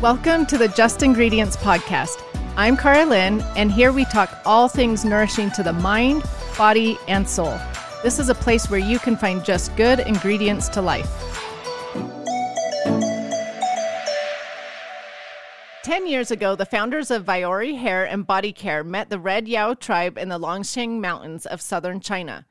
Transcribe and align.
Welcome 0.00 0.46
to 0.46 0.56
the 0.56 0.68
Just 0.68 1.02
Ingredients 1.02 1.56
Podcast. 1.56 2.22
I'm 2.56 2.76
Karalynne, 2.76 3.42
and 3.56 3.72
here 3.72 3.90
we 3.90 4.04
talk 4.04 4.30
all 4.46 4.68
things 4.68 5.04
nourishing 5.04 5.50
to 5.50 5.64
the 5.64 5.72
mind, 5.72 6.22
body, 6.56 6.96
and 7.08 7.28
soul. 7.28 7.58
This 8.04 8.20
is 8.20 8.28
a 8.28 8.34
place 8.36 8.70
where 8.70 8.78
you 8.78 9.00
can 9.00 9.16
find 9.16 9.44
just 9.44 9.74
good 9.74 9.98
ingredients 9.98 10.68
to 10.68 10.82
life. 10.82 11.10
10 15.82 16.06
years 16.06 16.30
ago, 16.30 16.54
the 16.54 16.64
founders 16.64 17.10
of 17.10 17.24
Viori 17.24 17.76
Hair 17.76 18.04
and 18.04 18.24
Body 18.24 18.52
Care 18.52 18.84
met 18.84 19.10
the 19.10 19.18
Red 19.18 19.48
Yao 19.48 19.74
tribe 19.74 20.16
in 20.16 20.28
the 20.28 20.38
Longsheng 20.38 21.00
Mountains 21.00 21.44
of 21.44 21.60
southern 21.60 21.98
China. 21.98 22.46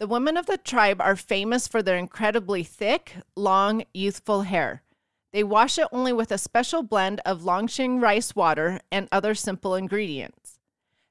The 0.00 0.08
women 0.08 0.36
of 0.36 0.46
the 0.46 0.58
tribe 0.58 1.00
are 1.00 1.14
famous 1.14 1.68
for 1.68 1.80
their 1.80 1.96
incredibly 1.96 2.64
thick, 2.64 3.14
long, 3.36 3.84
youthful 3.94 4.42
hair. 4.42 4.82
They 5.32 5.44
wash 5.44 5.78
it 5.78 5.88
only 5.92 6.12
with 6.12 6.32
a 6.32 6.38
special 6.38 6.82
blend 6.82 7.20
of 7.26 7.42
Longsheng 7.42 8.00
rice 8.00 8.34
water 8.34 8.80
and 8.90 9.08
other 9.12 9.34
simple 9.34 9.74
ingredients. 9.74 10.58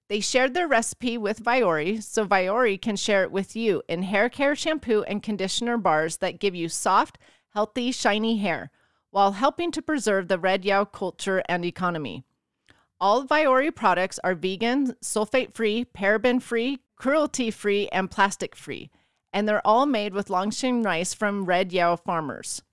They 0.09 0.21
shared 0.21 0.53
their 0.53 0.67
recipe 0.67 1.17
with 1.17 1.43
Viori, 1.43 2.01
so 2.01 2.25
Viori 2.25 2.81
can 2.81 2.95
share 2.95 3.23
it 3.23 3.31
with 3.31 3.55
you 3.55 3.83
in 3.87 4.03
hair 4.03 4.29
care 4.29 4.55
shampoo 4.55 5.03
and 5.03 5.21
conditioner 5.21 5.77
bars 5.77 6.17
that 6.17 6.39
give 6.39 6.55
you 6.55 6.69
soft, 6.69 7.17
healthy, 7.53 7.91
shiny 7.91 8.37
hair 8.37 8.71
while 9.11 9.33
helping 9.33 9.71
to 9.71 9.81
preserve 9.81 10.27
the 10.27 10.39
red 10.39 10.65
yao 10.65 10.85
culture 10.85 11.41
and 11.49 11.65
economy. 11.65 12.23
All 12.99 13.25
Viori 13.25 13.73
products 13.73 14.19
are 14.23 14.35
vegan, 14.35 14.93
sulfate 15.03 15.53
free, 15.53 15.85
paraben 15.85 16.41
free, 16.41 16.79
cruelty 16.95 17.51
free, 17.51 17.87
and 17.89 18.11
plastic 18.11 18.55
free, 18.55 18.89
and 19.31 19.47
they're 19.47 19.65
all 19.65 19.85
made 19.85 20.13
with 20.13 20.27
Longsheng 20.27 20.83
rice 20.83 21.13
from 21.13 21.45
red 21.45 21.71
yao 21.71 21.95
farmers. 21.95 22.63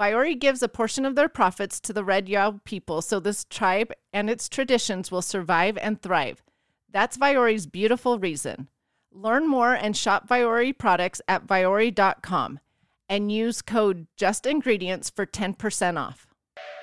Viori 0.00 0.38
gives 0.38 0.62
a 0.62 0.68
portion 0.68 1.04
of 1.04 1.16
their 1.16 1.28
profits 1.28 1.80
to 1.80 1.92
the 1.92 2.04
Red 2.04 2.28
Yao 2.28 2.60
people 2.64 3.02
so 3.02 3.18
this 3.18 3.44
tribe 3.44 3.92
and 4.12 4.30
its 4.30 4.48
traditions 4.48 5.10
will 5.10 5.22
survive 5.22 5.76
and 5.78 6.00
thrive. 6.00 6.40
That's 6.88 7.18
Viori's 7.18 7.66
beautiful 7.66 8.16
reason. 8.20 8.68
Learn 9.10 9.48
more 9.48 9.74
and 9.74 9.96
shop 9.96 10.28
Viori 10.28 10.76
products 10.76 11.20
at 11.26 11.48
viori.com 11.48 12.60
and 13.08 13.32
use 13.32 13.60
code 13.60 14.06
JUSTINGREDIENTS 14.16 15.10
for 15.10 15.26
10% 15.26 15.98
off. 15.98 16.28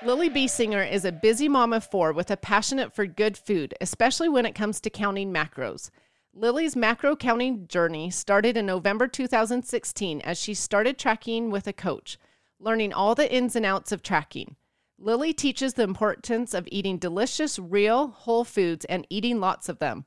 Lillie 0.04 0.30
Biesinger 0.30 0.92
is 0.92 1.06
a 1.06 1.12
busy 1.14 1.48
mom 1.48 1.72
of 1.72 1.86
four 1.86 2.12
with 2.12 2.30
a 2.30 2.38
passionate 2.38 2.94
for 2.94 3.06
good 3.06 3.38
food, 3.38 3.74
especially 3.80 4.28
when 4.28 4.46
it 4.46 4.56
comes 4.56 4.82
to 4.82 4.90
counting 4.90 5.34
macros. 5.34 5.90
Lillie's 6.34 6.76
macro 6.76 7.16
counting 7.16 7.66
journey 7.68 8.10
started 8.10 8.58
in 8.58 8.66
November 8.66 9.08
2016 9.08 10.20
as 10.22 10.38
she 10.38 10.54
started 10.54 10.98
tracking 10.98 11.50
with 11.50 11.66
a 11.66 11.74
coach 11.74 12.18
learning 12.60 12.94
all 12.94 13.16
the 13.16 13.32
ins 13.32 13.56
and 13.56 13.66
outs 13.66 13.92
of 13.92 14.02
tracking. 14.02 14.56
Lillie 14.98 15.34
teaches 15.34 15.74
the 15.74 15.84
importance 15.84 16.54
of 16.54 16.68
eating 16.72 16.98
delicious, 16.98 17.60
real, 17.60 18.08
whole 18.08 18.46
foods 18.46 18.86
and 18.86 19.06
eating 19.10 19.40
lots 19.40 19.68
of 19.68 19.80
them. 19.80 20.06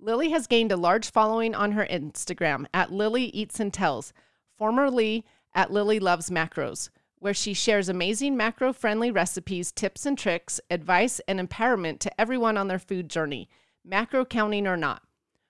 Lillie 0.00 0.30
has 0.30 0.46
gained 0.46 0.72
a 0.72 0.76
large 0.76 1.10
following 1.10 1.54
on 1.54 1.72
her 1.72 1.86
Instagram 1.86 2.66
at 2.72 2.92
Lillie 2.92 3.26
Eats 3.26 3.60
and 3.60 3.72
Tells, 3.72 4.12
formerly 4.56 5.24
at 5.54 5.70
Lillie 5.70 6.00
Loves 6.00 6.30
Macros, 6.30 6.90
where 7.18 7.34
she 7.34 7.54
shares 7.54 7.88
amazing 7.88 8.36
macro 8.36 8.72
friendly 8.72 9.10
recipes, 9.10 9.72
tips 9.72 10.04
and 10.04 10.18
tricks, 10.18 10.60
advice, 10.70 11.20
and 11.28 11.40
empowerment 11.40 12.00
to 12.00 12.20
everyone 12.20 12.56
on 12.56 12.68
their 12.68 12.78
food 12.78 13.08
journey, 13.08 13.48
macro 13.84 14.24
counting 14.24 14.66
or 14.66 14.76
not. 14.76 15.02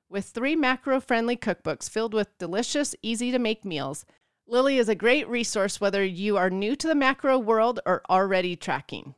With 0.08 0.26
three 0.26 0.54
macro 0.54 1.00
friendly 1.00 1.36
cookbooks 1.36 1.90
filled 1.90 2.14
with 2.14 2.38
delicious, 2.38 2.94
easy 3.02 3.32
to 3.32 3.38
make 3.38 3.64
meals, 3.64 4.04
Lillie 4.46 4.76
is 4.76 4.90
a 4.90 4.94
great 4.94 5.26
resource 5.26 5.80
whether 5.80 6.04
you 6.04 6.36
are 6.36 6.50
new 6.50 6.76
to 6.76 6.86
the 6.86 6.94
macro 6.94 7.38
world 7.38 7.80
or 7.86 8.02
already 8.10 8.56
tracking. 8.56 9.14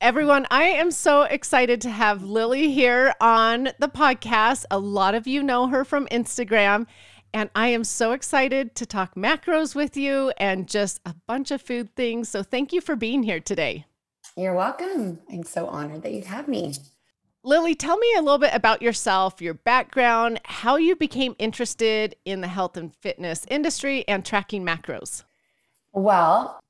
Everyone, 0.00 0.46
I 0.52 0.64
am 0.64 0.92
so 0.92 1.22
excited 1.22 1.80
to 1.80 1.90
have 1.90 2.22
Lillie 2.22 2.70
here 2.70 3.12
on 3.20 3.70
the 3.80 3.88
podcast. 3.88 4.64
A 4.70 4.78
lot 4.78 5.16
of 5.16 5.26
you 5.26 5.42
know 5.42 5.66
her 5.66 5.84
from 5.84 6.06
Instagram, 6.08 6.86
and 7.34 7.50
I 7.56 7.68
am 7.68 7.82
so 7.82 8.12
excited 8.12 8.76
to 8.76 8.86
talk 8.86 9.16
macros 9.16 9.74
with 9.74 9.96
you 9.96 10.32
and 10.38 10.68
just 10.68 11.00
a 11.04 11.16
bunch 11.26 11.50
of 11.50 11.60
food 11.60 11.96
things. 11.96 12.28
So, 12.28 12.44
thank 12.44 12.72
you 12.72 12.80
for 12.80 12.94
being 12.94 13.24
here 13.24 13.40
today. 13.40 13.86
You're 14.36 14.54
welcome. 14.54 15.18
I'm 15.30 15.42
so 15.42 15.66
honored 15.66 16.02
that 16.02 16.12
you 16.12 16.22
have 16.22 16.46
me. 16.46 16.74
Lillie, 17.44 17.74
tell 17.74 17.98
me 17.98 18.14
a 18.16 18.22
little 18.22 18.38
bit 18.38 18.54
about 18.54 18.82
yourself, 18.82 19.42
your 19.42 19.54
background, 19.54 20.40
how 20.44 20.76
you 20.76 20.94
became 20.94 21.34
interested 21.40 22.14
in 22.24 22.40
the 22.40 22.46
health 22.46 22.76
and 22.76 22.94
fitness 22.94 23.44
industry 23.50 24.06
and 24.06 24.24
tracking 24.24 24.64
macros. 24.64 25.24
Well, 25.92 26.60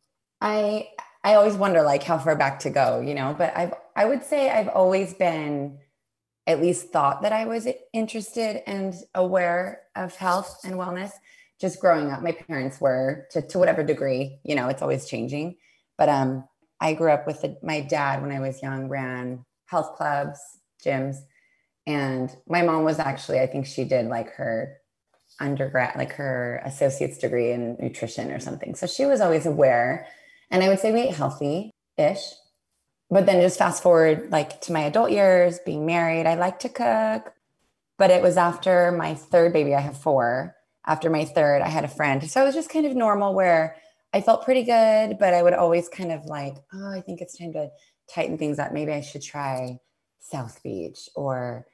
I 0.41 0.89
I 1.25 1.35
always 1.35 1.55
wonder 1.55 1.83
like 1.83 2.03
how 2.03 2.19
far 2.19 2.37
back 2.37 2.59
to 2.61 2.71
go, 2.71 3.01
you 3.01 3.15
know, 3.15 3.35
but 3.37 3.55
I've 3.55 3.75
I 3.95 4.07
would 4.07 4.25
say 4.25 4.51
I've 4.51 4.69
always 4.69 5.13
been 5.13 5.79
at 6.47 6.61
least 6.61 6.89
thought 6.91 7.23
that 7.23 7.33
I 7.33 7.45
was 7.45 7.69
interested 7.93 8.63
and 8.67 8.95
aware 9.15 9.83
of 9.95 10.17
health 10.17 10.61
and 10.65 10.75
wellness 10.77 11.13
just 11.61 11.81
growing 11.81 12.11
up. 12.11 12.23
My 12.23 12.33
parents 12.33 12.81
were 12.81 13.27
to 13.33 13.43
to 13.43 13.59
whatever 13.59 13.85
degree, 13.85 14.41
you 14.43 14.55
know, 14.55 14.69
it's 14.69 14.81
always 14.81 15.07
changing. 15.07 15.57
But 15.99 16.09
um 16.09 16.49
I 16.81 16.95
grew 16.95 17.13
up 17.13 17.27
with 17.27 17.45
a, 17.45 17.57
my 17.63 17.83
dad 17.83 18.23
when 18.23 18.33
I 18.33 18.41
was 18.41 18.63
young 18.63 18.89
ran 18.89 19.45
health 19.67 19.97
clubs, 19.97 20.41
gyms. 20.85 21.17
And 21.87 22.35
my 22.47 22.63
mom 22.63 22.85
was 22.85 22.99
actually, 22.99 23.41
I 23.41 23.47
think 23.47 23.67
she 23.67 23.85
did 23.85 24.07
like 24.07 24.33
her 24.35 24.79
undergrad, 25.41 25.97
like 25.97 26.13
her 26.13 26.61
associate's 26.65 27.19
degree 27.19 27.51
in 27.51 27.77
nutrition 27.81 28.31
or 28.31 28.41
something. 28.41 28.75
So 28.75 28.87
she 28.87 29.07
was 29.07 29.21
always 29.21 29.47
aware. 29.47 30.07
And 30.51 30.63
I 30.63 30.69
would 30.69 30.79
say 30.79 30.93
we 30.93 31.03
ate 31.03 31.15
healthy 31.15 31.71
ish. 31.97 32.23
But 33.11 33.27
then 33.27 33.43
just 33.43 33.59
fast 33.59 33.83
forward 33.83 34.31
like 34.31 34.61
to 34.63 34.73
my 34.73 34.81
adult 34.81 35.11
years, 35.11 35.59
being 35.67 35.85
married, 35.85 36.27
I 36.27 36.35
like 36.35 36.61
to 36.61 36.69
cook. 36.69 37.35
But 37.99 38.11
it 38.11 38.23
was 38.23 38.37
after 38.37 38.93
my 38.93 39.15
third 39.15 39.53
baby, 39.53 39.75
I 39.75 39.81
have 39.81 40.01
four. 40.01 40.57
After 40.87 41.11
my 41.11 41.25
third, 41.25 41.63
I 41.63 41.69
had 41.69 41.85
a 41.85 41.89
friend. 41.89 42.29
So 42.29 42.43
it 42.43 42.47
was 42.47 42.55
just 42.55 42.71
kind 42.71 42.87
of 42.87 42.97
normal 42.97 43.35
where 43.35 43.77
I 44.13 44.21
felt 44.21 44.45
pretty 44.45 44.65
good, 44.65 45.19
but 45.19 45.35
I 45.35 45.43
would 45.43 45.55
always 45.55 45.89
kind 45.89 46.13
of 46.13 46.25
like, 46.27 46.55
oh, 46.73 46.91
I 46.91 47.01
think 47.01 47.21
it's 47.21 47.37
time 47.37 47.53
to 47.53 47.71
tighten 48.13 48.39
things 48.39 48.59
up. 48.59 48.73
Maybe 48.73 48.93
I 48.93 49.01
should 49.01 49.23
try 49.23 49.79
South 50.23 50.63
Beach 50.63 51.09
or 51.15 51.67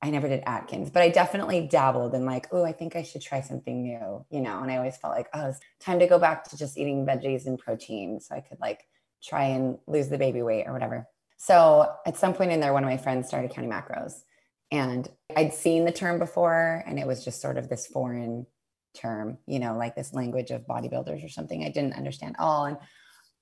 I 0.00 0.10
never 0.10 0.28
did 0.28 0.42
Atkins, 0.46 0.90
but 0.90 1.02
I 1.02 1.08
definitely 1.08 1.66
dabbled 1.66 2.14
in 2.14 2.24
like, 2.24 2.46
oh, 2.52 2.64
I 2.64 2.72
think 2.72 2.94
I 2.94 3.02
should 3.02 3.22
try 3.22 3.40
something 3.40 3.82
new, 3.82 4.24
you 4.30 4.40
know. 4.40 4.60
And 4.62 4.70
I 4.70 4.76
always 4.76 4.96
felt 4.96 5.14
like, 5.14 5.28
oh, 5.34 5.48
it's 5.48 5.60
time 5.80 5.98
to 5.98 6.06
go 6.06 6.18
back 6.18 6.44
to 6.44 6.56
just 6.56 6.78
eating 6.78 7.04
veggies 7.04 7.46
and 7.46 7.58
protein 7.58 8.20
so 8.20 8.34
I 8.36 8.40
could 8.40 8.60
like 8.60 8.86
try 9.22 9.44
and 9.44 9.78
lose 9.88 10.08
the 10.08 10.18
baby 10.18 10.42
weight 10.42 10.66
or 10.66 10.72
whatever. 10.72 11.08
So 11.36 11.92
at 12.06 12.16
some 12.16 12.32
point 12.32 12.52
in 12.52 12.60
there, 12.60 12.72
one 12.72 12.84
of 12.84 12.90
my 12.90 12.96
friends 12.96 13.26
started 13.26 13.50
counting 13.50 13.72
macros. 13.72 14.22
And 14.70 15.08
I'd 15.34 15.54
seen 15.54 15.84
the 15.84 15.92
term 15.92 16.18
before, 16.18 16.84
and 16.86 16.98
it 16.98 17.06
was 17.06 17.24
just 17.24 17.40
sort 17.40 17.56
of 17.56 17.68
this 17.68 17.86
foreign 17.86 18.46
term, 18.94 19.38
you 19.46 19.58
know, 19.58 19.76
like 19.76 19.96
this 19.96 20.14
language 20.14 20.50
of 20.50 20.66
bodybuilders 20.66 21.24
or 21.24 21.28
something 21.28 21.64
I 21.64 21.70
didn't 21.70 21.94
understand 21.94 22.36
all 22.38 22.66
and 22.66 22.76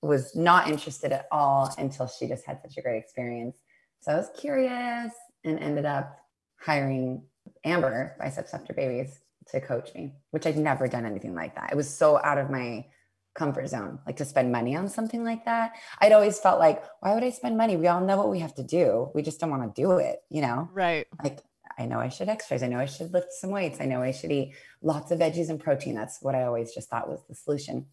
was 0.03 0.37
not 0.37 0.69
interested 0.69 1.13
at 1.13 1.27
all 1.33 1.75
until 1.79 2.07
she 2.07 2.29
just 2.29 2.47
had 2.47 2.63
such 2.63 2.77
a 2.79 2.83
great 2.83 2.99
experience 2.99 3.57
so 4.07 4.13
I 4.13 4.17
was 4.19 4.31
curious 4.39 5.13
and 5.45 5.59
ended 5.59 5.85
up 5.85 6.17
hiring 6.61 7.25
Amber, 7.65 8.15
Biceps 8.21 8.55
After 8.55 8.73
Babies, 8.73 9.19
to 9.49 9.61
coach 9.61 9.93
me, 9.97 10.15
which 10.31 10.47
I'd 10.47 10.57
never 10.57 10.87
done 10.87 11.05
anything 11.05 11.35
like 11.35 11.57
that. 11.57 11.73
It 11.73 11.77
was 11.77 11.93
so 11.93 12.21
out 12.23 12.39
of 12.39 12.49
my 12.49 12.87
comfort 13.35 13.67
zone, 13.69 13.99
like 14.07 14.17
to 14.19 14.25
spend 14.25 14.53
money 14.53 14.77
on 14.77 14.89
something 14.89 15.25
like 15.25 15.45
that. 15.47 15.73
I'd 16.01 16.13
always 16.13 16.39
felt 16.39 16.61
like, 16.61 16.85
why 17.01 17.15
would 17.15 17.25
I 17.25 17.31
spend 17.31 17.57
money? 17.57 17.77
We 17.77 17.89
all 17.89 18.01
know 18.01 18.17
what 18.17 18.31
we 18.31 18.39
have 18.39 18.55
to 18.55 18.63
do. 18.63 19.11
We 19.13 19.23
just 19.23 19.41
don't 19.41 19.51
want 19.51 19.75
to 19.75 19.83
do 19.83 19.99
it, 19.99 20.21
you 20.31 20.41
know? 20.41 20.71
Right. 20.73 21.09
Like, 21.21 21.41
I 21.77 21.87
know 21.87 21.99
I 21.99 22.09
should 22.09 22.29
exercise. 22.29 22.63
I 22.63 22.69
know 22.69 22.79
I 22.79 22.87
should 22.87 23.13
lift 23.13 23.33
some 23.33 23.51
weights. 23.51 23.81
I 23.81 23.87
know 23.87 24.03
I 24.03 24.13
should 24.13 24.31
eat 24.31 24.55
lots 24.83 25.11
of 25.11 25.19
veggies 25.19 25.51
and 25.51 25.59
protein. 25.59 25.97
That's 25.97 26.23
what 26.23 26.37
I 26.37 26.45
always 26.45 26.73
just 26.73 26.89
thought 26.89 27.09
was 27.09 27.25
the 27.29 27.35
solution. 27.35 27.87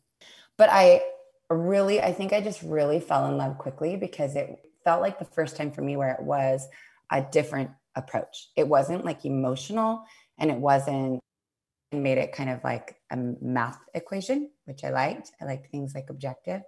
But 0.59 0.69
I 0.71 1.01
really, 1.49 2.01
I 2.01 2.13
think 2.13 2.33
I 2.33 2.41
just 2.41 2.61
really 2.61 2.99
fell 2.99 3.27
in 3.27 3.37
love 3.37 3.57
quickly 3.57 3.95
because 3.95 4.35
it 4.35 4.59
felt 4.83 5.01
like 5.01 5.19
the 5.19 5.25
first 5.25 5.55
time 5.55 5.71
for 5.71 5.81
me 5.81 5.97
where 5.97 6.11
it 6.11 6.23
was 6.23 6.67
a 7.11 7.21
different 7.21 7.71
approach. 7.95 8.49
It 8.55 8.67
wasn't 8.67 9.05
like 9.05 9.25
emotional 9.25 10.03
and 10.37 10.49
it 10.49 10.57
wasn't 10.57 11.19
made 11.91 12.17
it 12.17 12.33
kind 12.33 12.49
of 12.49 12.63
like 12.63 12.95
a 13.11 13.17
math 13.17 13.79
equation, 13.93 14.49
which 14.65 14.83
I 14.83 14.89
liked. 14.89 15.31
I 15.41 15.45
liked 15.45 15.69
things 15.69 15.93
like 15.93 16.09
objective 16.09 16.61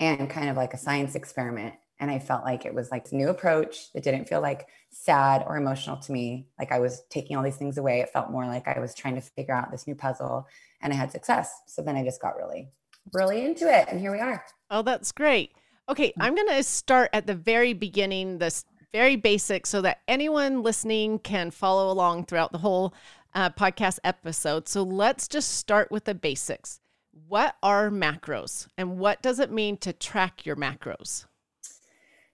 and 0.00 0.28
kind 0.30 0.48
of 0.48 0.56
like 0.56 0.74
a 0.74 0.78
science 0.78 1.14
experiment. 1.14 1.74
And 2.00 2.10
I 2.10 2.18
felt 2.18 2.44
like 2.44 2.64
it 2.64 2.74
was 2.74 2.90
like 2.90 3.12
new 3.12 3.28
approach 3.28 3.92
that 3.92 4.02
didn't 4.02 4.28
feel 4.28 4.40
like 4.40 4.66
sad 4.90 5.44
or 5.46 5.56
emotional 5.56 5.96
to 5.98 6.12
me. 6.12 6.48
Like 6.58 6.72
I 6.72 6.80
was 6.80 7.02
taking 7.08 7.36
all 7.36 7.44
these 7.44 7.56
things 7.56 7.78
away. 7.78 8.00
It 8.00 8.10
felt 8.10 8.30
more 8.30 8.46
like 8.46 8.66
I 8.66 8.80
was 8.80 8.94
trying 8.94 9.14
to 9.14 9.20
figure 9.20 9.54
out 9.54 9.70
this 9.70 9.86
new 9.86 9.94
puzzle 9.94 10.46
and 10.80 10.92
I 10.92 10.96
had 10.96 11.12
success. 11.12 11.52
So 11.66 11.82
then 11.82 11.96
I 11.96 12.04
just 12.04 12.20
got 12.20 12.36
really, 12.36 12.70
really 13.12 13.44
into 13.44 13.72
it. 13.72 13.88
And 13.88 14.00
here 14.00 14.12
we 14.12 14.20
are. 14.20 14.44
Oh, 14.70 14.82
that's 14.82 15.12
great. 15.12 15.52
Okay, 15.88 16.08
mm. 16.08 16.12
I'm 16.20 16.34
going 16.34 16.48
to 16.48 16.62
start 16.62 17.10
at 17.12 17.26
the 17.26 17.34
very 17.34 17.72
beginning, 17.72 18.38
this 18.38 18.64
very 18.92 19.16
basic, 19.16 19.66
so 19.66 19.80
that 19.82 20.00
anyone 20.08 20.62
listening 20.62 21.18
can 21.18 21.50
follow 21.50 21.90
along 21.90 22.26
throughout 22.26 22.52
the 22.52 22.58
whole 22.58 22.94
uh, 23.34 23.50
podcast 23.50 23.98
episode. 24.04 24.68
So 24.68 24.82
let's 24.82 25.28
just 25.28 25.56
start 25.56 25.90
with 25.90 26.04
the 26.04 26.14
basics. 26.14 26.80
What 27.28 27.56
are 27.62 27.90
macros 27.90 28.66
and 28.76 28.98
what 28.98 29.22
does 29.22 29.38
it 29.38 29.50
mean 29.50 29.76
to 29.78 29.92
track 29.92 30.44
your 30.44 30.56
macros? 30.56 31.26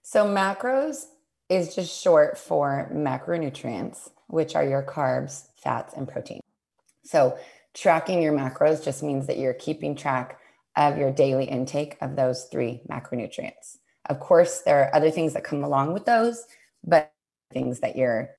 So 0.02 0.26
macros 0.26 1.04
is 1.48 1.74
just 1.74 2.02
short 2.02 2.38
for 2.38 2.90
macronutrients, 2.92 4.10
which 4.28 4.54
are 4.54 4.64
your 4.64 4.82
carbs, 4.82 5.48
fats, 5.56 5.94
and 5.94 6.08
protein. 6.08 6.40
So 7.04 7.36
tracking 7.74 8.22
your 8.22 8.32
macros 8.32 8.82
just 8.82 9.02
means 9.02 9.26
that 9.26 9.38
you're 9.38 9.54
keeping 9.54 9.94
track 9.94 10.38
of 10.80 10.96
your 10.96 11.12
daily 11.12 11.44
intake 11.44 11.96
of 12.00 12.16
those 12.16 12.44
three 12.44 12.80
macronutrients. 12.88 13.76
Of 14.06 14.18
course, 14.18 14.62
there 14.62 14.82
are 14.82 14.94
other 14.94 15.10
things 15.10 15.34
that 15.34 15.44
come 15.44 15.62
along 15.62 15.92
with 15.92 16.06
those, 16.06 16.44
but 16.82 17.12
things 17.52 17.80
that 17.80 17.96
you're 17.96 18.30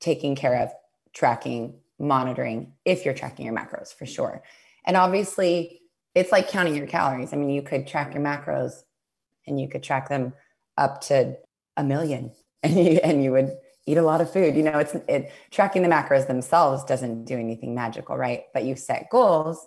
taking 0.00 0.34
care 0.34 0.60
of, 0.60 0.70
tracking, 1.12 1.74
monitoring, 1.98 2.72
if 2.84 3.04
you're 3.04 3.14
tracking 3.14 3.46
your 3.46 3.54
macros 3.54 3.94
for 3.94 4.06
sure. 4.06 4.42
And 4.84 4.96
obviously, 4.96 5.82
it's 6.14 6.32
like 6.32 6.48
counting 6.48 6.74
your 6.74 6.88
calories. 6.88 7.32
I 7.32 7.36
mean, 7.36 7.50
you 7.50 7.62
could 7.62 7.86
track 7.86 8.12
your 8.12 8.22
macros 8.22 8.82
and 9.46 9.60
you 9.60 9.68
could 9.68 9.82
track 9.82 10.08
them 10.08 10.32
up 10.76 11.00
to 11.02 11.36
a 11.76 11.84
million 11.84 12.32
and 12.64 12.76
you, 12.76 13.00
and 13.04 13.22
you 13.22 13.30
would 13.30 13.56
eat 13.86 13.98
a 13.98 14.02
lot 14.02 14.20
of 14.20 14.32
food. 14.32 14.56
You 14.56 14.64
know, 14.64 14.78
it's 14.78 14.94
it 15.08 15.32
tracking 15.52 15.82
the 15.82 15.88
macros 15.88 16.26
themselves 16.26 16.82
doesn't 16.84 17.24
do 17.24 17.38
anything 17.38 17.74
magical, 17.74 18.16
right? 18.16 18.44
But 18.52 18.64
you 18.64 18.74
set 18.74 19.10
goals, 19.10 19.64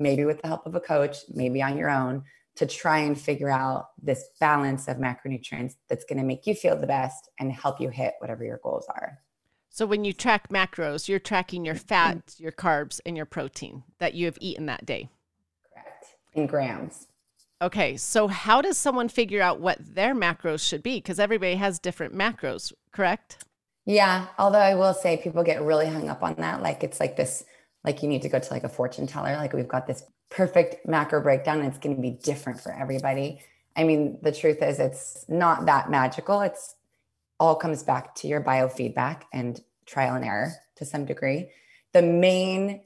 maybe 0.00 0.24
with 0.24 0.40
the 0.42 0.48
help 0.48 0.66
of 0.66 0.74
a 0.74 0.80
coach, 0.80 1.18
maybe 1.28 1.62
on 1.62 1.76
your 1.76 1.90
own, 1.90 2.24
to 2.56 2.66
try 2.66 2.98
and 2.98 3.18
figure 3.18 3.50
out 3.50 3.90
this 4.02 4.30
balance 4.40 4.88
of 4.88 4.96
macronutrients 4.96 5.74
that's 5.88 6.04
going 6.04 6.18
to 6.18 6.24
make 6.24 6.46
you 6.46 6.54
feel 6.54 6.76
the 6.76 6.86
best 6.86 7.28
and 7.38 7.52
help 7.52 7.80
you 7.80 7.88
hit 7.88 8.14
whatever 8.18 8.44
your 8.44 8.60
goals 8.62 8.86
are. 8.88 9.18
So 9.68 9.86
when 9.86 10.04
you 10.04 10.12
track 10.12 10.48
macros, 10.48 11.08
you're 11.08 11.20
tracking 11.20 11.64
your 11.64 11.76
mm-hmm. 11.76 11.86
fat, 11.86 12.34
your 12.38 12.52
carbs, 12.52 13.00
and 13.06 13.16
your 13.16 13.26
protein 13.26 13.84
that 13.98 14.14
you 14.14 14.26
have 14.26 14.36
eaten 14.40 14.66
that 14.66 14.84
day. 14.84 15.08
Correct. 15.72 16.06
In 16.34 16.46
grams. 16.46 17.06
Okay, 17.62 17.96
so 17.96 18.26
how 18.26 18.62
does 18.62 18.78
someone 18.78 19.08
figure 19.08 19.42
out 19.42 19.60
what 19.60 19.78
their 19.80 20.14
macros 20.14 20.66
should 20.66 20.82
be? 20.82 20.96
Because 20.96 21.20
everybody 21.20 21.54
has 21.54 21.78
different 21.78 22.14
macros, 22.14 22.72
correct? 22.90 23.44
Yeah, 23.86 24.26
although 24.38 24.58
I 24.58 24.74
will 24.74 24.94
say 24.94 25.18
people 25.18 25.42
get 25.42 25.62
really 25.62 25.86
hung 25.86 26.08
up 26.08 26.22
on 26.22 26.34
that. 26.38 26.62
Like 26.62 26.82
it's 26.82 27.00
like 27.00 27.16
this, 27.16 27.44
like 27.84 28.02
you 28.02 28.08
need 28.08 28.22
to 28.22 28.28
go 28.28 28.38
to 28.38 28.52
like 28.52 28.64
a 28.64 28.68
fortune 28.68 29.06
teller. 29.06 29.36
Like 29.36 29.52
we've 29.52 29.68
got 29.68 29.86
this 29.86 30.02
perfect 30.30 30.86
macro 30.86 31.20
breakdown 31.20 31.60
and 31.60 31.68
it's 31.68 31.78
going 31.78 31.96
to 31.96 32.02
be 32.02 32.10
different 32.10 32.60
for 32.60 32.72
everybody. 32.72 33.40
I 33.76 33.84
mean, 33.84 34.18
the 34.22 34.32
truth 34.32 34.62
is 34.62 34.78
it's 34.78 35.24
not 35.28 35.66
that 35.66 35.90
magical. 35.90 36.40
It's 36.40 36.74
all 37.38 37.54
comes 37.54 37.82
back 37.82 38.14
to 38.16 38.28
your 38.28 38.42
biofeedback 38.42 39.22
and 39.32 39.60
trial 39.86 40.14
and 40.14 40.24
error 40.24 40.52
to 40.76 40.84
some 40.84 41.04
degree. 41.04 41.50
The 41.92 42.02
main 42.02 42.82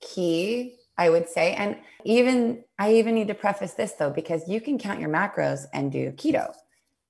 key, 0.00 0.76
I 0.98 1.08
would 1.08 1.28
say, 1.28 1.54
and 1.54 1.76
even 2.04 2.64
I 2.78 2.94
even 2.94 3.14
need 3.14 3.28
to 3.28 3.34
preface 3.34 3.74
this 3.74 3.92
though, 3.92 4.10
because 4.10 4.48
you 4.48 4.60
can 4.60 4.78
count 4.78 5.00
your 5.00 5.08
macros 5.08 5.66
and 5.72 5.92
do 5.92 6.10
keto. 6.12 6.52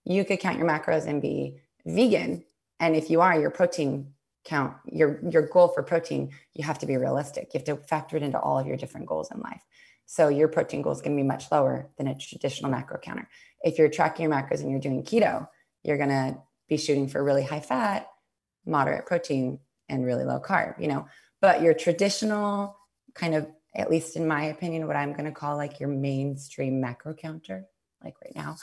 You 0.04 0.24
could 0.24 0.40
count 0.40 0.58
your 0.58 0.68
macros 0.68 1.06
and 1.06 1.22
be 1.22 1.60
vegan 1.84 2.44
and 2.80 2.94
if 2.94 3.10
you 3.10 3.20
are 3.20 3.38
your 3.38 3.50
protein 3.50 4.12
count 4.46 4.74
your 4.86 5.20
your 5.28 5.42
goal 5.42 5.68
for 5.68 5.82
protein 5.82 6.30
you 6.54 6.64
have 6.64 6.78
to 6.78 6.86
be 6.86 6.96
realistic. 6.96 7.50
You 7.52 7.58
have 7.58 7.64
to 7.66 7.76
factor 7.76 8.16
it 8.16 8.22
into 8.22 8.38
all 8.40 8.58
of 8.58 8.66
your 8.66 8.76
different 8.76 9.06
goals 9.06 9.30
in 9.30 9.40
life. 9.40 9.62
So 10.06 10.28
your 10.28 10.48
protein 10.48 10.82
goal 10.82 10.92
is 10.92 11.00
going 11.00 11.16
to 11.16 11.22
be 11.22 11.26
much 11.26 11.50
lower 11.50 11.90
than 11.98 12.06
a 12.06 12.16
traditional 12.16 12.70
macro 12.70 12.98
counter. 12.98 13.28
If 13.62 13.78
you're 13.78 13.88
tracking 13.88 14.24
your 14.24 14.32
macros 14.32 14.60
and 14.60 14.70
you're 14.70 14.80
doing 14.80 15.02
keto 15.02 15.48
you're 15.82 15.98
going 15.98 16.08
to 16.08 16.36
be 16.68 16.76
shooting 16.76 17.08
for 17.08 17.22
really 17.22 17.44
high 17.44 17.60
fat 17.60 18.08
moderate 18.64 19.06
protein 19.06 19.60
and 19.88 20.04
really 20.04 20.24
low 20.24 20.40
carb 20.40 20.80
you 20.80 20.88
know? 20.88 21.06
But 21.40 21.62
your 21.62 21.74
traditional 21.74 22.76
kind 23.14 23.34
of 23.34 23.46
at 23.74 23.90
least 23.90 24.16
in 24.16 24.26
my 24.26 24.44
opinion 24.44 24.86
what 24.86 24.96
i'm 24.96 25.12
going 25.12 25.26
to 25.26 25.32
call 25.32 25.56
like 25.56 25.80
your 25.80 25.88
mainstream 25.88 26.80
macro 26.80 27.12
counter 27.12 27.66
like 28.02 28.14
right 28.22 28.34
now 28.34 28.56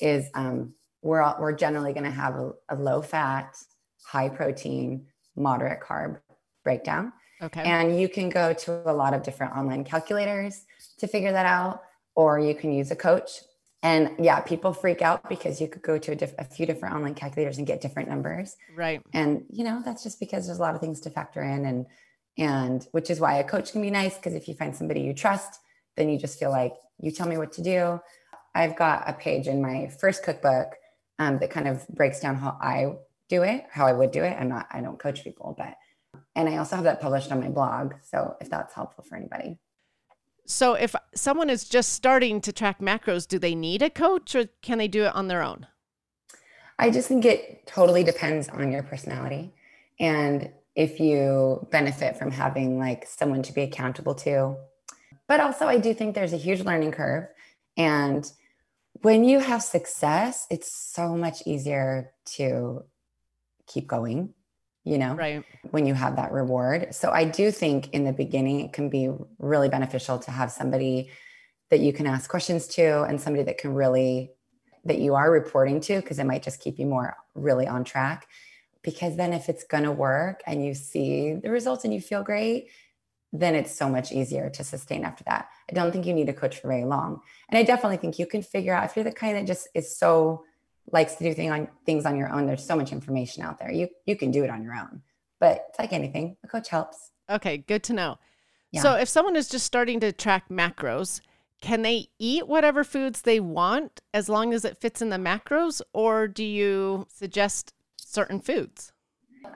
is 0.00 0.28
um, 0.34 0.74
we're, 1.02 1.20
all, 1.20 1.36
we're 1.38 1.52
generally 1.52 1.92
going 1.92 2.04
to 2.04 2.10
have 2.10 2.36
a, 2.36 2.52
a 2.68 2.76
low 2.76 3.02
fat, 3.02 3.56
high 4.04 4.28
protein, 4.28 5.06
moderate 5.36 5.80
carb 5.80 6.20
breakdown. 6.64 7.12
Okay. 7.40 7.62
And 7.62 8.00
you 8.00 8.08
can 8.08 8.28
go 8.28 8.52
to 8.52 8.88
a 8.88 8.94
lot 8.94 9.14
of 9.14 9.22
different 9.22 9.56
online 9.56 9.84
calculators 9.84 10.64
to 10.98 11.08
figure 11.08 11.32
that 11.32 11.46
out, 11.46 11.82
or 12.14 12.38
you 12.38 12.54
can 12.54 12.72
use 12.72 12.90
a 12.90 12.96
coach. 12.96 13.40
And 13.82 14.12
yeah, 14.20 14.38
people 14.40 14.72
freak 14.72 15.02
out 15.02 15.28
because 15.28 15.60
you 15.60 15.66
could 15.66 15.82
go 15.82 15.98
to 15.98 16.12
a, 16.12 16.14
diff- 16.14 16.36
a, 16.38 16.44
few 16.44 16.66
different 16.66 16.94
online 16.94 17.14
calculators 17.14 17.58
and 17.58 17.66
get 17.66 17.80
different 17.80 18.08
numbers. 18.08 18.56
Right. 18.76 19.02
And 19.12 19.44
you 19.50 19.64
know 19.64 19.82
that's 19.84 20.04
just 20.04 20.20
because 20.20 20.46
there's 20.46 20.58
a 20.58 20.62
lot 20.62 20.76
of 20.76 20.80
things 20.80 21.00
to 21.00 21.10
factor 21.10 21.42
in, 21.42 21.64
and 21.64 21.86
and 22.38 22.86
which 22.92 23.10
is 23.10 23.18
why 23.18 23.38
a 23.38 23.44
coach 23.44 23.72
can 23.72 23.82
be 23.82 23.90
nice 23.90 24.16
because 24.16 24.34
if 24.34 24.46
you 24.46 24.54
find 24.54 24.74
somebody 24.76 25.00
you 25.00 25.12
trust, 25.12 25.58
then 25.96 26.08
you 26.08 26.16
just 26.16 26.38
feel 26.38 26.50
like 26.50 26.74
you 27.00 27.10
tell 27.10 27.26
me 27.26 27.36
what 27.36 27.52
to 27.54 27.62
do. 27.62 28.00
I've 28.54 28.76
got 28.76 29.08
a 29.08 29.14
page 29.14 29.48
in 29.48 29.60
my 29.60 29.88
first 30.00 30.22
cookbook 30.22 30.74
um, 31.18 31.38
that 31.38 31.50
kind 31.50 31.66
of 31.66 31.86
breaks 31.88 32.20
down 32.20 32.36
how 32.36 32.56
I 32.60 32.94
do 33.32 33.42
it, 33.42 33.64
how 33.70 33.86
I 33.86 33.94
would 33.94 34.10
do 34.10 34.22
it. 34.22 34.36
I'm 34.38 34.50
not, 34.50 34.66
I 34.70 34.82
don't 34.82 34.98
coach 34.98 35.24
people, 35.24 35.54
but, 35.56 35.74
and 36.36 36.48
I 36.48 36.58
also 36.58 36.76
have 36.76 36.84
that 36.84 37.00
published 37.00 37.32
on 37.32 37.40
my 37.40 37.48
blog. 37.48 37.94
So 38.02 38.36
if 38.42 38.50
that's 38.50 38.74
helpful 38.74 39.04
for 39.08 39.16
anybody. 39.16 39.58
So 40.44 40.74
if 40.74 40.94
someone 41.14 41.48
is 41.48 41.66
just 41.66 41.94
starting 41.94 42.42
to 42.42 42.52
track 42.52 42.80
macros, 42.80 43.26
do 43.26 43.38
they 43.38 43.54
need 43.54 43.80
a 43.80 43.88
coach 43.88 44.34
or 44.34 44.48
can 44.60 44.76
they 44.76 44.88
do 44.88 45.04
it 45.04 45.14
on 45.14 45.28
their 45.28 45.42
own? 45.42 45.66
I 46.78 46.90
just 46.90 47.08
think 47.08 47.24
it 47.24 47.66
totally 47.66 48.04
depends 48.04 48.50
on 48.50 48.70
your 48.70 48.82
personality. 48.82 49.54
And 49.98 50.50
if 50.74 51.00
you 51.00 51.66
benefit 51.70 52.18
from 52.18 52.32
having 52.32 52.78
like 52.78 53.06
someone 53.06 53.42
to 53.44 53.52
be 53.52 53.62
accountable 53.62 54.14
to. 54.16 54.56
But 55.26 55.40
also, 55.40 55.66
I 55.66 55.78
do 55.78 55.94
think 55.94 56.14
there's 56.14 56.32
a 56.32 56.38
huge 56.38 56.60
learning 56.60 56.92
curve. 56.92 57.28
And 57.76 58.30
when 59.00 59.24
you 59.24 59.38
have 59.38 59.62
success, 59.62 60.46
it's 60.50 60.70
so 60.70 61.16
much 61.16 61.46
easier 61.46 62.12
to 62.36 62.84
keep 63.72 63.86
going, 63.86 64.34
you 64.84 64.98
know, 64.98 65.14
right. 65.14 65.44
when 65.70 65.86
you 65.86 65.94
have 65.94 66.16
that 66.16 66.32
reward. 66.32 66.94
So 66.94 67.10
I 67.10 67.24
do 67.24 67.50
think 67.50 67.90
in 67.90 68.04
the 68.04 68.12
beginning, 68.12 68.60
it 68.60 68.72
can 68.72 68.88
be 68.88 69.10
really 69.38 69.68
beneficial 69.68 70.18
to 70.20 70.30
have 70.30 70.50
somebody 70.50 71.10
that 71.70 71.80
you 71.80 71.92
can 71.92 72.06
ask 72.06 72.28
questions 72.28 72.66
to 72.68 73.02
and 73.02 73.20
somebody 73.20 73.44
that 73.44 73.58
can 73.58 73.74
really, 73.74 74.30
that 74.84 74.98
you 74.98 75.14
are 75.14 75.30
reporting 75.30 75.80
to, 75.80 76.00
because 76.00 76.18
it 76.18 76.26
might 76.26 76.42
just 76.42 76.60
keep 76.60 76.78
you 76.78 76.86
more 76.86 77.16
really 77.34 77.66
on 77.66 77.84
track. 77.84 78.26
Because 78.82 79.16
then 79.16 79.32
if 79.32 79.48
it's 79.48 79.64
going 79.64 79.84
to 79.84 79.92
work 79.92 80.42
and 80.46 80.64
you 80.64 80.74
see 80.74 81.34
the 81.34 81.50
results 81.50 81.84
and 81.84 81.94
you 81.94 82.00
feel 82.00 82.22
great, 82.22 82.68
then 83.32 83.54
it's 83.54 83.74
so 83.74 83.88
much 83.88 84.12
easier 84.12 84.50
to 84.50 84.62
sustain 84.62 85.04
after 85.04 85.24
that. 85.24 85.48
I 85.70 85.72
don't 85.72 85.92
think 85.92 86.04
you 86.04 86.12
need 86.12 86.28
a 86.28 86.34
coach 86.34 86.58
for 86.58 86.68
very 86.68 86.84
long. 86.84 87.20
And 87.48 87.56
I 87.56 87.62
definitely 87.62 87.96
think 87.96 88.18
you 88.18 88.26
can 88.26 88.42
figure 88.42 88.74
out 88.74 88.84
if 88.84 88.96
you're 88.96 89.04
the 89.04 89.12
kind 89.12 89.36
that 89.36 89.46
just 89.46 89.68
is 89.74 89.96
so 89.96 90.44
likes 90.90 91.14
to 91.16 91.24
do 91.24 91.34
thing 91.34 91.50
on 91.50 91.68
things 91.86 92.06
on 92.06 92.16
your 92.16 92.30
own. 92.30 92.46
There's 92.46 92.64
so 92.64 92.76
much 92.76 92.92
information 92.92 93.42
out 93.42 93.58
there. 93.58 93.70
You 93.70 93.88
you 94.06 94.16
can 94.16 94.30
do 94.30 94.44
it 94.44 94.50
on 94.50 94.62
your 94.62 94.74
own. 94.74 95.02
But 95.38 95.66
it's 95.68 95.78
like 95.78 95.92
anything, 95.92 96.36
a 96.44 96.48
coach 96.48 96.68
helps. 96.68 97.10
Okay, 97.28 97.58
good 97.58 97.82
to 97.84 97.92
know. 97.92 98.18
Yeah. 98.70 98.82
So 98.82 98.94
if 98.94 99.08
someone 99.08 99.36
is 99.36 99.48
just 99.48 99.66
starting 99.66 100.00
to 100.00 100.12
track 100.12 100.48
macros, 100.48 101.20
can 101.60 101.82
they 101.82 102.08
eat 102.18 102.48
whatever 102.48 102.84
foods 102.84 103.22
they 103.22 103.40
want 103.40 104.00
as 104.12 104.28
long 104.28 104.52
as 104.52 104.64
it 104.64 104.78
fits 104.78 105.02
in 105.02 105.10
the 105.10 105.16
macros 105.16 105.80
or 105.92 106.26
do 106.26 106.44
you 106.44 107.06
suggest 107.12 107.74
certain 107.96 108.40
foods? 108.40 108.92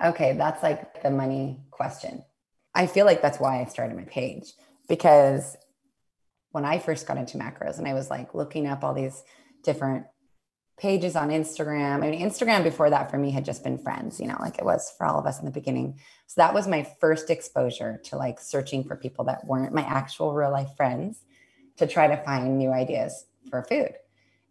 Okay, 0.04 0.34
that's 0.34 0.62
like 0.62 1.02
the 1.02 1.10
money 1.10 1.58
question. 1.70 2.24
I 2.74 2.86
feel 2.86 3.06
like 3.06 3.22
that's 3.22 3.40
why 3.40 3.60
I 3.60 3.64
started 3.64 3.96
my 3.96 4.04
page 4.04 4.52
because 4.88 5.56
when 6.50 6.64
I 6.64 6.78
first 6.78 7.06
got 7.06 7.16
into 7.16 7.38
macros 7.38 7.78
and 7.78 7.88
I 7.88 7.94
was 7.94 8.10
like 8.10 8.34
looking 8.34 8.66
up 8.66 8.84
all 8.84 8.94
these 8.94 9.22
different 9.62 10.06
pages 10.76 11.16
on 11.16 11.30
Instagram. 11.30 12.04
I 12.04 12.10
mean, 12.10 12.20
Instagram 12.20 12.62
before 12.62 12.90
that 12.90 13.10
for 13.10 13.16
me 13.16 13.30
had 13.30 13.44
just 13.44 13.64
been 13.64 13.78
friends, 13.78 14.20
you 14.20 14.26
know, 14.26 14.36
like 14.40 14.58
it 14.58 14.64
was 14.64 14.92
for 14.96 15.06
all 15.06 15.18
of 15.18 15.26
us 15.26 15.38
in 15.38 15.46
the 15.46 15.50
beginning. 15.50 15.98
So 16.26 16.40
that 16.40 16.52
was 16.52 16.68
my 16.68 16.82
first 17.00 17.30
exposure 17.30 18.00
to 18.04 18.16
like 18.16 18.38
searching 18.40 18.84
for 18.84 18.96
people 18.96 19.24
that 19.26 19.46
weren't 19.46 19.72
my 19.72 19.82
actual 19.82 20.34
real 20.34 20.50
life 20.50 20.76
friends 20.76 21.24
to 21.78 21.86
try 21.86 22.06
to 22.06 22.16
find 22.18 22.58
new 22.58 22.72
ideas 22.72 23.26
for 23.48 23.62
food. 23.62 23.94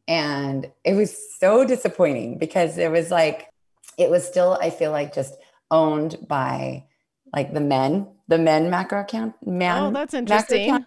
And 0.08 0.72
it 0.84 0.94
was 0.94 1.16
so 1.40 1.66
disappointing 1.66 2.38
because 2.38 2.78
it 2.78 2.92
was 2.92 3.12
like, 3.12 3.50
it 3.98 4.10
was 4.10 4.26
still, 4.26 4.58
I 4.62 4.70
feel 4.70 4.92
like, 4.92 5.14
just 5.14 5.36
owned 5.72 6.18
by 6.28 6.86
like 7.34 7.54
the 7.54 7.62
men, 7.62 8.08
the 8.28 8.38
men 8.38 8.70
macro 8.70 9.02
account. 9.02 9.36
Man, 9.46 9.84
oh, 9.84 9.92
that's 9.92 10.14
interesting. 10.14 10.86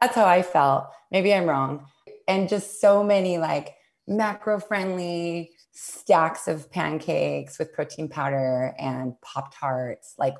That's 0.00 0.14
how 0.14 0.26
I 0.26 0.42
felt. 0.42 0.88
Maybe 1.10 1.32
I'm 1.34 1.46
wrong. 1.46 1.86
And 2.28 2.48
just 2.48 2.80
so 2.80 3.02
many 3.02 3.38
like 3.38 3.74
macro 4.08 4.58
friendly 4.58 5.50
stacks 5.72 6.48
of 6.48 6.70
pancakes 6.72 7.58
with 7.58 7.72
protein 7.72 8.08
powder 8.08 8.74
and 8.78 9.20
Pop 9.20 9.54
Tarts. 9.54 10.14
Like 10.18 10.34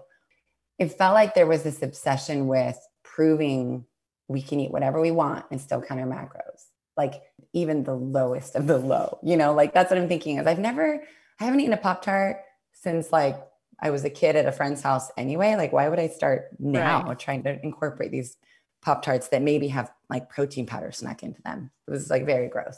it 0.78 0.92
felt 0.92 1.14
like 1.14 1.34
there 1.34 1.46
was 1.46 1.62
this 1.62 1.82
obsession 1.82 2.48
with 2.48 2.78
proving 3.04 3.84
we 4.28 4.42
can 4.42 4.60
eat 4.60 4.70
whatever 4.70 5.00
we 5.00 5.10
want 5.10 5.44
and 5.50 5.60
still 5.60 5.80
count 5.80 6.00
our 6.00 6.06
macros. 6.06 6.64
Like 6.96 7.22
even 7.52 7.84
the 7.84 7.94
lowest 7.94 8.56
of 8.56 8.66
the 8.66 8.78
low, 8.78 9.18
you 9.22 9.36
know, 9.36 9.54
like 9.54 9.72
that's 9.72 9.90
what 9.90 9.98
I'm 9.98 10.08
thinking 10.08 10.38
is 10.38 10.46
I've 10.46 10.58
never, 10.58 11.02
I 11.40 11.44
haven't 11.44 11.60
eaten 11.60 11.72
a 11.72 11.78
Pop 11.78 12.02
Tart 12.02 12.38
since 12.72 13.12
like 13.12 13.40
I 13.80 13.90
was 13.90 14.04
a 14.04 14.10
kid 14.10 14.36
at 14.36 14.46
a 14.46 14.52
friend's 14.52 14.82
house 14.82 15.10
anyway. 15.16 15.54
Like, 15.54 15.72
why 15.72 15.88
would 15.88 16.00
I 16.00 16.08
start 16.08 16.48
now 16.58 17.04
right. 17.04 17.18
trying 17.18 17.44
to 17.44 17.64
incorporate 17.64 18.10
these 18.10 18.36
Pop 18.82 19.02
Tarts 19.02 19.28
that 19.28 19.42
maybe 19.42 19.68
have 19.68 19.90
like 20.10 20.28
protein 20.28 20.66
powder 20.66 20.90
snuck 20.90 21.22
into 21.22 21.40
them? 21.42 21.70
It 21.86 21.90
was 21.92 22.10
like 22.10 22.26
very 22.26 22.48
gross. 22.48 22.76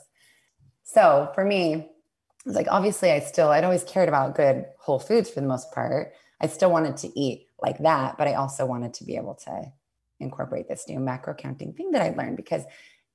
So 0.93 1.31
for 1.35 1.45
me, 1.45 1.89
it's 2.45 2.57
like 2.57 2.67
obviously 2.69 3.13
I 3.13 3.21
still 3.21 3.51
I'd 3.51 3.65
always 3.65 3.85
cared 3.85 4.09
about 4.09 4.35
good 4.35 4.67
whole 4.79 4.99
foods 4.99 5.31
for 5.31 5.41
the 5.41 5.47
most 5.47 5.71
part. 5.73 6.15
I 6.41 6.49
still 6.49 6.71
wanted 6.71 6.97
to 6.99 7.19
eat 7.19 7.47
like 7.63 7.79
that, 7.79 8.19
but 8.19 8.27
I 8.27 8.35
also 8.35 8.67
wanted 8.67 8.95
to 8.95 9.05
be 9.05 9.17
able 9.17 9.35
to 9.45 9.73
incorporate 10.19 10.69
this 10.69 10.89
new 10.89 10.99
macro 10.99 11.35
counting 11.35 11.75
thing 11.75 11.93
that 11.93 12.03
I 12.03 12.11
learned 12.11 12.37
because 12.37 12.65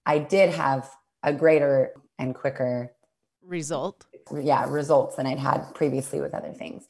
I 0.05 0.19
did 0.19 0.51
have 0.51 0.89
a 1.23 1.33
greater 1.33 1.91
and 2.17 2.33
quicker 2.33 2.93
result. 3.43 4.05
Yeah, 4.31 4.65
results 4.69 5.17
than 5.17 5.27
I'd 5.27 5.39
had 5.39 5.73
previously 5.73 6.21
with 6.21 6.33
other 6.33 6.53
things. 6.53 6.87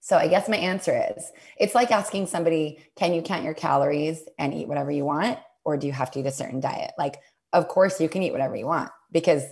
So 0.00 0.16
I 0.16 0.26
guess 0.26 0.48
my 0.48 0.56
answer 0.56 1.14
is 1.16 1.30
it's 1.58 1.74
like 1.74 1.90
asking 1.90 2.26
somebody, 2.26 2.78
can 2.96 3.14
you 3.14 3.22
count 3.22 3.44
your 3.44 3.54
calories 3.54 4.24
and 4.38 4.52
eat 4.52 4.68
whatever 4.68 4.90
you 4.90 5.04
want? 5.04 5.38
Or 5.64 5.76
do 5.76 5.86
you 5.86 5.92
have 5.92 6.10
to 6.10 6.20
eat 6.20 6.26
a 6.26 6.32
certain 6.32 6.60
diet? 6.60 6.92
Like, 6.98 7.20
of 7.52 7.68
course 7.68 8.00
you 8.00 8.08
can 8.08 8.22
eat 8.22 8.32
whatever 8.32 8.56
you 8.56 8.66
want 8.66 8.90
because 9.14 9.44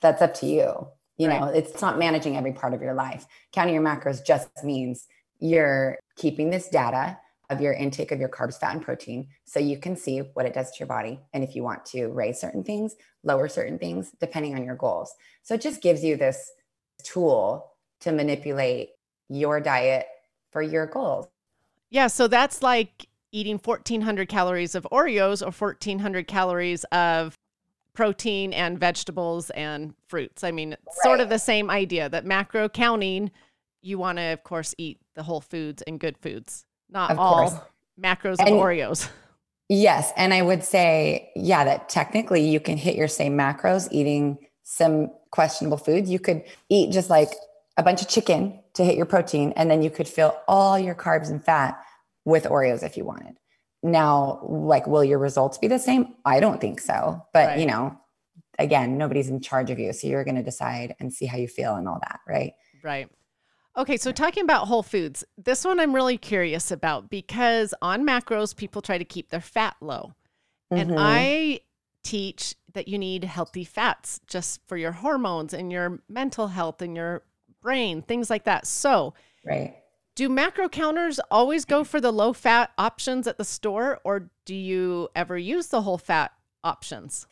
that's 0.00 0.20
up 0.20 0.34
to 0.34 0.46
you. 0.46 0.88
You 1.18 1.28
right. 1.28 1.40
know, 1.40 1.46
it's 1.48 1.80
not 1.80 1.98
managing 1.98 2.36
every 2.36 2.52
part 2.52 2.74
of 2.74 2.82
your 2.82 2.94
life. 2.94 3.26
Counting 3.52 3.74
your 3.74 3.84
macros 3.84 4.26
just 4.26 4.48
means 4.64 5.06
you're 5.38 5.98
keeping 6.16 6.50
this 6.50 6.68
data 6.68 7.18
of 7.50 7.60
your 7.60 7.74
intake 7.74 8.10
of 8.10 8.18
your 8.18 8.28
carbs, 8.28 8.58
fat, 8.58 8.74
and 8.74 8.82
protein 8.82 9.28
so 9.44 9.60
you 9.60 9.76
can 9.76 9.96
see 9.96 10.20
what 10.34 10.46
it 10.46 10.54
does 10.54 10.70
to 10.70 10.78
your 10.78 10.86
body. 10.86 11.20
And 11.34 11.44
if 11.44 11.54
you 11.54 11.62
want 11.62 11.84
to 11.86 12.06
raise 12.08 12.40
certain 12.40 12.64
things, 12.64 12.96
lower 13.22 13.48
certain 13.48 13.78
things, 13.78 14.12
depending 14.20 14.54
on 14.54 14.64
your 14.64 14.76
goals. 14.76 15.12
So 15.42 15.54
it 15.54 15.60
just 15.60 15.82
gives 15.82 16.02
you 16.02 16.16
this 16.16 16.50
tool 17.02 17.72
to 18.00 18.12
manipulate 18.12 18.90
your 19.28 19.60
diet 19.60 20.06
for 20.52 20.62
your 20.62 20.86
goals. 20.86 21.26
Yeah. 21.90 22.06
So 22.06 22.28
that's 22.28 22.62
like 22.62 23.08
eating 23.32 23.58
1400 23.62 24.28
calories 24.28 24.74
of 24.74 24.86
Oreos 24.90 25.42
or 25.42 25.50
1400 25.50 26.26
calories 26.26 26.84
of 26.84 27.34
protein 28.00 28.54
and 28.54 28.78
vegetables 28.78 29.50
and 29.50 29.92
fruits. 30.08 30.42
I 30.42 30.52
mean, 30.52 30.72
it's 30.72 30.82
right. 30.86 31.02
sort 31.02 31.20
of 31.20 31.28
the 31.28 31.38
same 31.38 31.68
idea 31.68 32.08
that 32.08 32.24
macro 32.24 32.66
counting, 32.66 33.30
you 33.82 33.98
want 33.98 34.16
to, 34.16 34.22
of 34.32 34.42
course, 34.42 34.74
eat 34.78 34.98
the 35.16 35.22
whole 35.22 35.42
foods 35.42 35.82
and 35.82 36.00
good 36.00 36.16
foods, 36.16 36.64
not 36.88 37.10
of 37.10 37.18
all 37.18 37.50
course. 37.50 37.60
macros 38.02 38.36
and, 38.38 38.48
of 38.48 38.54
Oreos. 38.54 39.10
Yes. 39.72 40.12
And 40.16 40.34
I 40.34 40.42
would 40.42 40.64
say, 40.64 41.30
yeah, 41.36 41.62
that 41.62 41.88
technically 41.88 42.40
you 42.48 42.58
can 42.58 42.76
hit 42.76 42.96
your 42.96 43.06
same 43.06 43.38
macros 43.38 43.86
eating 43.92 44.38
some 44.64 45.12
questionable 45.30 45.78
foods. 45.78 46.10
You 46.10 46.18
could 46.18 46.42
eat 46.68 46.90
just 46.90 47.08
like 47.08 47.28
a 47.76 47.82
bunch 47.84 48.02
of 48.02 48.08
chicken 48.08 48.58
to 48.74 48.84
hit 48.84 48.96
your 48.96 49.06
protein, 49.06 49.52
and 49.54 49.70
then 49.70 49.80
you 49.80 49.90
could 49.90 50.08
fill 50.08 50.36
all 50.48 50.76
your 50.76 50.96
carbs 50.96 51.30
and 51.30 51.44
fat 51.44 51.80
with 52.24 52.44
Oreos 52.44 52.82
if 52.82 52.96
you 52.96 53.04
wanted. 53.04 53.36
Now, 53.82 54.40
like, 54.42 54.86
will 54.86 55.04
your 55.04 55.18
results 55.18 55.58
be 55.58 55.66
the 55.66 55.78
same? 55.78 56.14
I 56.24 56.40
don't 56.40 56.60
think 56.60 56.80
so. 56.80 57.24
But, 57.32 57.46
right. 57.46 57.58
you 57.58 57.66
know, 57.66 57.98
again, 58.58 58.98
nobody's 58.98 59.28
in 59.28 59.40
charge 59.40 59.70
of 59.70 59.78
you. 59.78 59.92
So 59.92 60.06
you're 60.06 60.24
going 60.24 60.36
to 60.36 60.42
decide 60.42 60.94
and 61.00 61.12
see 61.12 61.26
how 61.26 61.38
you 61.38 61.48
feel 61.48 61.76
and 61.76 61.88
all 61.88 61.98
that. 62.02 62.20
Right. 62.28 62.52
Right. 62.82 63.08
Okay, 63.76 63.96
so 63.96 64.10
talking 64.10 64.42
about 64.42 64.66
whole 64.66 64.82
foods, 64.82 65.24
this 65.38 65.64
one 65.64 65.78
I'm 65.78 65.94
really 65.94 66.18
curious 66.18 66.70
about 66.70 67.08
because 67.08 67.72
on 67.80 68.04
macros, 68.04 68.54
people 68.54 68.82
try 68.82 68.98
to 68.98 69.04
keep 69.04 69.30
their 69.30 69.40
fat 69.40 69.76
low. 69.80 70.14
Mm-hmm. 70.72 70.90
And 70.90 70.94
I 70.98 71.60
teach 72.02 72.56
that 72.74 72.88
you 72.88 72.98
need 72.98 73.24
healthy 73.24 73.64
fats 73.64 74.20
just 74.26 74.60
for 74.66 74.76
your 74.76 74.92
hormones 74.92 75.54
and 75.54 75.70
your 75.70 76.00
mental 76.08 76.48
health 76.48 76.82
and 76.82 76.96
your 76.96 77.22
brain, 77.62 78.02
things 78.02 78.28
like 78.28 78.44
that. 78.44 78.66
So, 78.66 79.14
right. 79.46 79.76
Do 80.20 80.28
macro 80.28 80.68
counters 80.68 81.18
always 81.30 81.64
go 81.64 81.82
for 81.82 81.98
the 81.98 82.12
low 82.12 82.34
fat 82.34 82.72
options 82.76 83.26
at 83.26 83.38
the 83.38 83.44
store, 83.46 84.00
or 84.04 84.28
do 84.44 84.54
you 84.54 85.08
ever 85.16 85.38
use 85.38 85.68
the 85.68 85.80
whole 85.80 85.96
fat 85.96 86.30
options? 86.62 87.26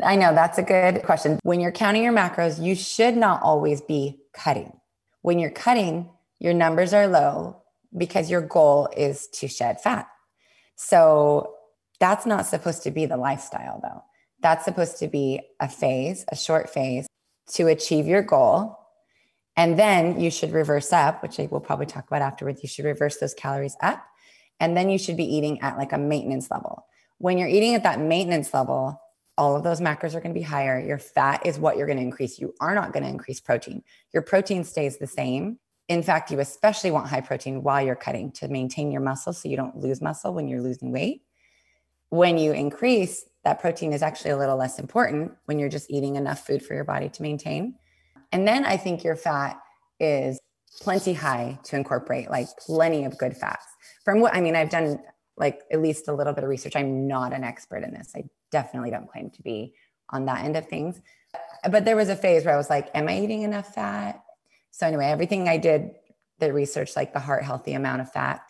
I 0.00 0.14
know 0.14 0.32
that's 0.32 0.56
a 0.56 0.62
good 0.62 1.02
question. 1.02 1.40
When 1.42 1.58
you're 1.58 1.72
counting 1.72 2.04
your 2.04 2.12
macros, 2.12 2.62
you 2.64 2.76
should 2.76 3.16
not 3.16 3.42
always 3.42 3.80
be 3.80 4.20
cutting. 4.32 4.78
When 5.22 5.40
you're 5.40 5.50
cutting, 5.50 6.08
your 6.38 6.54
numbers 6.54 6.94
are 6.94 7.08
low 7.08 7.64
because 7.98 8.30
your 8.30 8.42
goal 8.42 8.88
is 8.96 9.26
to 9.32 9.48
shed 9.48 9.80
fat. 9.80 10.06
So 10.76 11.56
that's 11.98 12.26
not 12.26 12.46
supposed 12.46 12.84
to 12.84 12.92
be 12.92 13.06
the 13.06 13.16
lifestyle, 13.16 13.80
though. 13.82 14.04
That's 14.40 14.64
supposed 14.64 14.98
to 14.98 15.08
be 15.08 15.40
a 15.58 15.68
phase, 15.68 16.24
a 16.30 16.36
short 16.36 16.70
phase 16.70 17.08
to 17.54 17.66
achieve 17.66 18.06
your 18.06 18.22
goal 18.22 18.78
and 19.56 19.78
then 19.78 20.20
you 20.20 20.30
should 20.30 20.52
reverse 20.52 20.92
up, 20.92 21.22
which 21.22 21.38
I 21.38 21.48
will 21.50 21.60
probably 21.60 21.86
talk 21.86 22.06
about 22.06 22.22
afterwards. 22.22 22.62
You 22.62 22.68
should 22.68 22.84
reverse 22.84 23.18
those 23.18 23.34
calories 23.34 23.76
up. 23.82 24.04
And 24.58 24.76
then 24.76 24.90
you 24.90 24.98
should 24.98 25.16
be 25.16 25.34
eating 25.34 25.60
at 25.62 25.78
like 25.78 25.92
a 25.92 25.98
maintenance 25.98 26.50
level. 26.50 26.86
When 27.18 27.38
you're 27.38 27.48
eating 27.48 27.74
at 27.74 27.82
that 27.82 28.00
maintenance 28.00 28.52
level, 28.54 29.00
all 29.36 29.56
of 29.56 29.62
those 29.62 29.80
macros 29.80 30.14
are 30.14 30.20
going 30.20 30.34
to 30.34 30.38
be 30.38 30.42
higher. 30.42 30.78
Your 30.78 30.98
fat 30.98 31.46
is 31.46 31.58
what 31.58 31.76
you're 31.76 31.86
going 31.86 31.98
to 31.98 32.04
increase. 32.04 32.38
You 32.38 32.54
are 32.60 32.74
not 32.74 32.92
going 32.92 33.02
to 33.02 33.08
increase 33.08 33.40
protein. 33.40 33.82
Your 34.12 34.22
protein 34.22 34.64
stays 34.64 34.98
the 34.98 35.06
same. 35.06 35.58
In 35.88 36.02
fact, 36.02 36.30
you 36.30 36.40
especially 36.40 36.90
want 36.90 37.08
high 37.08 37.22
protein 37.22 37.62
while 37.62 37.84
you're 37.84 37.96
cutting 37.96 38.32
to 38.32 38.48
maintain 38.48 38.92
your 38.92 39.00
muscle 39.00 39.32
so 39.32 39.48
you 39.48 39.56
don't 39.56 39.76
lose 39.76 40.00
muscle 40.00 40.34
when 40.34 40.46
you're 40.46 40.60
losing 40.60 40.92
weight. 40.92 41.22
When 42.10 42.38
you 42.38 42.52
increase, 42.52 43.24
that 43.44 43.60
protein 43.60 43.92
is 43.92 44.02
actually 44.02 44.32
a 44.32 44.36
little 44.36 44.56
less 44.56 44.78
important 44.78 45.32
when 45.46 45.58
you're 45.58 45.68
just 45.68 45.90
eating 45.90 46.16
enough 46.16 46.46
food 46.46 46.62
for 46.64 46.74
your 46.74 46.84
body 46.84 47.08
to 47.08 47.22
maintain. 47.22 47.76
And 48.32 48.46
then 48.46 48.64
I 48.64 48.76
think 48.76 49.04
your 49.04 49.16
fat 49.16 49.58
is 49.98 50.40
plenty 50.80 51.12
high 51.12 51.58
to 51.64 51.76
incorporate, 51.76 52.30
like 52.30 52.48
plenty 52.58 53.04
of 53.04 53.18
good 53.18 53.36
fats. 53.36 53.66
From 54.04 54.20
what 54.20 54.34
I 54.34 54.40
mean, 54.40 54.56
I've 54.56 54.70
done 54.70 55.00
like 55.36 55.62
at 55.72 55.80
least 55.80 56.08
a 56.08 56.12
little 56.12 56.32
bit 56.32 56.44
of 56.44 56.50
research. 56.50 56.76
I'm 56.76 57.06
not 57.06 57.32
an 57.32 57.44
expert 57.44 57.82
in 57.82 57.92
this. 57.92 58.12
I 58.14 58.24
definitely 58.50 58.90
don't 58.90 59.10
claim 59.10 59.30
to 59.30 59.42
be 59.42 59.74
on 60.10 60.26
that 60.26 60.44
end 60.44 60.56
of 60.56 60.68
things. 60.68 61.00
But 61.70 61.84
there 61.84 61.96
was 61.96 62.08
a 62.08 62.16
phase 62.16 62.44
where 62.44 62.54
I 62.54 62.58
was 62.58 62.70
like, 62.70 62.90
am 62.94 63.08
I 63.08 63.18
eating 63.18 63.42
enough 63.42 63.74
fat? 63.74 64.22
So 64.70 64.86
anyway, 64.86 65.06
everything 65.06 65.48
I 65.48 65.56
did, 65.56 65.92
the 66.38 66.52
research, 66.52 66.96
like 66.96 67.12
the 67.12 67.20
heart 67.20 67.44
healthy 67.44 67.72
amount 67.72 68.02
of 68.02 68.12
fat 68.12 68.42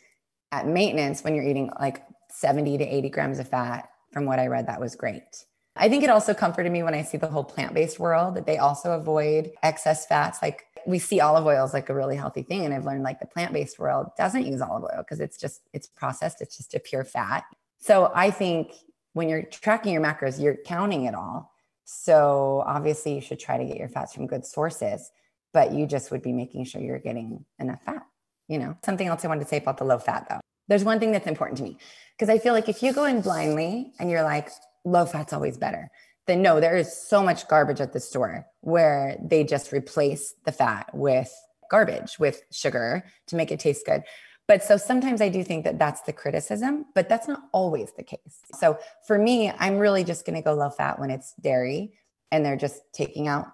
at 0.52 0.66
maintenance, 0.66 1.22
when 1.22 1.34
you're 1.34 1.44
eating 1.44 1.70
like 1.78 2.02
70 2.30 2.78
to 2.78 2.84
80 2.84 3.10
grams 3.10 3.38
of 3.38 3.48
fat, 3.48 3.88
from 4.12 4.24
what 4.24 4.38
I 4.38 4.48
read, 4.48 4.66
that 4.66 4.80
was 4.80 4.96
great. 4.96 5.44
I 5.76 5.88
think 5.88 6.02
it 6.02 6.10
also 6.10 6.34
comforted 6.34 6.72
me 6.72 6.82
when 6.82 6.94
I 6.94 7.02
see 7.02 7.16
the 7.16 7.28
whole 7.28 7.44
plant 7.44 7.74
based 7.74 7.98
world 7.98 8.34
that 8.34 8.46
they 8.46 8.58
also 8.58 8.92
avoid 8.92 9.52
excess 9.62 10.06
fats. 10.06 10.40
Like 10.42 10.64
we 10.86 10.98
see 10.98 11.20
olive 11.20 11.46
oil 11.46 11.64
as 11.64 11.72
like 11.72 11.88
a 11.88 11.94
really 11.94 12.16
healthy 12.16 12.42
thing. 12.42 12.64
And 12.64 12.74
I've 12.74 12.84
learned 12.84 13.02
like 13.02 13.20
the 13.20 13.26
plant 13.26 13.52
based 13.52 13.78
world 13.78 14.08
doesn't 14.18 14.46
use 14.46 14.60
olive 14.60 14.84
oil 14.84 14.98
because 14.98 15.20
it's 15.20 15.38
just, 15.38 15.62
it's 15.72 15.86
processed, 15.86 16.40
it's 16.40 16.56
just 16.56 16.74
a 16.74 16.80
pure 16.80 17.04
fat. 17.04 17.44
So 17.78 18.10
I 18.14 18.30
think 18.30 18.72
when 19.12 19.28
you're 19.28 19.42
tracking 19.42 19.92
your 19.92 20.02
macros, 20.02 20.40
you're 20.40 20.56
counting 20.56 21.04
it 21.04 21.14
all. 21.14 21.52
So 21.84 22.62
obviously 22.66 23.14
you 23.14 23.20
should 23.20 23.40
try 23.40 23.58
to 23.58 23.64
get 23.64 23.76
your 23.76 23.88
fats 23.88 24.14
from 24.14 24.26
good 24.26 24.44
sources, 24.44 25.10
but 25.52 25.72
you 25.72 25.86
just 25.86 26.10
would 26.10 26.22
be 26.22 26.32
making 26.32 26.64
sure 26.64 26.80
you're 26.80 26.98
getting 26.98 27.44
enough 27.58 27.82
fat. 27.82 28.06
You 28.48 28.58
know, 28.58 28.76
something 28.84 29.06
else 29.06 29.24
I 29.24 29.28
wanted 29.28 29.44
to 29.44 29.48
say 29.48 29.58
about 29.58 29.78
the 29.78 29.84
low 29.84 29.98
fat 29.98 30.26
though. 30.28 30.40
There's 30.68 30.84
one 30.84 31.00
thing 31.00 31.10
that's 31.10 31.26
important 31.26 31.58
to 31.58 31.64
me 31.64 31.78
because 32.16 32.28
I 32.28 32.38
feel 32.38 32.52
like 32.52 32.68
if 32.68 32.82
you 32.82 32.92
go 32.92 33.04
in 33.04 33.22
blindly 33.22 33.92
and 33.98 34.10
you're 34.10 34.22
like, 34.22 34.50
low 34.84 35.04
fat's 35.06 35.32
always 35.32 35.58
better. 35.58 35.90
Then 36.26 36.42
no, 36.42 36.60
there 36.60 36.76
is 36.76 36.96
so 36.96 37.22
much 37.22 37.48
garbage 37.48 37.80
at 37.80 37.92
the 37.92 38.00
store 38.00 38.46
where 38.60 39.16
they 39.22 39.44
just 39.44 39.72
replace 39.72 40.34
the 40.44 40.52
fat 40.52 40.90
with 40.92 41.32
garbage, 41.70 42.18
with 42.18 42.42
sugar 42.52 43.04
to 43.28 43.36
make 43.36 43.50
it 43.50 43.60
taste 43.60 43.86
good. 43.86 44.02
But 44.46 44.64
so 44.64 44.76
sometimes 44.76 45.20
I 45.20 45.28
do 45.28 45.44
think 45.44 45.64
that 45.64 45.78
that's 45.78 46.00
the 46.02 46.12
criticism, 46.12 46.86
but 46.94 47.08
that's 47.08 47.28
not 47.28 47.42
always 47.52 47.92
the 47.96 48.02
case. 48.02 48.40
So 48.58 48.78
for 49.06 49.16
me, 49.16 49.52
I'm 49.58 49.78
really 49.78 50.02
just 50.02 50.26
going 50.26 50.34
to 50.34 50.42
go 50.42 50.54
low 50.54 50.70
fat 50.70 50.98
when 50.98 51.10
it's 51.10 51.34
dairy 51.40 51.92
and 52.32 52.44
they're 52.44 52.56
just 52.56 52.80
taking 52.92 53.28
out 53.28 53.46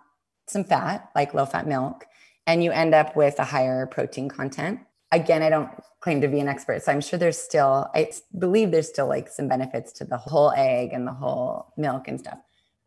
some 0.49 0.65
fat, 0.65 1.11
like 1.15 1.35
low 1.35 1.45
fat 1.45 1.67
milk, 1.67 2.07
and 2.47 2.65
you 2.65 2.71
end 2.71 2.95
up 2.95 3.17
with 3.17 3.39
a 3.39 3.45
higher 3.45 3.87
protein 3.87 4.29
content. 4.29 4.81
Again, 5.13 5.43
I 5.43 5.51
don't 5.51 5.71
claim 6.01 6.21
to 6.21 6.29
be 6.29 6.41
an 6.41 6.49
expert. 6.49 6.83
So 6.83 6.93
I'm 6.93 7.01
sure 7.01 7.19
there's 7.19 7.39
still, 7.39 7.91
I 7.95 8.11
believe 8.39 8.71
there's 8.71 8.89
still 8.89 9.09
like 9.09 9.29
some 9.29 9.49
benefits 9.49 9.93
to 9.95 10.05
the 10.05 10.17
whole 10.17 10.53
egg 10.57 10.91
and 10.93 11.07
the 11.07 11.13
whole 11.13 11.73
milk 11.77 12.09
and 12.09 12.19
stuff 12.19 12.39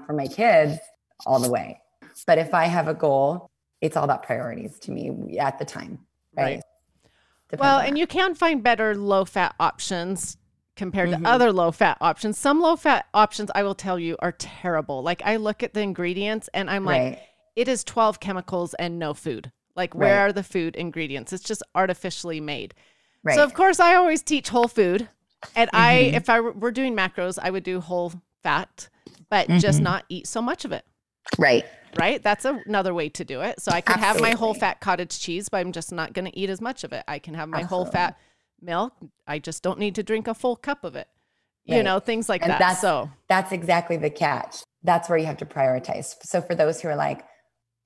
for 0.05 0.13
my 0.13 0.27
kids 0.27 0.79
all 1.25 1.39
the 1.39 1.49
way. 1.49 1.81
But 2.25 2.37
if 2.37 2.53
I 2.53 2.65
have 2.65 2.87
a 2.87 2.93
goal, 2.93 3.49
it's 3.81 3.95
all 3.95 4.03
about 4.03 4.23
priorities 4.23 4.79
to 4.79 4.91
me 4.91 5.37
at 5.37 5.59
the 5.59 5.65
time. 5.65 5.99
Right. 6.35 6.61
right. 7.51 7.59
Well, 7.59 7.79
and 7.79 7.97
you 7.97 8.07
can 8.07 8.35
find 8.35 8.63
better 8.63 8.95
low 8.95 9.25
fat 9.25 9.55
options 9.59 10.37
compared 10.75 11.09
mm-hmm. 11.09 11.23
to 11.23 11.29
other 11.29 11.51
low 11.51 11.71
fat 11.71 11.97
options. 11.99 12.37
Some 12.37 12.61
low 12.61 12.75
fat 12.75 13.05
options, 13.13 13.51
I 13.53 13.63
will 13.63 13.75
tell 13.75 13.99
you, 13.99 14.15
are 14.19 14.31
terrible. 14.31 15.03
Like 15.03 15.21
I 15.25 15.35
look 15.35 15.61
at 15.61 15.73
the 15.73 15.81
ingredients 15.81 16.49
and 16.53 16.69
I'm 16.69 16.87
right. 16.87 17.11
like, 17.11 17.21
it 17.55 17.67
is 17.67 17.83
12 17.83 18.19
chemicals 18.19 18.73
and 18.75 18.97
no 18.97 19.13
food. 19.13 19.51
Like, 19.79 19.95
where 19.95 20.17
right. 20.17 20.29
are 20.29 20.33
the 20.33 20.43
food 20.43 20.75
ingredients? 20.75 21.31
It's 21.31 21.41
just 21.41 21.63
artificially 21.73 22.41
made. 22.41 22.73
Right. 23.23 23.35
So 23.35 23.45
of 23.45 23.53
course 23.53 23.79
I 23.79 23.95
always 23.95 24.21
teach 24.21 24.49
whole 24.49 24.67
food. 24.67 25.07
And 25.55 25.69
mm-hmm. 25.69 25.81
I 25.81 25.93
if 26.19 26.29
I 26.29 26.41
were 26.41 26.71
doing 26.71 26.97
macros, 26.97 27.39
I 27.41 27.49
would 27.49 27.63
do 27.63 27.79
whole 27.79 28.11
fat, 28.43 28.89
but 29.29 29.47
mm-hmm. 29.47 29.59
just 29.59 29.79
not 29.79 30.03
eat 30.09 30.27
so 30.27 30.41
much 30.41 30.65
of 30.65 30.73
it. 30.73 30.83
Right. 31.37 31.65
Right? 31.97 32.21
That's 32.21 32.43
a, 32.43 32.59
another 32.65 32.93
way 32.93 33.07
to 33.07 33.23
do 33.23 33.39
it. 33.39 33.61
So 33.61 33.71
I 33.71 33.79
could 33.79 33.95
Absolutely. 33.95 34.29
have 34.29 34.33
my 34.33 34.37
whole 34.37 34.53
fat 34.53 34.81
cottage 34.81 35.17
cheese, 35.17 35.47
but 35.47 35.59
I'm 35.59 35.71
just 35.71 35.93
not 35.93 36.11
going 36.11 36.25
to 36.25 36.37
eat 36.37 36.49
as 36.49 36.59
much 36.59 36.83
of 36.83 36.91
it. 36.91 37.05
I 37.07 37.19
can 37.19 37.33
have 37.35 37.47
my 37.47 37.61
Absolutely. 37.61 37.85
whole 37.85 37.91
fat 37.91 38.17
milk. 38.59 38.93
I 39.27 39.39
just 39.39 39.63
don't 39.63 39.79
need 39.79 39.95
to 39.95 40.03
drink 40.03 40.27
a 40.27 40.33
full 40.33 40.57
cup 40.57 40.83
of 40.83 40.97
it. 40.97 41.07
Right. 41.69 41.77
You 41.77 41.83
know, 41.83 41.99
things 41.99 42.27
like 42.27 42.41
and 42.41 42.51
that. 42.51 42.59
That's, 42.59 42.81
so 42.81 43.09
that's 43.29 43.53
exactly 43.53 43.95
the 43.95 44.09
catch. 44.09 44.57
That's 44.83 45.07
where 45.07 45.17
you 45.17 45.25
have 45.25 45.37
to 45.37 45.45
prioritize. 45.45 46.15
So 46.23 46.41
for 46.41 46.53
those 46.53 46.81
who 46.81 46.89
are 46.89 46.97
like, 46.97 47.23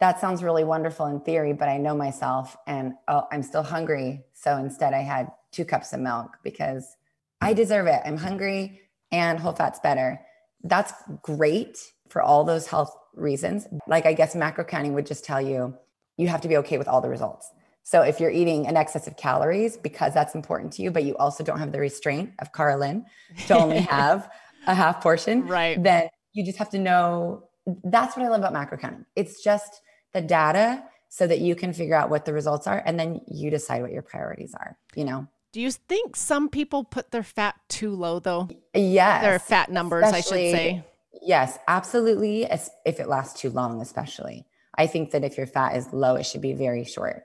that 0.04 0.20
sounds 0.20 0.44
really 0.44 0.66
wonderful 0.66 1.06
in 1.06 1.22
theory, 1.22 1.54
but 1.54 1.70
I 1.70 1.78
know 1.78 1.96
myself 1.96 2.58
and 2.68 2.94
oh, 3.08 3.24
I'm 3.32 3.42
still 3.42 3.64
hungry. 3.64 4.26
So 4.34 4.58
instead, 4.58 4.94
I 4.94 5.00
had 5.00 5.32
two 5.54 5.64
cups 5.64 5.94
of 5.94 6.02
milk 6.02 6.36
because 6.44 6.98
I 7.40 7.52
mm-hmm. 7.52 7.56
deserve 7.56 7.88
it. 7.88 8.02
I'm 8.04 8.18
hungry 8.18 8.82
and 9.14 9.40
whole 9.40 9.54
fat's 9.54 9.80
better. 9.80 10.20
That's 10.62 10.92
great 11.22 11.80
for 12.10 12.22
all 12.22 12.44
those 12.44 12.68
health 12.68 12.94
reasons. 13.14 13.66
Like, 13.88 14.06
I 14.06 14.12
guess 14.12 14.36
macro 14.36 14.66
counting 14.66 14.94
would 14.94 15.06
just 15.06 15.24
tell 15.24 15.42
you 15.42 15.74
you 16.18 16.28
have 16.28 16.42
to 16.42 16.50
be 16.50 16.58
okay 16.58 16.78
with 16.78 16.90
all 16.90 17.00
the 17.00 17.08
results. 17.08 17.50
So 17.84 18.02
if 18.02 18.20
you're 18.20 18.30
eating 18.30 18.68
an 18.68 18.76
excess 18.76 19.08
of 19.08 19.16
calories 19.16 19.78
because 19.78 20.14
that's 20.14 20.36
important 20.36 20.74
to 20.74 20.82
you, 20.82 20.92
but 20.92 21.06
you 21.06 21.16
also 21.16 21.46
don't 21.46 21.60
have 21.60 21.72
the 21.72 21.80
restraint 21.80 22.32
of 22.40 22.52
Karalynne 22.52 23.06
to 23.48 23.58
only 23.58 23.80
have 23.96 24.30
a 24.68 24.76
half 24.76 25.00
portion, 25.02 25.48
right? 25.48 25.82
Then 25.82 26.10
you 26.34 26.44
just 26.44 26.58
have 26.58 26.72
to 26.72 26.80
know. 26.80 27.48
That's 27.86 28.18
what 28.18 28.26
I 28.26 28.30
love 28.30 28.40
about 28.40 28.52
macro 28.52 28.78
counting. 28.78 29.06
It's 29.16 29.42
just 29.42 29.80
the 30.14 30.22
data 30.22 30.84
so 31.10 31.28
that 31.28 31.40
you 31.40 31.56
can 31.56 31.74
figure 31.74 31.96
out 31.96 32.10
what 32.10 32.26
the 32.26 32.34
results 32.34 32.66
are, 32.66 32.82
and 32.86 33.00
then 33.00 33.22
you 33.28 33.50
decide 33.50 33.82
what 33.82 33.92
your 33.92 34.02
priorities 34.02 34.54
are. 34.56 34.78
You 34.96 35.06
know. 35.06 35.28
Do 35.52 35.62
you 35.62 35.70
think 35.72 36.16
some 36.16 36.50
people 36.50 36.84
put 36.84 37.12
their 37.12 37.24
fat 37.24 37.56
too 37.70 37.92
low 37.92 38.20
though? 38.20 38.50
Yes. 38.74 39.22
Their 39.22 39.40
fat 39.40 39.72
numbers, 39.72 40.06
I 40.06 40.22
should 40.22 40.32
say. 40.32 40.84
Yes, 41.22 41.60
absolutely. 41.68 42.44
If 42.44 43.00
it 43.00 43.08
lasts 43.08 43.40
too 43.40 43.52
long, 43.52 43.80
especially. 43.82 44.46
I 44.76 44.88
think 44.88 45.12
that 45.12 45.24
if 45.24 45.38
your 45.38 45.46
fat 45.46 45.76
is 45.76 45.94
low, 45.94 46.16
it 46.16 46.26
should 46.26 46.42
be 46.42 46.54
very 46.54 46.84
short. 46.84 47.24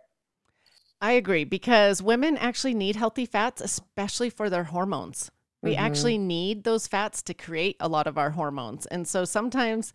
I 1.00 1.12
agree 1.12 1.44
because 1.44 2.02
women 2.02 2.36
actually 2.36 2.74
need 2.74 2.96
healthy 2.96 3.24
fats, 3.24 3.62
especially 3.62 4.28
for 4.28 4.50
their 4.50 4.64
hormones. 4.64 5.30
We 5.62 5.72
mm-hmm. 5.72 5.84
actually 5.84 6.18
need 6.18 6.64
those 6.64 6.86
fats 6.86 7.22
to 7.22 7.34
create 7.34 7.76
a 7.80 7.88
lot 7.88 8.06
of 8.06 8.18
our 8.18 8.30
hormones. 8.30 8.84
And 8.86 9.08
so 9.08 9.24
sometimes 9.24 9.92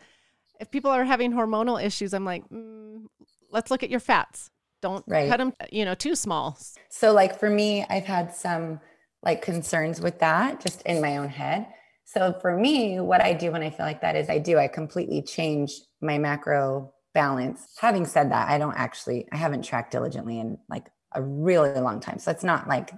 if 0.59 0.71
people 0.71 0.91
are 0.91 1.03
having 1.03 1.33
hormonal 1.33 1.83
issues, 1.83 2.13
I'm 2.13 2.25
like, 2.25 2.47
mm, 2.49 3.05
let's 3.51 3.71
look 3.71 3.83
at 3.83 3.89
your 3.89 3.99
fats. 3.99 4.49
Don't 4.81 5.03
right. 5.07 5.29
cut 5.29 5.37
them, 5.37 5.53
you 5.71 5.85
know, 5.85 5.95
too 5.95 6.15
small. 6.15 6.57
So 6.89 7.13
like 7.13 7.39
for 7.39 7.49
me, 7.49 7.85
I've 7.89 8.05
had 8.05 8.33
some 8.33 8.79
like 9.21 9.41
concerns 9.41 10.01
with 10.01 10.19
that 10.19 10.59
just 10.59 10.81
in 10.83 11.01
my 11.01 11.17
own 11.17 11.29
head. 11.29 11.67
So 12.05 12.37
for 12.41 12.57
me, 12.57 12.99
what 12.99 13.21
I 13.21 13.33
do 13.33 13.51
when 13.51 13.63
I 13.63 13.69
feel 13.69 13.85
like 13.85 14.01
that 14.01 14.15
is 14.15 14.29
I 14.29 14.39
do, 14.39 14.57
I 14.57 14.67
completely 14.67 15.21
change 15.21 15.73
my 16.01 16.17
macro 16.17 16.93
balance. 17.13 17.65
Having 17.79 18.07
said 18.07 18.31
that, 18.31 18.49
I 18.49 18.57
don't 18.57 18.75
actually, 18.75 19.25
I 19.31 19.37
haven't 19.37 19.63
tracked 19.63 19.91
diligently 19.91 20.39
in 20.39 20.57
like 20.69 20.87
a 21.13 21.21
really 21.21 21.79
long 21.79 21.99
time. 21.99 22.19
So 22.19 22.29
it's 22.31 22.43
not 22.43 22.67
like 22.67 22.91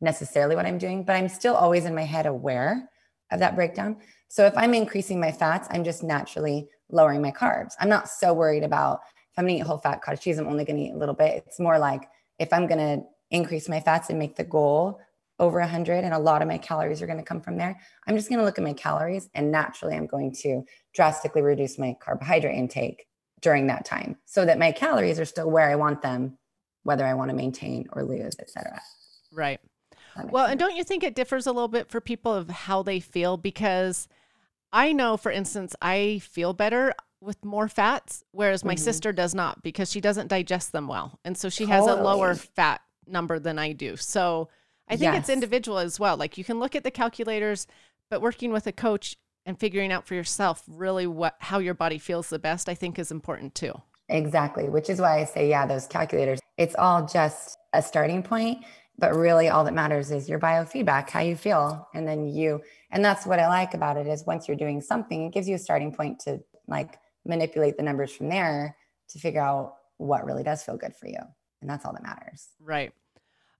necessarily 0.00 0.54
what 0.54 0.66
I'm 0.66 0.78
doing, 0.78 1.04
but 1.04 1.16
I'm 1.16 1.28
still 1.28 1.54
always 1.54 1.84
in 1.84 1.94
my 1.94 2.04
head 2.04 2.26
aware 2.26 2.88
of 3.32 3.40
that 3.40 3.56
breakdown. 3.56 3.96
So 4.28 4.46
if 4.46 4.56
I'm 4.56 4.74
increasing 4.74 5.18
my 5.18 5.32
fats, 5.32 5.66
I'm 5.70 5.84
just 5.84 6.02
naturally 6.02 6.68
lowering 6.90 7.22
my 7.22 7.30
carbs. 7.30 7.72
I'm 7.80 7.88
not 7.88 8.08
so 8.08 8.32
worried 8.32 8.64
about 8.64 9.00
if 9.32 9.38
I'm 9.38 9.44
gonna 9.46 9.58
eat 9.58 9.62
whole 9.62 9.78
fat 9.78 10.02
cottage 10.02 10.20
cheese, 10.20 10.38
I'm 10.38 10.46
only 10.46 10.64
gonna 10.64 10.80
eat 10.80 10.92
a 10.92 10.98
little 10.98 11.14
bit. 11.14 11.44
It's 11.46 11.60
more 11.60 11.78
like 11.78 12.08
if 12.38 12.52
I'm 12.52 12.66
gonna 12.66 13.02
increase 13.30 13.68
my 13.68 13.80
fats 13.80 14.10
and 14.10 14.18
make 14.18 14.36
the 14.36 14.44
goal 14.44 15.00
over 15.40 15.58
100 15.58 16.04
and 16.04 16.14
a 16.14 16.18
lot 16.18 16.42
of 16.42 16.48
my 16.48 16.58
calories 16.58 17.02
are 17.02 17.06
going 17.06 17.18
to 17.18 17.24
come 17.24 17.40
from 17.40 17.56
there 17.56 17.76
i'm 18.06 18.14
just 18.14 18.28
going 18.28 18.38
to 18.38 18.44
look 18.44 18.56
at 18.56 18.62
my 18.62 18.72
calories 18.72 19.28
and 19.34 19.50
naturally 19.50 19.96
i'm 19.96 20.06
going 20.06 20.32
to 20.32 20.62
drastically 20.94 21.42
reduce 21.42 21.76
my 21.76 21.96
carbohydrate 22.00 22.56
intake 22.56 23.08
during 23.44 23.66
that 23.66 23.84
time 23.84 24.16
so 24.24 24.44
that 24.46 24.58
my 24.58 24.72
calories 24.72 25.20
are 25.20 25.26
still 25.26 25.48
where 25.50 25.68
I 25.70 25.76
want 25.76 26.00
them, 26.00 26.38
whether 26.82 27.04
I 27.04 27.12
want 27.12 27.30
to 27.30 27.36
maintain 27.36 27.86
or 27.92 28.02
lose, 28.02 28.34
etc. 28.40 28.80
Right. 29.30 29.60
Well, 30.30 30.44
sense. 30.44 30.52
and 30.52 30.60
don't 30.60 30.76
you 30.76 30.82
think 30.82 31.04
it 31.04 31.14
differs 31.14 31.46
a 31.46 31.52
little 31.52 31.68
bit 31.68 31.90
for 31.90 32.00
people 32.00 32.32
of 32.32 32.48
how 32.48 32.82
they 32.82 33.00
feel? 33.00 33.36
Because 33.36 34.08
I 34.74 34.92
know, 34.92 35.16
for 35.16 35.30
instance, 35.30 35.74
I 35.80 36.18
feel 36.18 36.52
better 36.52 36.92
with 37.20 37.42
more 37.44 37.68
fats, 37.68 38.24
whereas 38.32 38.64
my 38.64 38.74
mm-hmm. 38.74 38.82
sister 38.82 39.12
does 39.12 39.34
not 39.34 39.62
because 39.62 39.90
she 39.90 40.00
doesn't 40.00 40.28
digest 40.28 40.72
them 40.72 40.88
well. 40.88 41.20
And 41.24 41.38
so 41.38 41.48
she 41.48 41.64
totally. 41.64 41.88
has 41.88 41.98
a 41.98 42.02
lower 42.02 42.34
fat 42.34 42.80
number 43.06 43.38
than 43.38 43.58
I 43.58 43.72
do. 43.72 43.96
So 43.96 44.48
I 44.88 44.96
think 44.96 45.14
yes. 45.14 45.20
it's 45.20 45.28
individual 45.30 45.78
as 45.78 45.98
well. 45.98 46.16
Like 46.16 46.36
you 46.36 46.44
can 46.44 46.58
look 46.58 46.74
at 46.74 46.82
the 46.82 46.90
calculators, 46.90 47.68
but 48.10 48.20
working 48.20 48.52
with 48.52 48.66
a 48.66 48.72
coach, 48.72 49.16
and 49.46 49.58
figuring 49.58 49.92
out 49.92 50.06
for 50.06 50.14
yourself 50.14 50.62
really 50.66 51.06
what 51.06 51.36
how 51.38 51.58
your 51.58 51.74
body 51.74 51.98
feels 51.98 52.28
the 52.28 52.38
best 52.38 52.68
i 52.68 52.74
think 52.74 52.98
is 52.98 53.10
important 53.10 53.54
too 53.54 53.72
exactly 54.08 54.68
which 54.68 54.90
is 54.90 55.00
why 55.00 55.20
i 55.20 55.24
say 55.24 55.48
yeah 55.48 55.66
those 55.66 55.86
calculators 55.86 56.40
it's 56.56 56.74
all 56.76 57.06
just 57.06 57.58
a 57.72 57.82
starting 57.82 58.22
point 58.22 58.64
but 58.96 59.14
really 59.14 59.48
all 59.48 59.64
that 59.64 59.74
matters 59.74 60.10
is 60.10 60.28
your 60.28 60.38
biofeedback 60.38 61.10
how 61.10 61.20
you 61.20 61.36
feel 61.36 61.88
and 61.94 62.06
then 62.06 62.26
you 62.26 62.60
and 62.94 63.04
that's 63.04 63.26
what 63.26 63.38
i 63.38 63.46
like 63.46 63.74
about 63.74 63.98
it 63.98 64.06
is 64.06 64.24
once 64.26 64.48
you're 64.48 64.56
doing 64.56 64.80
something 64.80 65.26
it 65.26 65.32
gives 65.32 65.48
you 65.48 65.54
a 65.54 65.58
starting 65.58 65.92
point 65.92 66.18
to 66.18 66.40
like 66.66 66.98
manipulate 67.26 67.76
the 67.76 67.82
numbers 67.82 68.12
from 68.12 68.28
there 68.28 68.76
to 69.08 69.18
figure 69.18 69.42
out 69.42 69.74
what 69.98 70.24
really 70.24 70.42
does 70.42 70.62
feel 70.62 70.76
good 70.76 70.94
for 70.96 71.08
you 71.08 71.18
and 71.60 71.68
that's 71.68 71.84
all 71.84 71.92
that 71.92 72.02
matters 72.02 72.48
right 72.60 72.92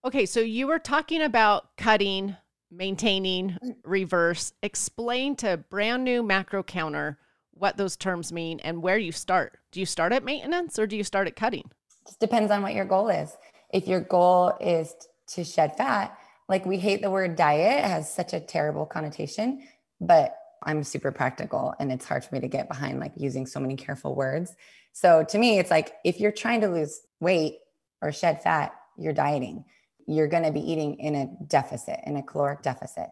okay 0.04 0.24
so 0.24 0.40
you 0.40 0.66
were 0.66 0.78
talking 0.78 1.20
about 1.20 1.76
cutting 1.76 2.36
maintaining, 2.76 3.56
mm. 3.62 3.76
reverse. 3.84 4.52
Explain 4.62 5.36
to 5.36 5.58
brand 5.70 6.04
new 6.04 6.22
macro 6.22 6.62
counter 6.62 7.18
what 7.52 7.76
those 7.76 7.96
terms 7.96 8.32
mean 8.32 8.60
and 8.60 8.82
where 8.82 8.98
you 8.98 9.12
start. 9.12 9.58
Do 9.70 9.80
you 9.80 9.86
start 9.86 10.12
at 10.12 10.24
maintenance 10.24 10.78
or 10.78 10.86
do 10.86 10.96
you 10.96 11.04
start 11.04 11.28
at 11.28 11.36
cutting? 11.36 11.70
Just 12.06 12.20
depends 12.20 12.50
on 12.50 12.62
what 12.62 12.74
your 12.74 12.84
goal 12.84 13.08
is. 13.08 13.36
If 13.72 13.86
your 13.86 14.00
goal 14.00 14.54
is 14.60 14.94
to 15.28 15.44
shed 15.44 15.76
fat, 15.76 16.16
like 16.48 16.66
we 16.66 16.78
hate 16.78 17.02
the 17.02 17.10
word 17.10 17.36
diet, 17.36 17.84
it 17.84 17.88
has 17.88 18.12
such 18.12 18.32
a 18.32 18.40
terrible 18.40 18.86
connotation, 18.86 19.66
but 20.00 20.36
I'm 20.62 20.82
super 20.82 21.12
practical 21.12 21.74
and 21.78 21.92
it's 21.92 22.06
hard 22.06 22.24
for 22.24 22.34
me 22.34 22.40
to 22.40 22.48
get 22.48 22.68
behind 22.68 23.00
like 23.00 23.12
using 23.16 23.46
so 23.46 23.60
many 23.60 23.76
careful 23.76 24.14
words. 24.14 24.54
So 24.92 25.24
to 25.24 25.38
me, 25.38 25.58
it's 25.58 25.70
like 25.70 25.94
if 26.04 26.20
you're 26.20 26.32
trying 26.32 26.60
to 26.62 26.68
lose 26.68 27.00
weight 27.20 27.58
or 28.00 28.12
shed 28.12 28.42
fat, 28.42 28.74
you're 28.96 29.12
dieting 29.12 29.64
you're 30.06 30.28
going 30.28 30.42
to 30.42 30.52
be 30.52 30.60
eating 30.60 30.98
in 30.98 31.14
a 31.14 31.28
deficit, 31.46 32.00
in 32.04 32.16
a 32.16 32.22
caloric 32.22 32.62
deficit. 32.62 33.08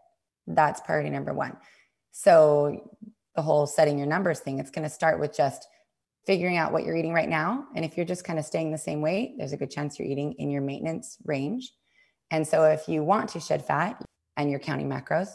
That's 0.46 0.80
priority 0.80 1.10
number 1.10 1.32
one. 1.32 1.56
So, 2.10 2.92
the 3.34 3.42
whole 3.42 3.66
setting 3.66 3.96
your 3.96 4.06
numbers 4.06 4.40
thing, 4.40 4.58
it's 4.58 4.70
going 4.70 4.82
to 4.82 4.90
start 4.90 5.18
with 5.18 5.34
just 5.34 5.66
figuring 6.26 6.58
out 6.58 6.70
what 6.70 6.84
you're 6.84 6.96
eating 6.96 7.14
right 7.14 7.28
now. 7.28 7.64
And 7.74 7.82
if 7.82 7.96
you're 7.96 8.04
just 8.04 8.24
kind 8.24 8.38
of 8.38 8.44
staying 8.44 8.70
the 8.70 8.78
same 8.78 9.00
weight, 9.00 9.36
there's 9.38 9.54
a 9.54 9.56
good 9.56 9.70
chance 9.70 9.98
you're 9.98 10.08
eating 10.08 10.34
in 10.34 10.50
your 10.50 10.60
maintenance 10.60 11.16
range. 11.24 11.72
And 12.32 12.48
so, 12.48 12.64
if 12.64 12.88
you 12.88 13.04
want 13.04 13.28
to 13.30 13.40
shed 13.40 13.64
fat 13.64 14.02
and 14.38 14.50
you're 14.50 14.58
counting 14.58 14.88
macros, 14.88 15.28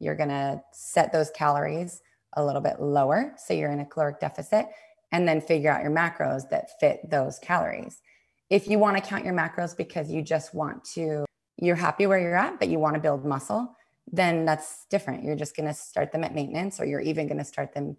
you're 0.00 0.16
going 0.16 0.30
to 0.30 0.60
set 0.72 1.12
those 1.12 1.30
calories 1.30 2.02
a 2.34 2.44
little 2.44 2.60
bit 2.60 2.80
lower. 2.80 3.32
So, 3.38 3.54
you're 3.54 3.70
in 3.70 3.78
a 3.80 3.86
caloric 3.86 4.18
deficit, 4.18 4.66
and 5.12 5.26
then 5.26 5.40
figure 5.40 5.70
out 5.70 5.82
your 5.82 5.92
macros 5.92 6.50
that 6.50 6.78
fit 6.80 7.08
those 7.08 7.38
calories. 7.38 8.02
If 8.50 8.66
you 8.66 8.80
want 8.80 8.96
to 8.96 9.02
count 9.02 9.24
your 9.24 9.32
macros 9.32 9.76
because 9.76 10.10
you 10.10 10.22
just 10.22 10.52
want 10.52 10.84
to, 10.94 11.24
you're 11.56 11.76
happy 11.76 12.08
where 12.08 12.18
you're 12.18 12.36
at, 12.36 12.58
but 12.58 12.68
you 12.68 12.80
want 12.80 12.94
to 12.94 13.00
build 13.00 13.24
muscle, 13.24 13.76
then 14.10 14.44
that's 14.44 14.86
different. 14.90 15.22
You're 15.22 15.36
just 15.36 15.54
going 15.54 15.68
to 15.68 15.74
start 15.74 16.10
them 16.10 16.24
at 16.24 16.34
maintenance, 16.34 16.80
or 16.80 16.84
you're 16.84 17.00
even 17.00 17.28
going 17.28 17.38
to 17.38 17.44
start 17.44 17.74
them 17.74 17.96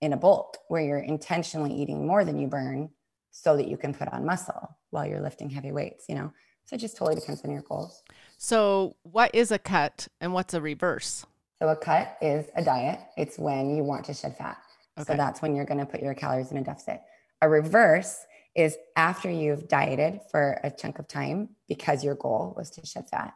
in 0.00 0.12
a 0.12 0.16
bulk 0.16 0.58
where 0.66 0.82
you're 0.82 0.98
intentionally 0.98 1.72
eating 1.72 2.08
more 2.08 2.24
than 2.24 2.40
you 2.40 2.48
burn 2.48 2.90
so 3.30 3.56
that 3.56 3.68
you 3.68 3.76
can 3.76 3.94
put 3.94 4.12
on 4.12 4.26
muscle 4.26 4.76
while 4.90 5.06
you're 5.06 5.22
lifting 5.22 5.48
heavy 5.48 5.70
weights, 5.70 6.06
you 6.08 6.16
know? 6.16 6.32
So 6.68 6.76
it 6.76 6.80
just 6.80 6.98
totally 6.98 7.18
depends 7.18 7.42
on 7.44 7.50
your 7.50 7.62
goals. 7.62 8.02
So, 8.36 8.94
what 9.02 9.34
is 9.34 9.50
a 9.50 9.58
cut 9.58 10.06
and 10.20 10.34
what's 10.34 10.52
a 10.52 10.60
reverse? 10.60 11.24
So, 11.58 11.68
a 11.70 11.74
cut 11.76 12.18
is 12.20 12.44
a 12.54 12.62
diet, 12.62 13.00
it's 13.16 13.38
when 13.38 13.74
you 13.74 13.84
want 13.84 14.04
to 14.04 14.14
shed 14.14 14.36
fat. 14.36 14.58
Okay. 14.98 15.14
So, 15.14 15.16
that's 15.16 15.40
when 15.40 15.56
you're 15.56 15.64
going 15.64 15.80
to 15.80 15.86
put 15.86 16.02
your 16.02 16.12
calories 16.12 16.50
in 16.50 16.58
a 16.58 16.62
deficit. 16.62 17.00
A 17.40 17.48
reverse 17.48 18.18
is 18.54 18.76
after 18.96 19.30
you've 19.30 19.66
dieted 19.66 20.20
for 20.30 20.60
a 20.62 20.70
chunk 20.70 20.98
of 20.98 21.08
time 21.08 21.48
because 21.68 22.04
your 22.04 22.16
goal 22.16 22.52
was 22.54 22.68
to 22.72 22.84
shed 22.84 23.08
fat, 23.08 23.32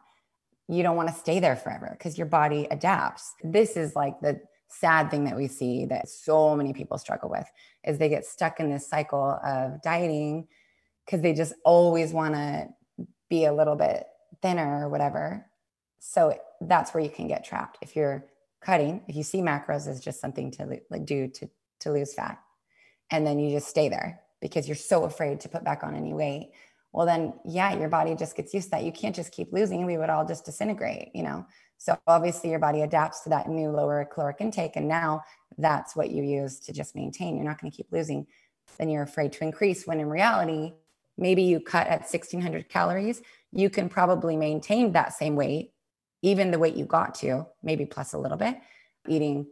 you 0.67 0.83
don't 0.83 0.95
want 0.95 1.09
to 1.09 1.15
stay 1.15 1.39
there 1.39 1.55
forever 1.55 1.95
because 1.97 2.19
your 2.19 2.27
body 2.27 2.67
adapts. 2.69 3.33
This 3.43 3.75
is 3.75 3.95
like 3.95 4.19
the 4.21 4.41
sad 4.67 5.09
thing 5.09 5.23
that 5.23 5.35
we 5.35 5.47
see 5.47 5.85
that 5.85 6.07
so 6.07 6.55
many 6.55 6.71
people 6.71 6.99
struggle 6.99 7.31
with 7.31 7.49
is 7.83 7.97
they 7.97 8.09
get 8.09 8.27
stuck 8.27 8.59
in 8.59 8.69
this 8.69 8.87
cycle 8.87 9.39
of 9.43 9.81
dieting 9.81 10.47
because 11.03 11.21
they 11.21 11.33
just 11.33 11.55
always 11.65 12.13
want 12.13 12.35
to 12.35 12.67
be 13.29 13.45
a 13.45 13.53
little 13.53 13.75
bit 13.75 14.05
thinner 14.41 14.85
or 14.85 14.89
whatever. 14.89 15.45
So 15.99 16.37
that's 16.61 16.93
where 16.93 17.03
you 17.03 17.09
can 17.09 17.27
get 17.27 17.45
trapped. 17.45 17.77
If 17.81 17.95
you're 17.95 18.25
cutting, 18.61 19.01
if 19.07 19.15
you 19.15 19.23
see 19.23 19.39
macros 19.39 19.87
as 19.87 19.99
just 20.01 20.19
something 20.19 20.51
to 20.51 20.79
like 20.89 21.05
do 21.05 21.27
to 21.27 21.49
to 21.81 21.91
lose 21.91 22.13
fat, 22.13 22.39
and 23.11 23.25
then 23.25 23.39
you 23.39 23.51
just 23.51 23.67
stay 23.67 23.89
there 23.89 24.21
because 24.41 24.67
you're 24.67 24.75
so 24.75 25.05
afraid 25.05 25.39
to 25.41 25.49
put 25.49 25.63
back 25.63 25.83
on 25.83 25.95
any 25.95 26.13
weight 26.13 26.51
well 26.91 27.05
then 27.05 27.33
yeah 27.45 27.73
your 27.73 27.89
body 27.89 28.15
just 28.15 28.35
gets 28.35 28.53
used 28.53 28.67
to 28.67 28.71
that. 28.71 28.83
You 28.83 28.91
can't 28.91 29.15
just 29.15 29.31
keep 29.31 29.51
losing. 29.51 29.85
We 29.85 29.97
would 29.97 30.09
all 30.09 30.25
just 30.25 30.45
disintegrate 30.45 31.09
you 31.13 31.23
know? 31.23 31.45
So 31.77 31.97
obviously 32.07 32.49
your 32.49 32.59
body 32.59 32.81
adapts 32.81 33.21
to 33.21 33.29
that 33.29 33.49
new 33.49 33.69
lower 33.69 34.05
caloric 34.05 34.37
intake 34.39 34.75
and 34.75 34.87
now 34.87 35.23
that's 35.57 35.95
what 35.95 36.09
you 36.09 36.23
use 36.23 36.59
to 36.61 36.73
just 36.73 36.95
maintain. 36.95 37.35
You're 37.35 37.45
not 37.45 37.59
going 37.59 37.71
to 37.71 37.75
keep 37.75 37.91
losing. 37.91 38.25
Then 38.77 38.89
you're 38.89 39.03
afraid 39.03 39.33
to 39.33 39.43
increase 39.43 39.85
when 39.85 39.99
in 39.99 40.09
reality 40.09 40.73
maybe 41.17 41.43
you 41.43 41.59
cut 41.59 41.87
at 41.87 42.01
1600 42.01 42.69
calories 42.69 43.21
you 43.51 43.69
can 43.69 43.89
probably 43.89 44.35
maintain 44.35 44.91
that 44.91 45.13
same 45.13 45.35
weight 45.35 45.71
even 46.21 46.51
the 46.51 46.59
weight 46.59 46.75
you 46.75 46.85
got 46.85 47.15
to 47.15 47.45
maybe 47.61 47.85
plus 47.85 48.13
a 48.13 48.17
little 48.17 48.37
bit 48.37 48.57
eating 49.07 49.45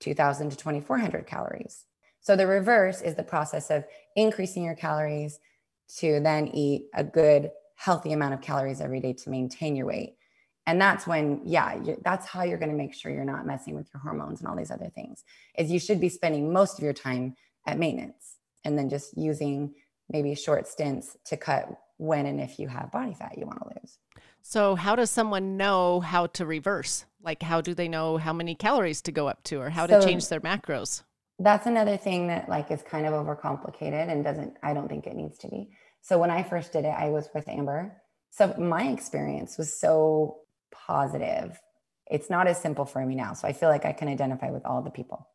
2000 0.00 0.50
to 0.50 0.56
2400 0.56 1.26
calories 1.26 1.84
So 2.20 2.36
the 2.36 2.46
reverse 2.46 3.00
is 3.00 3.14
the 3.14 3.22
process 3.22 3.70
of 3.70 3.84
increasing 4.16 4.64
your 4.64 4.74
calories 4.74 5.38
to 5.98 6.20
then 6.20 6.48
eat 6.48 6.86
a 6.94 7.02
good, 7.02 7.50
healthy 7.76 8.12
amount 8.12 8.34
of 8.34 8.40
calories 8.40 8.80
every 8.80 9.00
day 9.00 9.14
to 9.14 9.30
maintain 9.30 9.76
your 9.76 9.86
weight. 9.86 10.16
And 10.66 10.78
that's 10.78 11.06
when, 11.06 11.40
yeah, 11.44 11.78
that's 12.04 12.26
how 12.26 12.42
you're 12.42 12.58
going 12.58 12.70
to 12.70 12.76
make 12.76 12.92
sure 12.92 13.10
you're 13.10 13.24
not 13.24 13.46
messing 13.46 13.74
with 13.74 13.88
your 13.94 14.02
hormones 14.02 14.40
and 14.40 14.48
all 14.48 14.56
these 14.56 14.70
other 14.70 14.90
things. 14.94 15.24
Is 15.56 15.70
you 15.70 15.80
should 15.80 16.00
be 16.00 16.10
spending 16.10 16.52
most 16.52 16.76
of 16.76 16.84
your 16.84 16.92
time 16.92 17.34
at 17.66 17.78
maintenance 17.78 18.36
and 18.64 18.78
then 18.78 18.90
just 18.90 19.16
using 19.16 19.72
maybe 20.08 20.34
short 20.34 20.66
stints 20.66 21.16
to 21.26 21.36
cut 21.36 21.68
when 21.96 22.26
and 22.26 22.40
if 22.40 22.58
you 22.58 22.68
have 22.68 22.92
body 22.92 23.14
fat 23.14 23.36
you 23.36 23.46
want 23.46 23.58
to 23.60 23.80
lose. 23.80 23.98
So, 24.42 24.76
how 24.76 24.96
does 24.96 25.10
someone 25.10 25.56
know 25.56 26.00
how 26.00 26.26
to 26.28 26.46
reverse? 26.46 27.04
Like, 27.22 27.42
how 27.42 27.60
do 27.60 27.74
they 27.74 27.88
know 27.88 28.16
how 28.16 28.32
many 28.32 28.54
calories 28.54 29.02
to 29.02 29.12
go 29.12 29.28
up 29.28 29.42
to 29.44 29.60
or 29.60 29.70
how 29.70 29.86
so, 29.86 30.00
to 30.00 30.06
change 30.06 30.28
their 30.28 30.40
macros? 30.40 31.02
That's 31.38 31.66
another 31.66 31.96
thing 31.96 32.28
that 32.28 32.48
like 32.48 32.70
is 32.70 32.82
kind 32.82 33.06
of 33.06 33.12
overcomplicated 33.12 34.10
and 34.10 34.24
doesn't 34.24 34.56
I 34.62 34.74
don't 34.74 34.88
think 34.88 35.06
it 35.06 35.16
needs 35.16 35.38
to 35.38 35.48
be. 35.48 35.70
So 36.00 36.18
when 36.18 36.30
I 36.30 36.42
first 36.42 36.72
did 36.72 36.84
it, 36.84 36.94
I 36.96 37.10
was 37.10 37.28
with 37.34 37.48
Amber. 37.48 38.00
So 38.30 38.54
my 38.58 38.88
experience 38.88 39.58
was 39.58 39.78
so 39.78 40.38
positive. 40.70 41.60
It's 42.10 42.30
not 42.30 42.46
as 42.46 42.60
simple 42.60 42.86
for 42.86 43.04
me 43.04 43.14
now. 43.14 43.34
So 43.34 43.46
I 43.46 43.52
feel 43.52 43.68
like 43.68 43.84
I 43.84 43.92
can 43.92 44.08
identify 44.08 44.50
with 44.50 44.64
all 44.64 44.82
the 44.82 44.90
people. 44.90 45.28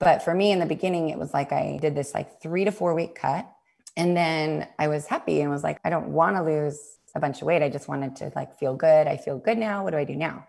But 0.00 0.22
for 0.22 0.34
me 0.34 0.50
in 0.50 0.58
the 0.58 0.66
beginning, 0.66 1.10
it 1.10 1.18
was 1.18 1.32
like 1.32 1.52
I 1.52 1.78
did 1.80 1.94
this 1.94 2.12
like 2.14 2.42
three 2.42 2.64
to 2.64 2.72
four 2.72 2.94
week 2.94 3.14
cut. 3.14 3.48
And 3.96 4.16
then 4.16 4.68
I 4.78 4.88
was 4.88 5.06
happy 5.06 5.40
and 5.40 5.50
was 5.50 5.62
like, 5.62 5.78
I 5.84 5.90
don't 5.90 6.08
want 6.08 6.36
to 6.36 6.42
lose 6.42 6.98
a 7.14 7.20
bunch 7.20 7.42
of 7.42 7.46
weight. 7.46 7.62
I 7.62 7.68
just 7.68 7.88
wanted 7.88 8.16
to 8.16 8.32
like 8.34 8.58
feel 8.58 8.74
good. 8.74 9.06
I 9.06 9.16
feel 9.16 9.38
good 9.38 9.58
now. 9.58 9.84
What 9.84 9.90
do 9.90 9.98
I 9.98 10.04
do 10.04 10.16
now? 10.16 10.46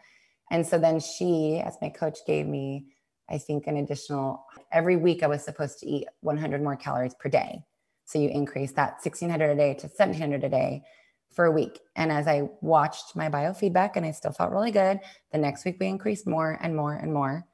And 0.51 0.65
so 0.65 0.77
then 0.77 0.99
she, 0.99 1.61
as 1.63 1.77
my 1.81 1.89
coach, 1.89 2.19
gave 2.25 2.45
me, 2.45 2.87
I 3.29 3.37
think, 3.37 3.67
an 3.67 3.77
additional 3.77 4.45
every 4.71 4.95
week 4.95 5.23
I 5.23 5.27
was 5.27 5.43
supposed 5.43 5.79
to 5.79 5.87
eat 5.87 6.07
100 6.21 6.61
more 6.61 6.75
calories 6.75 7.15
per 7.15 7.29
day. 7.29 7.63
So 8.05 8.19
you 8.19 8.29
increase 8.29 8.71
that 8.73 8.99
1600 9.03 9.51
a 9.51 9.55
day 9.55 9.73
to 9.75 9.87
1700 9.87 10.43
a 10.43 10.49
day 10.49 10.83
for 11.31 11.45
a 11.45 11.51
week. 11.51 11.79
And 11.95 12.11
as 12.11 12.27
I 12.27 12.49
watched 12.61 13.15
my 13.15 13.29
biofeedback 13.29 13.91
and 13.95 14.05
I 14.05 14.11
still 14.11 14.31
felt 14.31 14.51
really 14.51 14.71
good, 14.71 14.99
the 15.31 15.37
next 15.37 15.65
week 15.65 15.77
we 15.79 15.87
increased 15.87 16.27
more 16.27 16.57
and 16.61 16.75
more 16.75 16.93
and 16.93 17.13
more. 17.13 17.45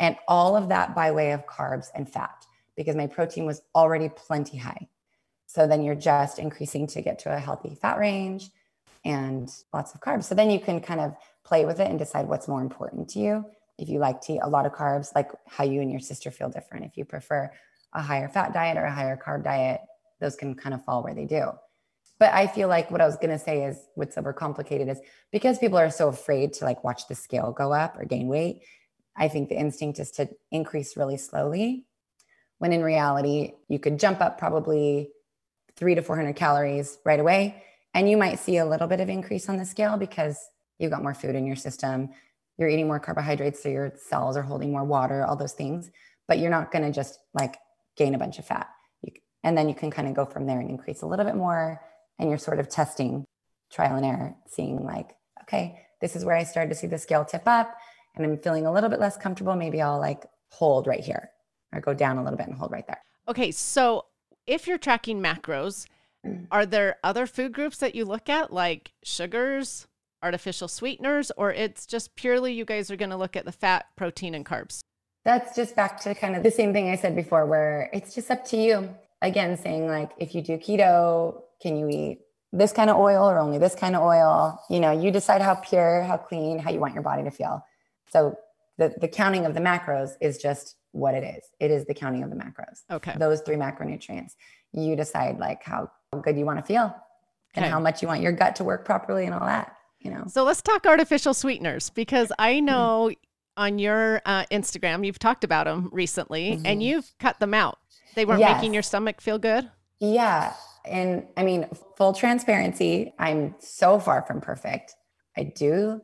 And 0.00 0.16
all 0.28 0.56
of 0.56 0.68
that 0.68 0.94
by 0.94 1.12
way 1.12 1.32
of 1.32 1.46
carbs 1.46 1.86
and 1.94 2.10
fat 2.10 2.44
because 2.76 2.96
my 2.96 3.06
protein 3.06 3.46
was 3.46 3.62
already 3.74 4.08
plenty 4.08 4.58
high. 4.58 4.88
So 5.54 5.68
then 5.68 5.84
you're 5.84 5.94
just 5.94 6.40
increasing 6.40 6.88
to 6.88 7.00
get 7.00 7.20
to 7.20 7.32
a 7.32 7.38
healthy 7.38 7.76
fat 7.80 7.96
range 7.96 8.50
and 9.04 9.48
lots 9.72 9.94
of 9.94 10.00
carbs. 10.00 10.24
So 10.24 10.34
then 10.34 10.50
you 10.50 10.58
can 10.58 10.80
kind 10.80 10.98
of 11.00 11.14
play 11.44 11.64
with 11.64 11.78
it 11.78 11.88
and 11.88 11.96
decide 11.96 12.26
what's 12.26 12.48
more 12.48 12.60
important 12.60 13.10
to 13.10 13.20
you. 13.20 13.44
If 13.78 13.88
you 13.88 14.00
like 14.00 14.20
to 14.22 14.32
eat 14.32 14.40
a 14.42 14.48
lot 14.48 14.66
of 14.66 14.72
carbs, 14.72 15.14
like 15.14 15.30
how 15.46 15.62
you 15.62 15.80
and 15.80 15.92
your 15.92 16.00
sister 16.00 16.32
feel 16.32 16.48
different. 16.48 16.86
If 16.86 16.96
you 16.96 17.04
prefer 17.04 17.52
a 17.92 18.02
higher 18.02 18.28
fat 18.28 18.52
diet 18.52 18.76
or 18.76 18.84
a 18.84 18.92
higher 18.92 19.16
carb 19.16 19.44
diet, 19.44 19.80
those 20.18 20.34
can 20.34 20.56
kind 20.56 20.74
of 20.74 20.84
fall 20.84 21.04
where 21.04 21.14
they 21.14 21.24
do. 21.24 21.52
But 22.18 22.34
I 22.34 22.48
feel 22.48 22.66
like 22.66 22.90
what 22.90 23.00
I 23.00 23.06
was 23.06 23.16
going 23.16 23.30
to 23.30 23.38
say 23.38 23.62
is 23.62 23.78
what's 23.94 24.16
overcomplicated 24.16 24.90
is 24.90 24.98
because 25.30 25.60
people 25.60 25.78
are 25.78 25.90
so 25.90 26.08
afraid 26.08 26.54
to 26.54 26.64
like 26.64 26.82
watch 26.82 27.06
the 27.06 27.14
scale 27.14 27.52
go 27.52 27.72
up 27.72 27.96
or 27.96 28.04
gain 28.06 28.26
weight. 28.26 28.62
I 29.16 29.28
think 29.28 29.50
the 29.50 29.56
instinct 29.56 30.00
is 30.00 30.10
to 30.12 30.28
increase 30.50 30.96
really 30.96 31.16
slowly 31.16 31.86
when 32.58 32.72
in 32.72 32.82
reality, 32.82 33.52
you 33.68 33.78
could 33.78 34.00
jump 34.00 34.20
up 34.20 34.36
probably 34.38 35.10
three 35.76 35.94
to 35.94 36.02
400 36.02 36.36
calories 36.36 36.98
right 37.04 37.20
away. 37.20 37.62
And 37.94 38.08
you 38.10 38.16
might 38.16 38.38
see 38.38 38.56
a 38.58 38.66
little 38.66 38.88
bit 38.88 39.00
of 39.00 39.08
increase 39.08 39.48
on 39.48 39.56
the 39.56 39.64
scale 39.64 39.96
because 39.96 40.38
you've 40.78 40.90
got 40.90 41.02
more 41.02 41.14
food 41.14 41.34
in 41.34 41.46
your 41.46 41.56
system. 41.56 42.10
You're 42.58 42.68
eating 42.68 42.86
more 42.86 43.00
carbohydrates, 43.00 43.62
so 43.62 43.68
your 43.68 43.92
cells 43.96 44.36
are 44.36 44.42
holding 44.42 44.70
more 44.70 44.84
water, 44.84 45.24
all 45.24 45.36
those 45.36 45.52
things. 45.52 45.90
But 46.26 46.38
you're 46.38 46.50
not 46.50 46.72
going 46.72 46.84
to 46.84 46.92
just 46.92 47.18
like 47.34 47.56
gain 47.96 48.14
a 48.14 48.18
bunch 48.18 48.38
of 48.38 48.46
fat. 48.46 48.68
You, 49.02 49.12
and 49.42 49.56
then 49.56 49.68
you 49.68 49.74
can 49.74 49.90
kind 49.90 50.08
of 50.08 50.14
go 50.14 50.24
from 50.24 50.46
there 50.46 50.60
and 50.60 50.70
increase 50.70 51.02
a 51.02 51.06
little 51.06 51.24
bit 51.24 51.36
more. 51.36 51.80
And 52.18 52.28
you're 52.28 52.38
sort 52.38 52.60
of 52.60 52.68
testing 52.68 53.24
trial 53.72 53.96
and 53.96 54.06
error, 54.06 54.34
seeing 54.48 54.84
like, 54.84 55.16
okay, 55.42 55.80
this 56.00 56.16
is 56.16 56.24
where 56.24 56.36
I 56.36 56.44
started 56.44 56.68
to 56.70 56.76
see 56.76 56.86
the 56.86 56.98
scale 56.98 57.24
tip 57.24 57.42
up 57.46 57.76
and 58.14 58.24
I'm 58.24 58.38
feeling 58.38 58.66
a 58.66 58.72
little 58.72 58.90
bit 58.90 59.00
less 59.00 59.16
comfortable. 59.16 59.54
Maybe 59.56 59.80
I'll 59.80 59.98
like 59.98 60.24
hold 60.50 60.86
right 60.86 61.00
here 61.00 61.30
or 61.72 61.80
go 61.80 61.94
down 61.94 62.18
a 62.18 62.22
little 62.22 62.36
bit 62.36 62.46
and 62.46 62.56
hold 62.56 62.70
right 62.70 62.86
there. 62.86 63.02
Okay. 63.28 63.50
So 63.50 64.06
if 64.46 64.66
you're 64.66 64.78
tracking 64.78 65.20
macros, 65.20 65.86
mm. 66.24 66.46
are 66.50 66.66
there 66.66 66.96
other 67.02 67.26
food 67.26 67.52
groups 67.52 67.78
that 67.78 67.94
you 67.94 68.04
look 68.04 68.28
at 68.28 68.52
like 68.52 68.92
sugars, 69.02 69.86
artificial 70.22 70.68
sweeteners, 70.68 71.30
or 71.36 71.52
it's 71.52 71.86
just 71.86 72.16
purely 72.16 72.52
you 72.52 72.64
guys 72.64 72.90
are 72.90 72.96
going 72.96 73.10
to 73.10 73.16
look 73.16 73.36
at 73.36 73.44
the 73.44 73.52
fat, 73.52 73.86
protein, 73.96 74.34
and 74.34 74.46
carbs? 74.46 74.80
That's 75.24 75.56
just 75.56 75.74
back 75.74 76.00
to 76.02 76.14
kind 76.14 76.36
of 76.36 76.42
the 76.42 76.50
same 76.50 76.72
thing 76.72 76.90
I 76.90 76.96
said 76.96 77.16
before, 77.16 77.46
where 77.46 77.88
it's 77.92 78.14
just 78.14 78.30
up 78.30 78.44
to 78.46 78.56
you. 78.56 78.94
Again, 79.22 79.56
saying 79.56 79.86
like, 79.86 80.10
if 80.18 80.34
you 80.34 80.42
do 80.42 80.58
keto, 80.58 81.42
can 81.62 81.78
you 81.78 81.88
eat 81.88 82.20
this 82.52 82.72
kind 82.72 82.90
of 82.90 82.98
oil 82.98 83.28
or 83.28 83.38
only 83.38 83.56
this 83.56 83.74
kind 83.74 83.96
of 83.96 84.02
oil? 84.02 84.60
You 84.68 84.80
know, 84.80 84.90
you 84.90 85.10
decide 85.10 85.40
how 85.40 85.54
pure, 85.54 86.02
how 86.02 86.18
clean, 86.18 86.58
how 86.58 86.70
you 86.70 86.78
want 86.78 86.92
your 86.92 87.02
body 87.02 87.22
to 87.24 87.30
feel. 87.30 87.64
So 88.12 88.36
the, 88.76 88.94
the 89.00 89.08
counting 89.08 89.46
of 89.46 89.54
the 89.54 89.60
macros 89.60 90.10
is 90.20 90.36
just 90.36 90.76
what 90.94 91.14
it 91.14 91.24
is. 91.24 91.44
It 91.58 91.70
is 91.70 91.84
the 91.86 91.94
counting 91.94 92.22
of 92.22 92.30
the 92.30 92.36
macros. 92.36 92.82
Okay. 92.90 93.14
Those 93.18 93.40
three 93.40 93.56
macronutrients. 93.56 94.32
You 94.72 94.96
decide 94.96 95.38
like 95.38 95.62
how 95.62 95.90
good 96.22 96.38
you 96.38 96.44
want 96.44 96.58
to 96.58 96.64
feel 96.64 96.94
and 97.54 97.64
okay. 97.64 97.70
how 97.70 97.80
much 97.80 98.00
you 98.00 98.08
want 98.08 98.22
your 98.22 98.32
gut 98.32 98.56
to 98.56 98.64
work 98.64 98.84
properly 98.84 99.24
and 99.24 99.34
all 99.34 99.44
that, 99.46 99.76
you 100.00 100.10
know. 100.10 100.24
So 100.28 100.44
let's 100.44 100.62
talk 100.62 100.86
artificial 100.86 101.34
sweeteners 101.34 101.90
because 101.90 102.32
I 102.38 102.60
know 102.60 103.10
on 103.56 103.78
your 103.78 104.22
uh, 104.24 104.44
Instagram, 104.46 105.04
you've 105.04 105.18
talked 105.18 105.44
about 105.44 105.66
them 105.66 105.88
recently 105.92 106.52
mm-hmm. 106.52 106.66
and 106.66 106.82
you've 106.82 107.12
cut 107.18 107.40
them 107.40 107.54
out. 107.54 107.78
They 108.14 108.24
weren't 108.24 108.40
yes. 108.40 108.56
making 108.56 108.74
your 108.74 108.82
stomach 108.82 109.20
feel 109.20 109.38
good? 109.38 109.68
Yeah. 110.00 110.54
And 110.84 111.26
I 111.36 111.42
mean, 111.42 111.66
full 111.96 112.12
transparency, 112.12 113.14
I'm 113.18 113.54
so 113.58 113.98
far 113.98 114.22
from 114.22 114.40
perfect. 114.40 114.94
I 115.36 115.44
do. 115.44 116.00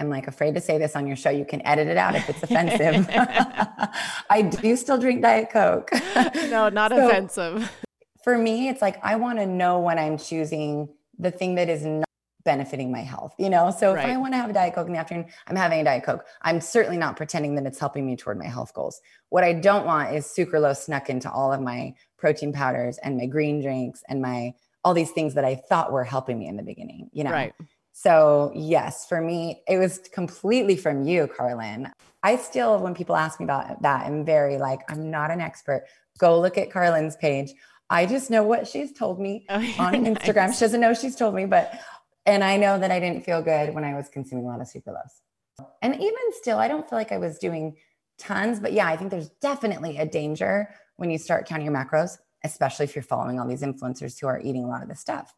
I'm 0.00 0.10
like 0.10 0.26
afraid 0.26 0.54
to 0.54 0.60
say 0.60 0.78
this 0.78 0.96
on 0.96 1.06
your 1.06 1.16
show. 1.16 1.30
You 1.30 1.44
can 1.44 1.64
edit 1.66 1.88
it 1.88 1.96
out 1.96 2.14
if 2.16 2.28
it's 2.28 2.42
offensive. 2.42 3.08
I 4.30 4.42
do 4.42 4.76
still 4.76 4.98
drink 4.98 5.22
Diet 5.22 5.50
Coke. 5.50 5.90
no, 6.50 6.68
not 6.68 6.90
so 6.90 7.08
offensive. 7.08 7.70
For 8.22 8.36
me, 8.36 8.68
it's 8.68 8.82
like 8.82 8.98
I 9.04 9.16
want 9.16 9.38
to 9.38 9.46
know 9.46 9.80
when 9.80 9.98
I'm 9.98 10.18
choosing 10.18 10.88
the 11.18 11.30
thing 11.30 11.54
that 11.56 11.68
is 11.68 11.84
not 11.84 12.04
benefiting 12.44 12.90
my 12.92 13.00
health, 13.00 13.34
you 13.38 13.48
know? 13.48 13.70
So 13.70 13.94
right. 13.94 14.08
if 14.08 14.14
I 14.14 14.16
want 14.18 14.34
to 14.34 14.36
have 14.36 14.50
a 14.50 14.52
Diet 14.52 14.74
Coke 14.74 14.86
in 14.86 14.92
the 14.92 14.98
afternoon, 14.98 15.26
I'm 15.46 15.56
having 15.56 15.80
a 15.80 15.84
Diet 15.84 16.04
Coke. 16.04 16.24
I'm 16.42 16.60
certainly 16.60 16.98
not 16.98 17.16
pretending 17.16 17.54
that 17.54 17.64
it's 17.64 17.78
helping 17.78 18.04
me 18.04 18.16
toward 18.16 18.38
my 18.38 18.46
health 18.46 18.74
goals. 18.74 19.00
What 19.30 19.44
I 19.44 19.54
don't 19.54 19.86
want 19.86 20.14
is 20.14 20.26
sucralose 20.26 20.78
snuck 20.78 21.08
into 21.08 21.30
all 21.30 21.52
of 21.52 21.60
my 21.60 21.94
protein 22.18 22.52
powders 22.52 22.98
and 22.98 23.16
my 23.16 23.26
green 23.26 23.62
drinks 23.62 24.02
and 24.08 24.20
my 24.20 24.52
all 24.84 24.92
these 24.92 25.12
things 25.12 25.32
that 25.34 25.46
I 25.46 25.54
thought 25.54 25.92
were 25.92 26.04
helping 26.04 26.38
me 26.38 26.46
in 26.46 26.56
the 26.56 26.62
beginning, 26.62 27.08
you 27.12 27.24
know? 27.24 27.30
Right. 27.30 27.54
So, 27.96 28.50
yes, 28.56 29.06
for 29.06 29.20
me, 29.20 29.62
it 29.68 29.78
was 29.78 29.98
completely 30.12 30.76
from 30.76 31.04
you, 31.04 31.28
Karalynne. 31.28 31.92
I 32.24 32.34
still, 32.34 32.80
when 32.80 32.92
people 32.92 33.14
ask 33.14 33.38
me 33.38 33.44
about 33.44 33.82
that, 33.82 34.04
I'm 34.04 34.24
very 34.24 34.58
like, 34.58 34.80
I'm 34.88 35.12
not 35.12 35.30
an 35.30 35.40
expert. 35.40 35.86
Go 36.18 36.40
look 36.40 36.58
at 36.58 36.70
Karalynne's 36.70 37.16
page. 37.16 37.52
I 37.88 38.04
just 38.06 38.32
know 38.32 38.42
what 38.42 38.66
she's 38.66 38.92
told 38.92 39.20
me 39.20 39.46
oh, 39.48 39.54
on 39.78 39.94
Instagram. 40.06 40.48
Nice. 40.48 40.58
She 40.58 40.64
doesn't 40.64 40.80
know 40.80 40.92
she's 40.92 41.14
told 41.14 41.36
me, 41.36 41.46
but 41.46 41.78
and 42.26 42.42
I 42.42 42.56
know 42.56 42.80
that 42.80 42.90
I 42.90 42.98
didn't 42.98 43.24
feel 43.24 43.40
good 43.40 43.72
when 43.72 43.84
I 43.84 43.94
was 43.94 44.08
consuming 44.08 44.44
a 44.44 44.48
lot 44.48 44.60
of 44.60 44.66
sucralose. 44.66 45.20
And 45.80 45.94
even 45.94 46.32
still, 46.32 46.58
I 46.58 46.66
don't 46.66 46.88
feel 46.90 46.98
like 46.98 47.12
I 47.12 47.18
was 47.18 47.38
doing 47.38 47.76
tons, 48.18 48.58
but 48.58 48.72
yeah, 48.72 48.88
I 48.88 48.96
think 48.96 49.12
there's 49.12 49.28
definitely 49.40 49.98
a 49.98 50.06
danger 50.06 50.68
when 50.96 51.10
you 51.10 51.18
start 51.18 51.46
counting 51.46 51.66
your 51.66 51.74
macros, 51.74 52.18
especially 52.42 52.84
if 52.84 52.96
you're 52.96 53.04
following 53.04 53.38
all 53.38 53.46
these 53.46 53.62
influencers 53.62 54.18
who 54.20 54.26
are 54.26 54.40
eating 54.40 54.64
a 54.64 54.68
lot 54.68 54.82
of 54.82 54.88
this 54.88 54.98
stuff. 54.98 55.32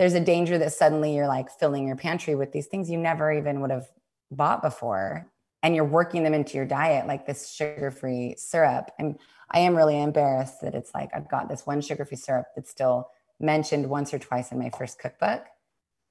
There's 0.00 0.14
a 0.14 0.20
danger 0.20 0.56
that 0.56 0.72
suddenly 0.72 1.14
you're 1.14 1.28
like 1.28 1.50
filling 1.50 1.86
your 1.86 1.94
pantry 1.94 2.34
with 2.34 2.52
these 2.52 2.68
things 2.68 2.88
you 2.88 2.96
never 2.96 3.30
even 3.30 3.60
would 3.60 3.70
have 3.70 3.86
bought 4.30 4.62
before 4.62 5.30
and 5.62 5.76
you're 5.76 5.84
working 5.84 6.22
them 6.22 6.32
into 6.32 6.56
your 6.56 6.64
diet 6.64 7.06
like 7.06 7.26
this 7.26 7.50
sugar-free 7.50 8.36
syrup. 8.38 8.92
And 8.98 9.18
I 9.50 9.58
am 9.58 9.76
really 9.76 10.00
embarrassed 10.00 10.62
that 10.62 10.74
it's 10.74 10.94
like 10.94 11.10
I've 11.14 11.28
got 11.28 11.50
this 11.50 11.66
one 11.66 11.82
sugar-free 11.82 12.16
syrup 12.16 12.46
that's 12.56 12.70
still 12.70 13.10
mentioned 13.40 13.90
once 13.90 14.14
or 14.14 14.18
twice 14.18 14.52
in 14.52 14.58
my 14.58 14.70
first 14.70 14.98
cookbook 14.98 15.44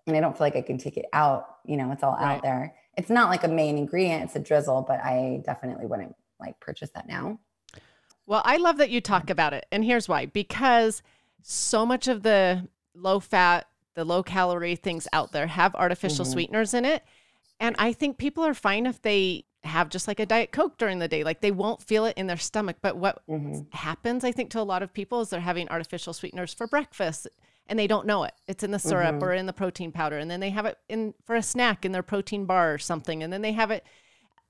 and 0.06 0.16
I 0.16 0.20
don't 0.20 0.38
feel 0.38 0.46
like 0.46 0.56
I 0.56 0.62
can 0.62 0.78
take 0.78 0.96
it 0.96 1.08
out. 1.12 1.48
You 1.66 1.76
know, 1.76 1.92
it's 1.92 2.04
all 2.04 2.14
right. 2.14 2.36
out 2.36 2.44
there. 2.44 2.76
It's 2.96 3.10
not 3.10 3.30
like 3.30 3.44
a 3.44 3.48
main 3.48 3.76
ingredient, 3.76 4.24
it's 4.26 4.36
a 4.36 4.40
drizzle, 4.40 4.86
but 4.88 5.00
I 5.04 5.42
definitely 5.44 5.88
wouldn't 5.88 6.16
like 6.40 6.60
purchase 6.60 6.92
that 6.94 7.08
now. 7.08 7.40
Well, 8.28 8.44
I 8.46 8.58
love 8.58 8.78
that 8.78 8.92
you 8.92 9.02
talk 9.02 9.32
about 9.32 9.54
it. 9.54 9.66
And 9.72 9.84
here's 9.84 10.08
why 10.08 10.28
because 10.28 11.02
so 11.42 11.88
much 11.88 12.08
of 12.08 12.22
the 12.22 12.68
low 12.94 13.20
fat, 13.20 13.66
the 14.00 14.06
low 14.06 14.24
calorie 14.24 14.76
things 14.76 15.08
out 15.14 15.32
there 15.32 15.48
have 15.48 15.76
artificial 15.76 16.26
mm-hmm. 16.26 16.34
sweeteners 16.34 16.74
in 16.74 16.86
it. 16.86 17.04
And 17.60 17.76
I 17.78 17.94
think 17.94 18.18
people 18.18 18.46
are 18.46 18.54
fine 18.54 18.86
if 18.86 19.02
they 19.02 19.46
have 19.66 19.90
just 19.90 20.08
like 20.08 20.22
a 20.22 20.26
diet 20.26 20.54
coke 20.54 20.78
during 20.78 21.00
the 21.00 21.08
day 21.10 21.22
like 21.22 21.42
they 21.42 21.52
won't 21.52 21.84
feel 21.84 22.06
it 22.06 22.18
in 22.18 22.28
their 22.28 22.38
stomach 22.38 22.78
but 22.82 22.96
what 22.96 23.22
mm-hmm. 23.28 23.60
happens 23.74 24.24
i 24.24 24.32
think 24.32 24.50
to 24.50 24.58
a 24.58 24.64
lot 24.64 24.82
of 24.82 24.94
people 24.94 25.20
is 25.20 25.30
they're 25.30 25.42
having 25.42 25.68
artificial 25.68 26.14
sweeteners 26.14 26.54
for 26.54 26.66
breakfast 26.66 27.28
and 27.70 27.78
they 27.78 27.88
don't 27.88 28.08
know 28.08 28.24
it. 28.24 28.34
It's 28.48 28.64
in 28.64 28.72
the 28.72 28.80
syrup 28.80 29.16
mm-hmm. 29.16 29.24
or 29.24 29.34
in 29.34 29.46
the 29.46 29.54
protein 29.54 29.92
powder. 29.92 30.18
And 30.18 30.30
then 30.30 30.40
they 30.40 30.50
have 30.50 30.66
it 30.66 30.78
in 30.90 31.14
for 31.24 31.36
a 31.36 31.44
snack 31.44 31.86
in 31.86 31.92
their 31.92 32.04
protein 32.04 32.46
bar 32.46 32.74
or 32.74 32.80
something. 32.80 33.22
And 33.22 33.32
then 33.32 33.44
they 33.44 33.52
have 33.52 33.70
it 33.70 33.86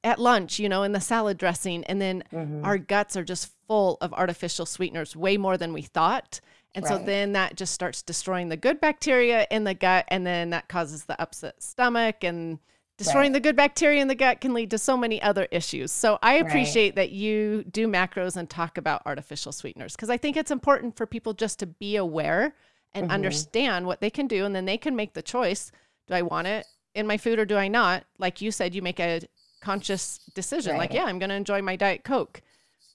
at 0.06 0.20
lunch, 0.20 0.58
you 0.58 0.70
know, 0.70 0.84
in 0.84 0.94
the 0.94 1.02
salad 1.02 1.38
dressing. 1.38 1.84
And 1.84 2.02
then 2.02 2.24
mm-hmm. 2.32 2.64
our 2.64 2.78
guts 2.78 3.18
are 3.18 3.26
just 3.26 3.52
full 3.68 3.98
of 4.00 4.14
artificial 4.14 4.66
sweeteners, 4.66 5.18
way 5.18 5.36
more 5.36 5.58
than 5.58 5.74
we 5.74 5.82
thought. 5.82 6.40
And 6.76 6.86
right. 6.86 7.00
so 7.00 7.04
then 7.04 7.34
that 7.34 7.56
just 7.56 7.74
starts 7.74 8.02
destroying 8.02 8.50
the 8.50 8.58
good 8.58 8.80
bacteria 8.80 9.48
in 9.50 9.64
the 9.64 9.74
gut. 9.74 10.06
And 10.10 10.26
then 10.26 10.52
that 10.52 10.68
causes 10.68 11.06
the 11.06 11.20
upset 11.20 11.62
stomach 11.62 12.24
and 12.24 12.60
destroying 12.98 13.32
right. 13.32 13.34
the 13.34 13.40
good 13.40 13.56
bacteria 13.56 14.02
in 14.02 14.08
the 14.08 14.16
gut 14.16 14.42
can 14.42 14.54
lead 14.54 14.70
to 14.72 14.78
so 14.78 14.96
many 14.96 15.22
other 15.22 15.48
issues. 15.52 15.92
So 15.92 16.20
I 16.22 16.36
appreciate 16.36 16.90
right. 16.90 16.96
that 16.96 17.12
you 17.12 17.64
do 17.64 17.88
macros 17.88 18.36
and 18.36 18.50
talk 18.50 18.78
about 18.78 19.02
artificial 19.06 19.52
sweeteners 19.52 19.96
because 19.96 20.10
I 20.10 20.18
think 20.18 20.38
it's 20.38 20.52
important 20.52 20.96
for 20.96 21.06
people 21.06 21.34
just 21.34 21.60
to 21.60 21.66
be 21.66 21.96
aware 21.96 22.54
and 22.94 23.06
mm-hmm. 23.06 23.14
understand 23.14 23.88
what 23.88 24.02
they 24.02 24.10
can 24.10 24.28
do. 24.28 24.46
And 24.46 24.56
then 24.56 24.66
they 24.66 24.78
can 24.78 24.96
make 24.96 25.14
the 25.14 25.22
choice 25.22 25.72
do 26.08 26.16
I 26.16 26.24
want 26.24 26.48
it 26.48 26.66
in 26.96 27.08
my 27.08 27.18
food 27.18 27.40
or 27.40 27.46
do 27.46 27.56
I 27.56 27.68
not? 27.68 28.04
Like 28.18 28.42
you 28.42 28.52
said, 28.52 28.74
you 28.74 28.82
make 28.82 29.00
a 29.00 29.22
conscious 29.62 30.20
decision 30.34 30.76
like, 30.78 30.94
yeah, 30.94 31.04
I'm 31.04 31.20
going 31.20 31.30
to 31.30 31.36
enjoy 31.36 31.62
my 31.62 31.76
Diet 31.76 32.04
Coke 32.04 32.42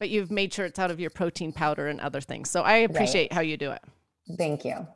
but 0.05 0.11
you've 0.11 0.31
made 0.31 0.53
sure 0.53 0.67
it's 0.67 0.79
out 0.79 0.91
of 0.91 1.01
your 1.01 1.09
protein 1.09 1.51
powder 1.51 1.87
and 1.89 1.99
other 1.99 2.21
things. 2.21 2.51
So 2.51 2.61
I 2.61 2.75
appreciate 2.75 3.31
right. 3.31 3.33
how 3.33 3.41
you 3.41 3.57
do 3.57 3.71
it. 3.71 3.81
Thank 4.37 4.63
you. 4.63 4.87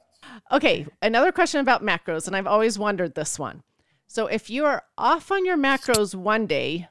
Okay, 0.52 0.86
another 1.00 1.32
question 1.32 1.62
about 1.62 1.82
macros, 1.82 2.26
and 2.26 2.36
I've 2.36 2.46
always 2.46 2.78
wondered 2.78 3.14
this 3.14 3.38
one. 3.38 3.62
So 4.06 4.26
if 4.26 4.50
you 4.50 4.66
are 4.66 4.82
off 4.98 5.32
on 5.32 5.46
your 5.46 5.56
macros 5.56 6.14
one 6.14 6.46
day, 6.46 6.88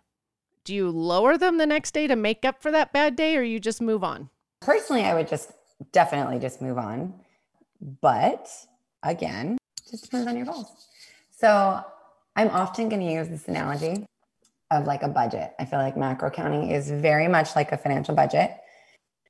do 0.63 0.73
you 0.73 0.89
lower 0.89 1.37
them 1.37 1.59
the 1.59 1.67
next 1.67 1.93
day 1.93 2.07
to 2.07 2.15
make 2.15 2.43
up 2.43 2.59
for 2.59 2.71
that 2.71 2.91
bad 2.91 3.15
day, 3.15 3.37
or 3.37 3.43
you 3.43 3.59
just 3.59 3.83
move 3.83 4.03
on? 4.03 4.31
Personally, 4.61 5.03
I 5.03 5.13
would 5.13 5.27
just 5.27 5.51
definitely 5.91 6.39
just 6.39 6.59
move 6.59 6.79
on. 6.79 7.13
But 8.01 8.49
again, 9.03 9.59
just 9.87 10.05
depends 10.05 10.27
on 10.27 10.35
your 10.35 10.47
goals. 10.47 10.71
So 11.29 11.85
I'm 12.35 12.49
often 12.49 12.89
going 12.89 13.05
to 13.05 13.13
use 13.13 13.27
this 13.27 13.47
analogy 13.47 14.07
of 14.71 14.85
like 14.85 15.03
a 15.03 15.07
budget. 15.07 15.53
I 15.59 15.65
feel 15.65 15.79
like 15.79 15.97
macro 15.97 16.29
counting 16.29 16.71
is 16.71 16.89
very 16.89 17.27
much 17.27 17.55
like 17.55 17.71
a 17.71 17.77
financial 17.77 18.15
budget. 18.15 18.51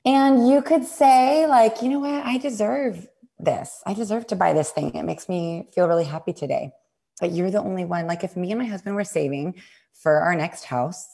And 0.06 0.48
you 0.48 0.62
could 0.62 0.86
say, 0.86 1.46
like, 1.48 1.82
you 1.82 1.90
know 1.90 2.00
what? 2.00 2.26
I 2.26 2.38
deserve 2.38 3.08
this. 3.40 3.82
I 3.86 3.94
deserve 3.94 4.28
to 4.28 4.36
buy 4.36 4.54
this 4.54 4.72
thing. 4.72 4.96
It 4.96 5.04
makes 5.04 5.28
me 5.28 5.68
feel 5.74 5.88
really 5.88 6.06
happy 6.06 6.34
today. 6.34 6.72
But 7.20 7.32
you're 7.32 7.52
the 7.52 7.62
only 7.62 7.86
one. 7.86 8.08
Like, 8.08 8.24
if 8.24 8.38
me 8.38 8.52
and 8.52 8.60
my 8.60 8.66
husband 8.66 8.96
were 8.96 9.04
saving 9.04 9.56
for 9.94 10.20
our 10.20 10.36
next 10.36 10.64
house, 10.64 11.06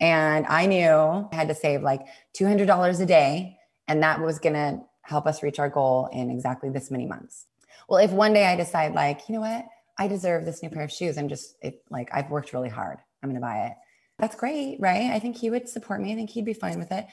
and 0.00 0.46
I 0.46 0.66
knew 0.66 0.88
I 0.88 1.28
had 1.32 1.48
to 1.48 1.54
save 1.54 1.82
like 1.82 2.02
$200 2.36 3.00
a 3.00 3.06
day, 3.06 3.56
and 3.88 4.02
that 4.02 4.20
was 4.20 4.38
going 4.38 4.54
to 4.54 4.80
help 5.02 5.26
us 5.26 5.42
reach 5.42 5.58
our 5.58 5.68
goal 5.68 6.08
in 6.12 6.30
exactly 6.30 6.70
this 6.70 6.90
many 6.90 7.06
months. 7.06 7.46
Well, 7.88 8.02
if 8.02 8.10
one 8.10 8.32
day 8.32 8.46
I 8.46 8.56
decide, 8.56 8.94
like, 8.94 9.28
you 9.28 9.34
know 9.34 9.40
what? 9.40 9.66
I 9.98 10.08
deserve 10.08 10.44
this 10.44 10.62
new 10.62 10.70
pair 10.70 10.82
of 10.82 10.92
shoes. 10.92 11.16
I'm 11.16 11.28
just 11.28 11.56
it, 11.62 11.82
like, 11.90 12.08
I've 12.12 12.30
worked 12.30 12.52
really 12.52 12.68
hard. 12.68 12.98
I'm 13.24 13.30
going 13.30 13.40
to 13.40 13.46
buy 13.46 13.66
it. 13.66 13.72
That's 14.18 14.36
great, 14.36 14.76
right? 14.78 15.10
I 15.10 15.18
think 15.18 15.36
he 15.36 15.50
would 15.50 15.68
support 15.68 16.00
me. 16.00 16.12
I 16.12 16.14
think 16.14 16.30
he'd 16.30 16.44
be 16.44 16.52
fine 16.52 16.78
with 16.78 16.92
it. 16.92 17.06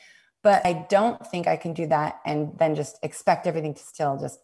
But 0.43 0.65
I 0.65 0.86
don't 0.89 1.26
think 1.26 1.47
I 1.47 1.56
can 1.56 1.74
do 1.74 1.88
that 1.88 2.19
and 2.26 2.58
then 2.58 2.76
just 2.76 2.97
expect 3.02 3.47
everything 3.47 3.74
to 3.74 3.82
still 3.82 4.17
just 4.17 4.39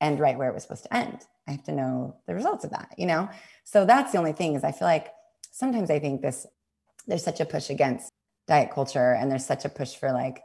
end 0.00 0.18
right 0.18 0.36
where 0.36 0.48
it 0.48 0.54
was 0.54 0.64
supposed 0.64 0.84
to 0.84 0.94
end. 0.94 1.20
I 1.46 1.52
have 1.52 1.64
to 1.64 1.72
know 1.72 2.16
the 2.26 2.34
results 2.34 2.64
of 2.64 2.70
that, 2.70 2.94
you 2.98 3.06
know? 3.06 3.28
So 3.64 3.84
that's 3.84 4.12
the 4.12 4.18
only 4.18 4.32
thing 4.32 4.54
is 4.54 4.64
I 4.64 4.72
feel 4.72 4.88
like 4.88 5.08
sometimes 5.52 5.90
I 5.90 5.98
think 5.98 6.22
this 6.22 6.46
there's 7.06 7.24
such 7.24 7.40
a 7.40 7.44
push 7.44 7.68
against 7.70 8.10
diet 8.46 8.70
culture 8.72 9.12
and 9.12 9.30
there's 9.30 9.46
such 9.46 9.64
a 9.64 9.68
push 9.68 9.94
for 9.94 10.12
like 10.12 10.42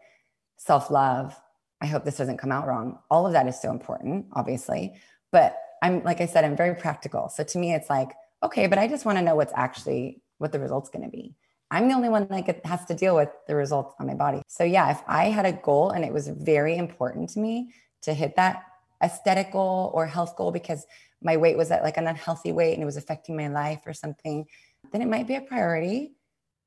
self-love. 0.57 1.35
I 1.81 1.85
hope 1.85 2.03
this 2.03 2.17
doesn't 2.17 2.37
come 2.37 2.51
out 2.51 2.67
wrong. 2.67 2.99
All 3.09 3.27
of 3.27 3.33
that 3.33 3.47
is 3.47 3.61
so 3.61 3.71
important, 3.71 4.27
obviously. 4.33 4.93
But 5.31 5.57
I'm 5.81 6.03
like 6.03 6.21
I 6.21 6.25
said, 6.25 6.43
I'm 6.43 6.55
very 6.55 6.75
practical. 6.75 7.29
So 7.29 7.43
to 7.43 7.57
me, 7.57 7.73
it's 7.73 7.89
like, 7.89 8.09
okay, 8.43 8.67
but 8.67 8.79
I 8.79 8.87
just 8.87 9.05
want 9.05 9.17
to 9.17 9.23
know 9.23 9.35
what's 9.35 9.53
actually 9.55 10.21
what 10.37 10.51
the 10.51 10.59
result's 10.59 10.89
going 10.89 11.05
to 11.05 11.11
be. 11.11 11.35
I'm 11.69 11.89
the 11.89 11.95
only 11.95 12.09
one 12.09 12.27
that 12.29 12.65
has 12.65 12.85
to 12.85 12.93
deal 12.93 13.15
with 13.15 13.29
the 13.47 13.55
results 13.55 13.93
on 13.99 14.07
my 14.07 14.13
body. 14.13 14.41
So 14.47 14.63
yeah, 14.63 14.91
if 14.91 15.01
I 15.07 15.25
had 15.25 15.45
a 15.45 15.51
goal 15.51 15.91
and 15.91 16.05
it 16.05 16.13
was 16.13 16.29
very 16.29 16.77
important 16.77 17.29
to 17.31 17.39
me 17.39 17.73
to 18.03 18.13
hit 18.13 18.35
that 18.37 18.63
aesthetic 19.03 19.51
goal 19.51 19.91
or 19.93 20.05
health 20.05 20.35
goal 20.37 20.51
because 20.51 20.85
my 21.21 21.35
weight 21.35 21.57
was 21.57 21.71
at 21.71 21.83
like 21.83 21.97
an 21.97 22.07
unhealthy 22.07 22.51
weight 22.51 22.73
and 22.73 22.81
it 22.81 22.85
was 22.85 22.97
affecting 22.97 23.35
my 23.35 23.47
life 23.47 23.81
or 23.85 23.93
something, 23.93 24.45
then 24.91 25.01
it 25.01 25.07
might 25.07 25.27
be 25.27 25.35
a 25.35 25.41
priority 25.41 26.13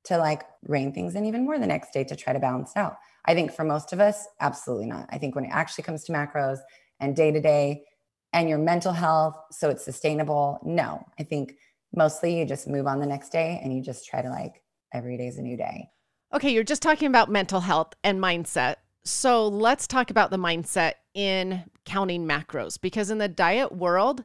to 0.05 0.19
like 0.19 0.43
rein 0.67 0.93
things 0.93 1.15
in 1.15 1.25
even 1.25 1.45
more 1.45 1.59
the 1.59 1.67
next 1.67 1.93
day 1.93 2.05
to 2.05 2.17
try 2.17 2.33
to 2.33 2.39
balance 2.39 2.73
out. 2.77 2.97
I 3.25 3.35
think 3.35 3.53
for 3.53 3.65
most 3.65 3.93
of 3.93 4.01
us, 4.01 4.27
absolutely 4.41 4.87
not. 4.87 5.09
I 5.11 5.19
think 5.19 5.35
when 5.35 5.45
it 5.45 5.51
actually 5.53 5.85
comes 5.85 6.05
to 6.05 6.13
macros 6.13 6.59
and 7.01 7.15
day 7.15 7.31
to 7.31 7.41
day 7.41 7.85
and 8.33 8.49
your 8.49 8.59
mental 8.59 8.93
health, 8.93 9.37
so 9.51 9.71
it's 9.71 9.85
sustainable, 9.85 10.61
no. 10.63 11.05
I 11.19 11.25
think 11.25 11.57
mostly 11.95 12.39
you 12.39 12.45
just 12.45 12.69
move 12.69 12.87
on 12.87 13.01
the 13.01 13.07
next 13.07 13.31
day 13.31 13.61
and 13.63 13.75
you 13.75 13.83
just 13.83 14.07
try 14.07 14.23
to 14.23 14.29
like 14.29 14.63
every 14.93 15.17
day 15.17 15.27
is 15.27 15.39
a 15.39 15.43
new 15.43 15.57
day. 15.57 15.89
Okay, 16.33 16.51
you're 16.51 16.65
just 16.65 16.83
talking 16.83 17.09
about 17.09 17.31
mental 17.31 17.61
health 17.61 17.95
and 18.05 18.21
mindset. 18.21 18.77
So 19.05 19.49
let's 19.49 19.87
talk 19.87 20.11
about 20.11 20.31
the 20.31 20.37
mindset 20.37 20.95
in 21.15 21.65
counting 21.85 22.27
macros 22.27 22.81
because 22.81 23.11
in 23.11 23.19
the 23.19 23.29
diet 23.29 23.73
world, 23.73 24.25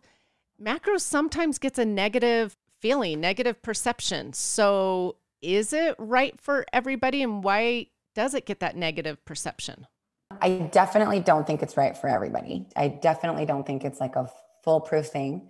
macros 0.61 1.01
sometimes 1.01 1.57
gets 1.57 1.79
a 1.79 1.85
negative 1.85 2.57
feeling, 2.79 3.19
negative 3.19 3.61
perception. 3.61 4.33
So 4.33 5.17
is 5.41 5.73
it 5.73 5.95
right 5.97 6.39
for 6.39 6.65
everybody 6.73 7.23
and 7.23 7.43
why 7.43 7.87
does 8.13 8.33
it 8.33 8.45
get 8.45 8.59
that 8.59 8.75
negative 8.75 9.23
perception? 9.25 9.87
I 10.41 10.69
definitely 10.71 11.19
don't 11.19 11.47
think 11.47 11.61
it's 11.61 11.77
right 11.77 11.97
for 11.97 12.07
everybody. 12.07 12.65
I 12.75 12.87
definitely 12.87 13.45
don't 13.45 13.65
think 13.65 13.83
it's 13.83 13.99
like 13.99 14.15
a 14.15 14.29
foolproof 14.63 15.07
thing. 15.07 15.49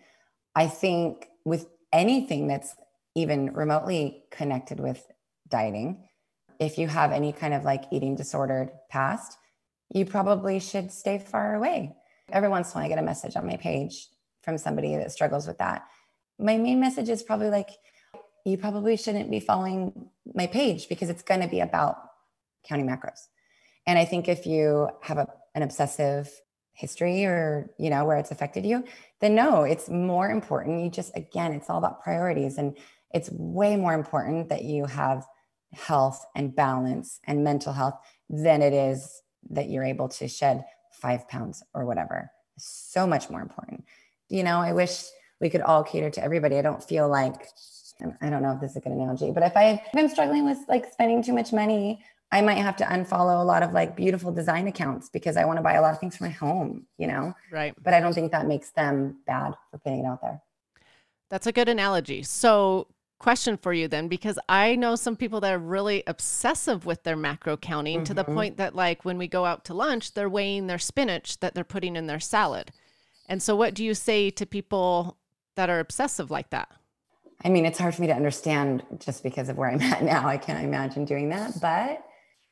I 0.56 0.68
think 0.68 1.28
with 1.44 1.68
anything 1.96 2.48
that's 2.48 2.76
even 3.16 3.54
remotely 3.54 4.24
connected 4.30 4.80
with 4.80 5.06
dieting, 5.48 6.08
if 6.60 6.78
you 6.78 6.88
have 6.88 7.12
any 7.12 7.32
kind 7.32 7.54
of 7.54 7.64
like 7.64 7.86
eating 7.92 8.16
disordered 8.16 8.72
past, 8.90 9.38
you 9.94 10.06
probably 10.06 10.60
should 10.60 10.92
stay 10.92 11.18
far 11.18 11.56
away. 11.56 11.96
Every 12.32 12.50
once 12.50 12.68
in 12.68 12.72
a 12.72 12.76
while, 12.76 12.86
I 12.86 12.90
get 12.90 13.00
a 13.00 13.04
message 13.04 13.36
on 13.36 13.48
my 13.48 13.58
page 13.58 14.10
from 14.44 14.58
somebody 14.58 14.96
that 14.96 15.12
struggles 15.12 15.48
with 15.48 15.58
that. 15.60 15.88
My 16.38 16.58
main 16.58 16.80
message 16.80 17.10
is 17.10 17.24
probably 17.24 17.50
like, 17.50 17.70
you 18.46 18.58
probably 18.58 18.98
shouldn't 18.98 19.32
be 19.32 19.40
following 19.40 20.10
my 20.34 20.48
page 20.48 20.90
because 20.90 21.10
it's 21.10 21.24
going 21.24 21.42
to 21.42 21.48
be 21.48 21.62
about 21.62 21.98
counting 22.68 22.88
macros. 22.88 23.28
And 23.88 23.98
I 23.98 24.06
think 24.06 24.28
if 24.28 24.46
you 24.46 24.90
have 25.02 25.18
a, 25.18 25.28
an 25.54 25.62
obsessive 25.62 26.30
history 26.76 27.26
or 27.26 27.70
you 27.78 27.90
know 27.90 28.06
where 28.06 28.18
it's 28.18 28.32
affected 28.32 28.66
you 28.66 28.84
then 29.22 29.34
no 29.34 29.64
it's 29.64 29.90
more 29.90 30.30
important. 30.30 30.84
You 30.84 30.90
just 30.90 31.16
again 31.16 31.54
it's 31.54 31.70
all 31.70 31.78
about 31.78 32.04
priorities 32.04 32.58
and 32.58 32.78
it's 33.14 33.30
way 33.32 33.76
more 33.76 33.94
important 33.94 34.50
that 34.50 34.64
you 34.64 34.86
have 34.86 35.26
health 35.74 36.26
and 36.36 36.56
balance 36.56 37.20
and 37.26 37.44
mental 37.44 37.74
health 37.74 37.96
than 38.30 38.62
it 38.62 38.74
is 38.74 39.22
that 39.50 39.70
you're 39.70 39.84
able 39.84 40.10
to 40.10 40.28
shed 40.28 40.66
five 40.92 41.28
pounds 41.28 41.64
or 41.74 41.86
whatever. 41.86 42.32
So 42.58 43.08
much 43.08 43.30
more 43.30 43.42
important. 43.42 43.86
You 44.30 44.44
know 44.44 44.60
i 44.60 44.74
wish 44.74 45.06
we 45.42 45.50
could 45.50 45.62
all 45.62 45.84
cater 45.84 46.10
to 46.10 46.24
everybody. 46.24 46.58
I 46.58 46.62
don't 46.62 46.84
feel 46.84 47.10
like 47.10 47.48
i 48.22 48.30
don't 48.30 48.42
know 48.42 48.52
if 48.52 48.60
this 48.60 48.72
is 48.72 48.78
a 48.78 48.82
good 48.82 48.92
analogy 48.92 49.32
but 49.32 49.42
if 49.42 49.56
i 49.56 49.68
if 49.70 49.96
i'm 49.96 50.10
struggling 50.10 50.44
with 50.44 50.58
like 50.68 50.92
spending 50.92 51.24
too 51.24 51.32
much 51.32 51.54
money 51.54 52.04
I 52.32 52.42
might 52.42 52.58
have 52.58 52.76
to 52.78 52.84
unfollow 52.86 53.40
a 53.42 53.46
lot 53.46 53.64
of 53.64 53.72
like 53.72 53.96
beautiful 53.96 54.32
design 54.32 54.68
accounts 54.68 55.10
because 55.10 55.38
I 55.38 55.46
want 55.46 55.58
to 55.58 55.64
buy 55.64 55.74
a 55.74 55.82
lot 55.82 55.94
of 55.94 56.00
things 56.00 56.18
for 56.18 56.26
my 56.26 56.32
home, 56.32 56.86
you 56.98 57.08
know? 57.08 57.34
Right. 57.52 57.74
But 57.82 57.94
I 57.94 58.00
don't 58.00 58.14
think 58.14 58.32
that 58.32 58.48
makes 58.48 58.72
them 58.72 59.18
bad 59.26 59.54
for 59.72 59.78
putting 59.78 60.00
it 60.00 60.06
out 60.06 60.22
there. 60.22 60.42
That's 61.30 61.48
a 61.48 61.52
good 61.52 61.70
analogy. 61.70 62.24
So, 62.24 62.88
question 63.20 63.58
for 63.58 63.74
you 63.74 63.88
then, 63.88 64.08
because 64.08 64.38
I 64.48 64.76
know 64.76 64.96
some 64.96 65.16
people 65.16 65.40
that 65.42 65.54
are 65.54 65.60
really 65.60 66.04
obsessive 66.06 66.86
with 66.86 67.04
their 67.04 67.16
macro 67.16 67.58
counting 67.58 67.98
mm-hmm. 67.98 68.04
to 68.06 68.14
the 68.14 68.24
mm-hmm. 68.24 68.34
point 68.34 68.58
that, 68.58 68.76
like, 68.76 69.06
when 69.06 69.18
we 69.18 69.28
go 69.28 69.46
out 69.46 69.66
to 69.66 69.74
lunch, 69.74 70.14
they're 70.14 70.30
weighing 70.30 70.68
their 70.68 70.78
spinach 70.78 71.40
that 71.40 71.56
they're 71.56 71.64
putting 71.64 71.96
in 71.96 72.08
their 72.08 72.20
salad. 72.20 72.72
And 73.28 73.42
so, 73.42 73.56
what 73.56 73.74
do 73.74 73.84
you 73.84 73.94
say 73.94 74.30
to 74.32 74.46
people 74.46 75.18
that 75.56 75.70
are 75.70 75.80
obsessive 75.80 76.30
like 76.30 76.52
that? 76.52 76.70
I 77.44 77.50
mean, 77.50 77.66
it's 77.66 77.80
hard 77.80 77.96
for 77.96 78.02
me 78.02 78.08
to 78.08 78.16
understand 78.16 78.84
just 79.00 79.24
because 79.24 79.50
of 79.50 79.58
where 79.58 79.70
I'm 79.70 79.82
at 79.82 80.04
now. 80.04 80.28
I 80.28 80.38
can't 80.38 80.64
imagine 80.64 81.06
doing 81.06 81.30
that. 81.30 81.60
But 81.60 82.06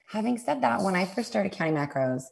having 0.08 0.38
said 0.38 0.62
that, 0.62 0.82
when 0.82 0.96
I 0.96 1.06
first 1.06 1.30
started 1.30 1.52
counting 1.52 1.76
macros, 1.76 2.24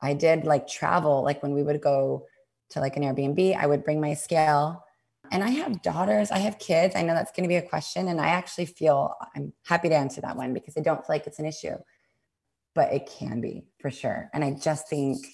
I 0.00 0.14
did 0.14 0.44
like 0.44 0.66
travel. 0.66 1.22
Like 1.22 1.42
when 1.42 1.54
we 1.54 1.62
would 1.62 1.80
go 1.80 2.26
to 2.70 2.80
like 2.80 2.96
an 2.96 3.02
Airbnb, 3.02 3.56
I 3.56 3.66
would 3.66 3.84
bring 3.84 4.00
my 4.00 4.14
scale. 4.14 4.84
And 5.30 5.42
I 5.42 5.50
have 5.50 5.82
daughters, 5.82 6.30
I 6.30 6.38
have 6.38 6.58
kids. 6.58 6.94
I 6.96 7.02
know 7.02 7.14
that's 7.14 7.32
going 7.32 7.44
to 7.44 7.48
be 7.48 7.56
a 7.56 7.62
question. 7.62 8.08
And 8.08 8.20
I 8.20 8.28
actually 8.28 8.66
feel 8.66 9.14
I'm 9.34 9.52
happy 9.64 9.88
to 9.88 9.94
answer 9.94 10.20
that 10.20 10.36
one 10.36 10.52
because 10.52 10.76
I 10.76 10.80
don't 10.80 10.98
feel 10.98 11.06
like 11.08 11.26
it's 11.26 11.38
an 11.38 11.46
issue, 11.46 11.76
but 12.74 12.92
it 12.92 13.10
can 13.18 13.40
be 13.40 13.64
for 13.80 13.90
sure. 13.90 14.28
And 14.34 14.44
I 14.44 14.50
just 14.52 14.88
think, 14.88 15.24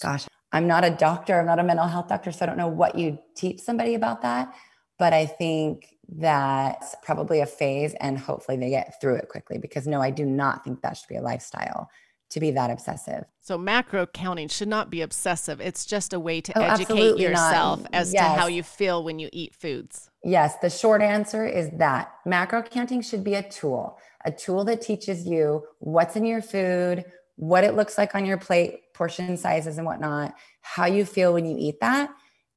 gosh, 0.00 0.26
I'm 0.52 0.68
not 0.68 0.84
a 0.84 0.90
doctor, 0.90 1.40
I'm 1.40 1.46
not 1.46 1.58
a 1.58 1.64
mental 1.64 1.88
health 1.88 2.08
doctor. 2.08 2.30
So 2.30 2.44
I 2.44 2.46
don't 2.46 2.58
know 2.58 2.68
what 2.68 2.96
you 2.96 3.18
teach 3.34 3.60
somebody 3.60 3.94
about 3.94 4.22
that. 4.22 4.54
But 4.98 5.12
I 5.12 5.26
think 5.26 5.95
that's 6.08 6.94
probably 7.02 7.40
a 7.40 7.46
phase 7.46 7.94
and 8.00 8.18
hopefully 8.18 8.56
they 8.56 8.70
get 8.70 9.00
through 9.00 9.16
it 9.16 9.28
quickly 9.28 9.58
because 9.58 9.86
no, 9.86 10.00
I 10.00 10.10
do 10.10 10.24
not 10.24 10.64
think 10.64 10.82
that 10.82 10.96
should 10.96 11.08
be 11.08 11.16
a 11.16 11.22
lifestyle 11.22 11.90
to 12.30 12.40
be 12.40 12.50
that 12.52 12.70
obsessive. 12.70 13.24
So 13.40 13.56
macro 13.56 14.06
counting 14.06 14.48
should 14.48 14.68
not 14.68 14.90
be 14.90 15.00
obsessive. 15.00 15.60
It's 15.60 15.86
just 15.86 16.12
a 16.12 16.18
way 16.18 16.40
to 16.40 16.58
oh, 16.58 16.62
educate 16.62 17.18
yourself 17.18 17.82
not. 17.82 17.90
as 17.92 18.12
yes. 18.12 18.24
to 18.24 18.40
how 18.40 18.46
you 18.48 18.62
feel 18.62 19.04
when 19.04 19.18
you 19.18 19.28
eat 19.32 19.54
foods. 19.54 20.10
Yes, 20.24 20.56
the 20.60 20.70
short 20.70 21.02
answer 21.02 21.46
is 21.46 21.70
that 21.78 22.12
macro 22.24 22.62
counting 22.62 23.00
should 23.00 23.22
be 23.22 23.34
a 23.34 23.48
tool, 23.48 23.98
a 24.24 24.32
tool 24.32 24.64
that 24.64 24.82
teaches 24.82 25.26
you 25.26 25.64
what's 25.78 26.16
in 26.16 26.24
your 26.24 26.42
food, 26.42 27.04
what 27.36 27.62
it 27.62 27.74
looks 27.74 27.96
like 27.96 28.14
on 28.14 28.26
your 28.26 28.38
plate, 28.38 28.92
portion 28.92 29.36
sizes 29.36 29.78
and 29.78 29.86
whatnot, 29.86 30.34
how 30.62 30.86
you 30.86 31.04
feel 31.04 31.32
when 31.32 31.46
you 31.46 31.56
eat 31.56 31.78
that. 31.80 32.10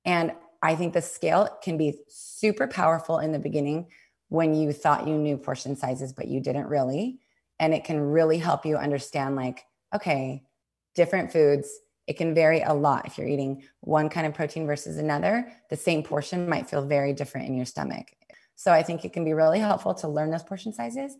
And 0.03 0.31
I 0.61 0.75
think 0.75 0.93
the 0.93 1.01
scale 1.01 1.49
can 1.63 1.77
be 1.77 1.99
super 2.07 2.67
powerful 2.67 3.19
in 3.19 3.31
the 3.31 3.39
beginning 3.39 3.87
when 4.27 4.53
you 4.53 4.71
thought 4.71 5.07
you 5.07 5.17
knew 5.17 5.37
portion 5.37 5.75
sizes, 5.75 6.13
but 6.13 6.27
you 6.27 6.39
didn't 6.39 6.67
really. 6.67 7.19
And 7.59 7.73
it 7.73 7.83
can 7.83 7.99
really 7.99 8.37
help 8.37 8.65
you 8.65 8.77
understand, 8.77 9.35
like, 9.35 9.65
okay, 9.93 10.43
different 10.95 11.31
foods, 11.31 11.69
it 12.07 12.17
can 12.17 12.33
vary 12.33 12.61
a 12.61 12.73
lot. 12.73 13.05
If 13.05 13.17
you're 13.17 13.27
eating 13.27 13.63
one 13.81 14.09
kind 14.09 14.25
of 14.25 14.33
protein 14.33 14.65
versus 14.65 14.97
another, 14.97 15.51
the 15.69 15.77
same 15.77 16.03
portion 16.03 16.49
might 16.49 16.69
feel 16.69 16.85
very 16.85 17.13
different 17.13 17.47
in 17.47 17.55
your 17.55 17.65
stomach. 17.65 18.07
So 18.55 18.71
I 18.73 18.83
think 18.83 19.05
it 19.05 19.13
can 19.13 19.23
be 19.23 19.33
really 19.33 19.59
helpful 19.59 19.93
to 19.95 20.07
learn 20.07 20.31
those 20.31 20.43
portion 20.43 20.73
sizes 20.73 21.15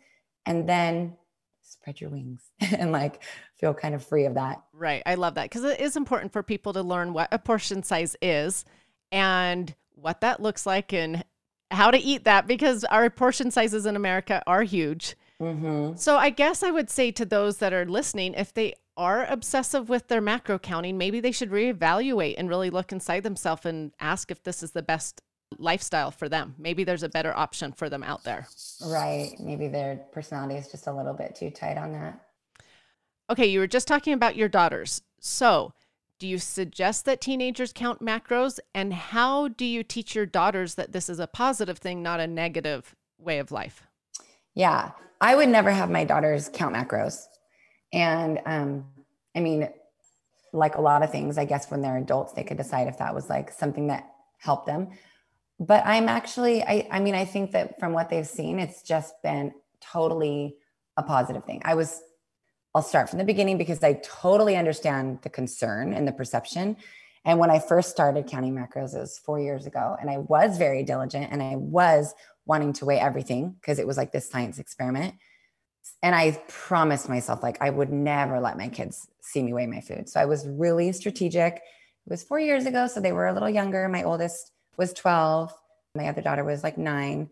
and 0.45 0.67
then 0.67 1.15
spread 1.62 2.02
your 2.02 2.10
wings 2.10 2.41
and 2.60 2.91
like 2.91 3.21
feel 3.58 3.73
kind 3.73 3.95
of 3.95 4.04
free 4.04 4.25
of 4.25 4.34
that. 4.34 4.63
Right. 4.73 5.04
I 5.06 5.15
love 5.15 5.36
that 5.36 5.43
because 5.43 5.63
it 5.63 5.80
is 5.80 5.95
important 5.95 6.34
for 6.34 6.43
people 6.43 6.73
to 6.73 6.84
learn 6.84 7.13
what 7.13 7.30
a 7.32 7.39
portion 7.39 7.84
size 7.84 8.15
is 8.21 8.65
and 9.11 9.73
what 9.95 10.21
that 10.21 10.41
looks 10.41 10.65
like 10.65 10.93
and 10.93 11.23
how 11.71 11.91
to 11.91 11.97
eat 11.97 12.23
that 12.23 12.47
because 12.47 12.83
our 12.85 13.09
portion 13.09 13.51
sizes 13.51 13.85
in 13.85 13.95
America 13.95 14.41
are 14.47 14.63
huge. 14.63 15.15
Mm-hmm. 15.41 15.95
So 15.95 16.17
I 16.17 16.29
guess 16.29 16.63
I 16.63 16.71
would 16.71 16.89
say 16.89 17.11
to 17.11 17.25
those 17.25 17.57
that 17.57 17.73
are 17.73 17.85
listening, 17.85 18.33
if 18.33 18.53
they 18.53 18.73
are 18.97 19.25
obsessive 19.25 19.87
with 19.87 20.07
their 20.07 20.21
macro 20.21 20.59
counting, 20.59 20.97
maybe 20.97 21.19
they 21.19 21.31
should 21.31 21.51
reevaluate 21.51 22.35
and 22.37 22.49
really 22.49 22.69
look 22.69 22.91
inside 22.91 23.23
themselves 23.23 23.65
and 23.65 23.93
ask 23.99 24.31
if 24.31 24.43
this 24.43 24.61
is 24.61 24.71
the 24.71 24.81
best 24.81 25.21
lifestyle 25.57 26.11
for 26.11 26.27
them. 26.27 26.55
Maybe 26.57 26.83
there's 26.83 27.03
a 27.03 27.09
better 27.09 27.35
option 27.35 27.71
for 27.71 27.89
them 27.89 28.03
out 28.03 28.23
there. 28.23 28.47
Right. 28.85 29.31
Maybe 29.39 29.67
their 29.67 30.01
personality 30.11 30.55
is 30.55 30.69
just 30.69 30.87
a 30.87 30.93
little 30.93 31.13
bit 31.13 31.35
too 31.35 31.49
tight 31.49 31.77
on 31.77 31.93
that. 31.93 32.19
Okay, 33.29 33.45
you 33.45 33.59
were 33.59 33.67
just 33.67 33.87
talking 33.87 34.13
about 34.13 34.35
your 34.35 34.49
daughters. 34.49 35.01
So, 35.19 35.73
do 36.19 36.27
you 36.27 36.38
suggest 36.38 37.05
that 37.05 37.21
teenagers 37.21 37.71
count 37.73 38.01
macros? 38.01 38.60
And 38.75 38.93
how 38.93 39.47
do 39.47 39.65
you 39.65 39.84
teach 39.84 40.15
your 40.15 40.25
daughters 40.25 40.75
that 40.75 40.91
this 40.91 41.10
is 41.10 41.19
a 41.19 41.27
positive 41.27 41.77
thing, 41.77 42.03
not 42.03 42.19
a 42.19 42.27
negative 42.27 42.95
way 43.17 43.39
of 43.39 43.51
life? 43.51 43.84
Yeah, 44.53 44.91
I 45.21 45.36
would 45.36 45.49
never 45.49 45.71
have 45.71 45.89
my 45.89 46.03
daughters 46.03 46.49
count 46.53 46.75
macros. 46.75 47.23
And 47.93 48.39
um, 48.45 48.86
I 49.36 49.39
mean, 49.39 49.69
like 50.53 50.75
a 50.75 50.82
lot 50.82 51.03
of 51.03 51.12
things, 51.12 51.38
I 51.38 51.45
guess 51.45 51.71
when 51.71 51.82
they're 51.82 51.97
adults, 51.97 52.34
they 52.34 52.43
could 52.43 52.58
decide 52.58 52.88
if 52.88 52.97
that 52.97 53.15
was 53.15 53.29
like 53.29 53.51
something 53.51 53.88
that 53.88 54.10
helped 54.38 54.67
them 54.67 54.89
but 55.60 55.84
i'm 55.86 56.08
actually 56.08 56.63
I, 56.63 56.88
I 56.89 56.99
mean 56.99 57.15
i 57.15 57.25
think 57.25 57.51
that 57.51 57.79
from 57.79 57.93
what 57.93 58.10
they've 58.10 58.27
seen 58.27 58.60
it's 58.60 58.82
just 58.82 59.13
been 59.21 59.53
totally 59.82 60.55
a 60.97 61.03
positive 61.03 61.43
thing 61.43 61.62
i 61.65 61.75
was 61.75 62.01
i'll 62.75 62.82
start 62.82 63.10
from 63.10 63.19
the 63.19 63.25
beginning 63.25 63.58
because 63.58 63.84
i 63.84 63.93
totally 64.03 64.55
understand 64.55 65.19
the 65.21 65.29
concern 65.29 65.93
and 65.93 66.08
the 66.08 66.12
perception 66.12 66.75
and 67.25 67.39
when 67.39 67.49
i 67.49 67.60
first 67.60 67.89
started 67.89 68.27
counting 68.27 68.53
macros 68.53 68.95
it 68.95 68.99
was 68.99 69.17
four 69.17 69.39
years 69.39 69.65
ago 69.65 69.95
and 69.99 70.10
i 70.10 70.17
was 70.17 70.58
very 70.58 70.84
diligent 70.84 71.27
and 71.32 71.41
i 71.41 71.55
was 71.55 72.13
wanting 72.45 72.73
to 72.73 72.86
weigh 72.86 72.99
everything 72.99 73.55
because 73.60 73.79
it 73.79 73.88
was 73.88 73.97
like 73.97 74.12
this 74.12 74.29
science 74.29 74.60
experiment 74.60 75.15
and 76.03 76.15
i 76.15 76.32
promised 76.47 77.10
myself 77.10 77.43
like 77.43 77.58
i 77.62 77.69
would 77.69 77.91
never 77.91 78.39
let 78.39 78.58
my 78.58 78.67
kids 78.67 79.08
see 79.21 79.43
me 79.43 79.53
weigh 79.53 79.67
my 79.67 79.82
food 79.82 80.10
so 80.10 80.19
i 80.19 80.25
was 80.25 80.47
really 80.47 80.91
strategic 80.91 81.55
it 81.55 82.10
was 82.10 82.23
four 82.23 82.39
years 82.39 82.65
ago 82.65 82.88
so 82.88 82.99
they 82.99 83.12
were 83.12 83.27
a 83.27 83.34
little 83.34 83.49
younger 83.49 83.88
my 83.88 84.03
oldest 84.03 84.51
was 84.79 84.93
12. 84.93 85.53
My 85.93 86.08
other 86.08 86.21
daughter 86.21 86.43
was 86.43 86.63
like 86.63 86.79
nine. 86.79 87.29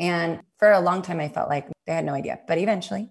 And 0.00 0.40
for 0.58 0.72
a 0.72 0.80
long 0.80 1.02
time, 1.02 1.20
I 1.20 1.28
felt 1.28 1.50
like 1.50 1.68
they 1.86 1.92
had 1.92 2.06
no 2.06 2.14
idea. 2.14 2.38
But 2.46 2.58
eventually, 2.58 3.10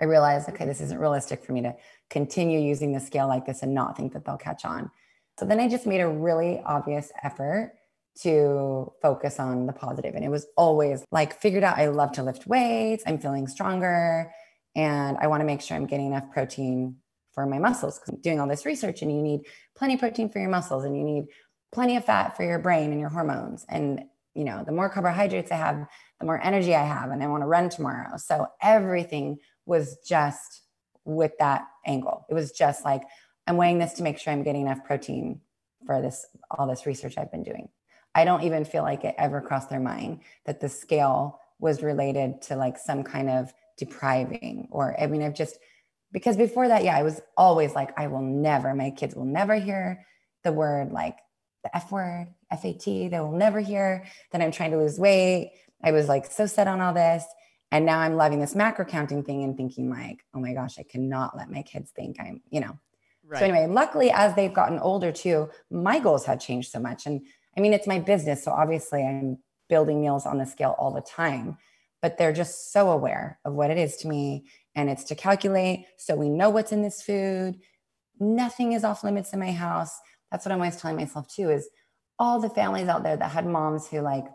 I 0.00 0.04
realized, 0.04 0.48
okay, 0.48 0.64
this 0.66 0.80
isn't 0.80 0.98
realistic 0.98 1.44
for 1.44 1.52
me 1.52 1.62
to 1.62 1.74
continue 2.08 2.58
using 2.58 2.92
the 2.92 3.00
scale 3.00 3.28
like 3.28 3.46
this 3.46 3.62
and 3.62 3.74
not 3.74 3.96
think 3.96 4.12
that 4.12 4.24
they'll 4.24 4.36
catch 4.36 4.64
on. 4.64 4.90
So 5.38 5.46
then 5.46 5.60
I 5.60 5.68
just 5.68 5.86
made 5.86 6.00
a 6.00 6.08
really 6.08 6.60
obvious 6.64 7.12
effort 7.22 7.74
to 8.22 8.92
focus 9.00 9.38
on 9.38 9.66
the 9.66 9.72
positive. 9.72 10.14
And 10.14 10.24
it 10.24 10.28
was 10.28 10.46
always 10.56 11.04
like 11.10 11.40
figured 11.40 11.64
out 11.64 11.78
I 11.78 11.88
love 11.88 12.12
to 12.12 12.22
lift 12.22 12.46
weights, 12.46 13.04
I'm 13.06 13.18
feeling 13.18 13.46
stronger, 13.46 14.32
and 14.74 15.16
I 15.18 15.26
want 15.28 15.40
to 15.40 15.44
make 15.44 15.60
sure 15.60 15.76
I'm 15.76 15.86
getting 15.86 16.06
enough 16.06 16.30
protein 16.30 16.96
for 17.32 17.46
my 17.46 17.58
muscles 17.58 17.98
because 17.98 18.14
I'm 18.14 18.20
doing 18.20 18.40
all 18.40 18.48
this 18.48 18.66
research 18.66 19.02
and 19.02 19.10
you 19.10 19.22
need 19.22 19.42
plenty 19.76 19.94
of 19.94 20.00
protein 20.00 20.28
for 20.28 20.40
your 20.40 20.50
muscles 20.50 20.84
and 20.84 20.96
you 20.96 21.04
need 21.04 21.26
plenty 21.72 21.96
of 21.96 22.04
fat 22.04 22.36
for 22.36 22.44
your 22.44 22.58
brain 22.58 22.90
and 22.90 23.00
your 23.00 23.08
hormones. 23.08 23.64
And, 23.68 24.04
you 24.34 24.44
know, 24.44 24.64
the 24.64 24.72
more 24.72 24.90
carbohydrates 24.90 25.52
I 25.52 25.56
have, 25.56 25.86
the 26.18 26.26
more 26.26 26.40
energy 26.42 26.74
I 26.74 26.84
have, 26.84 27.10
and 27.10 27.22
I 27.22 27.28
want 27.28 27.42
to 27.42 27.46
run 27.46 27.68
tomorrow. 27.68 28.16
So 28.16 28.48
everything 28.60 29.38
was 29.70 29.96
just 30.06 30.62
with 31.04 31.32
that 31.38 31.66
angle. 31.86 32.26
It 32.28 32.34
was 32.34 32.50
just 32.50 32.84
like, 32.84 33.02
I'm 33.46 33.56
weighing 33.56 33.78
this 33.78 33.94
to 33.94 34.02
make 34.02 34.18
sure 34.18 34.32
I'm 34.32 34.42
getting 34.42 34.62
enough 34.62 34.84
protein 34.84 35.40
for 35.86 36.02
this, 36.02 36.26
all 36.50 36.66
this 36.66 36.86
research 36.86 37.16
I've 37.16 37.30
been 37.30 37.44
doing. 37.44 37.68
I 38.14 38.24
don't 38.24 38.42
even 38.42 38.64
feel 38.64 38.82
like 38.82 39.04
it 39.04 39.14
ever 39.16 39.40
crossed 39.40 39.70
their 39.70 39.80
mind 39.80 40.20
that 40.44 40.60
the 40.60 40.68
scale 40.68 41.40
was 41.60 41.82
related 41.82 42.42
to 42.42 42.56
like 42.56 42.76
some 42.76 43.04
kind 43.04 43.30
of 43.30 43.52
depriving 43.78 44.66
or, 44.72 45.00
I 45.00 45.06
mean, 45.06 45.22
I've 45.22 45.34
just, 45.34 45.56
because 46.12 46.36
before 46.36 46.66
that, 46.66 46.82
yeah, 46.82 46.96
I 46.96 47.04
was 47.04 47.20
always 47.36 47.72
like, 47.72 47.96
I 47.96 48.08
will 48.08 48.22
never, 48.22 48.74
my 48.74 48.90
kids 48.90 49.14
will 49.14 49.24
never 49.24 49.54
hear 49.54 50.04
the 50.42 50.52
word 50.52 50.90
like 50.90 51.16
the 51.62 51.74
F 51.76 51.92
word, 51.92 52.26
FAT. 52.50 52.84
They 52.84 53.20
will 53.20 53.30
never 53.30 53.60
hear 53.60 54.04
that 54.32 54.42
I'm 54.42 54.50
trying 54.50 54.72
to 54.72 54.78
lose 54.78 54.98
weight. 54.98 55.52
I 55.84 55.92
was 55.92 56.08
like 56.08 56.26
so 56.26 56.46
set 56.46 56.66
on 56.66 56.80
all 56.80 56.92
this. 56.92 57.24
And 57.72 57.86
now 57.86 58.00
I'm 58.00 58.16
loving 58.16 58.40
this 58.40 58.54
macro 58.54 58.84
counting 58.84 59.22
thing 59.22 59.44
and 59.44 59.56
thinking, 59.56 59.90
like, 59.90 60.24
oh 60.34 60.40
my 60.40 60.52
gosh, 60.52 60.78
I 60.78 60.82
cannot 60.82 61.36
let 61.36 61.50
my 61.50 61.62
kids 61.62 61.90
think 61.90 62.16
I'm, 62.18 62.42
you 62.50 62.60
know. 62.60 62.78
Right. 63.26 63.38
So, 63.38 63.44
anyway, 63.44 63.66
luckily, 63.68 64.10
as 64.10 64.34
they've 64.34 64.52
gotten 64.52 64.78
older 64.78 65.12
too, 65.12 65.48
my 65.70 66.00
goals 66.00 66.24
have 66.26 66.40
changed 66.40 66.72
so 66.72 66.80
much. 66.80 67.06
And 67.06 67.24
I 67.56 67.60
mean, 67.60 67.72
it's 67.72 67.86
my 67.86 68.00
business. 68.00 68.44
So 68.44 68.50
obviously, 68.50 69.04
I'm 69.04 69.38
building 69.68 70.00
meals 70.00 70.26
on 70.26 70.38
the 70.38 70.46
scale 70.46 70.74
all 70.78 70.92
the 70.92 71.00
time, 71.00 71.58
but 72.02 72.18
they're 72.18 72.32
just 72.32 72.72
so 72.72 72.90
aware 72.90 73.38
of 73.44 73.52
what 73.52 73.70
it 73.70 73.78
is 73.78 73.96
to 73.98 74.08
me. 74.08 74.46
And 74.74 74.90
it's 74.90 75.04
to 75.04 75.14
calculate. 75.14 75.86
So 75.96 76.16
we 76.16 76.28
know 76.28 76.50
what's 76.50 76.72
in 76.72 76.82
this 76.82 77.02
food. 77.02 77.60
Nothing 78.18 78.72
is 78.72 78.84
off 78.84 79.04
limits 79.04 79.32
in 79.32 79.38
my 79.38 79.52
house 79.52 80.00
that's 80.30 80.44
what 80.44 80.52
I'm 80.52 80.60
always 80.60 80.76
telling 80.76 80.96
myself 80.96 81.28
too 81.28 81.50
is 81.50 81.68
all 82.18 82.40
the 82.40 82.50
families 82.50 82.88
out 82.88 83.02
there 83.02 83.16
that 83.16 83.30
had 83.30 83.46
moms 83.46 83.88
who 83.88 84.00
like 84.00 84.26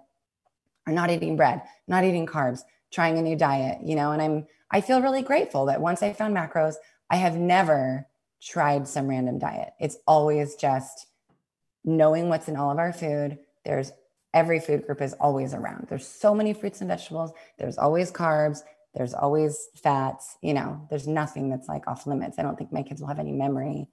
are 0.88 0.94
not 0.94 1.10
eating 1.10 1.36
bread, 1.36 1.62
not 1.88 2.04
eating 2.04 2.26
carbs, 2.26 2.62
trying 2.92 3.18
a 3.18 3.22
new 3.22 3.36
diet, 3.36 3.80
you 3.84 3.96
know, 3.96 4.12
and 4.12 4.22
I'm 4.22 4.48
I 4.72 4.82
feel 4.82 5.02
really 5.02 5.22
grateful 5.22 5.66
that 5.66 5.82
once 5.82 6.02
I 6.02 6.14
found 6.14 6.36
macros, 6.36 6.76
I 7.10 7.18
have 7.18 7.38
never 7.38 8.08
tried 8.42 8.88
some 8.88 9.08
random 9.08 9.40
diet. 9.40 9.74
It's 9.80 9.98
always 10.08 10.56
just 10.56 11.08
knowing 11.84 12.30
what's 12.30 12.48
in 12.48 12.56
all 12.56 12.72
of 12.72 12.80
our 12.80 12.92
food. 12.92 13.38
There's 13.64 13.92
every 14.34 14.60
food 14.60 14.86
group 14.86 15.02
is 15.02 15.14
always 15.14 15.54
around. 15.54 15.88
There's 15.88 16.08
so 16.08 16.34
many 16.34 16.54
fruits 16.54 16.82
and 16.82 16.90
vegetables. 16.90 17.32
There's 17.58 17.78
always 17.78 18.12
carbs. 18.12 18.64
There's 18.94 19.14
always 19.14 19.70
fats. 19.76 20.38
You 20.42 20.54
know, 20.54 20.88
there's 20.90 21.08
nothing 21.08 21.50
that's 21.50 21.68
like 21.68 21.88
off 21.88 22.08
limits. 22.08 22.40
I 22.40 22.44
don't 22.44 22.58
think 22.58 22.74
my 22.74 22.84
kids 22.84 23.02
will 23.02 23.08
have 23.08 23.20
any 23.20 23.32
memory 23.32 23.88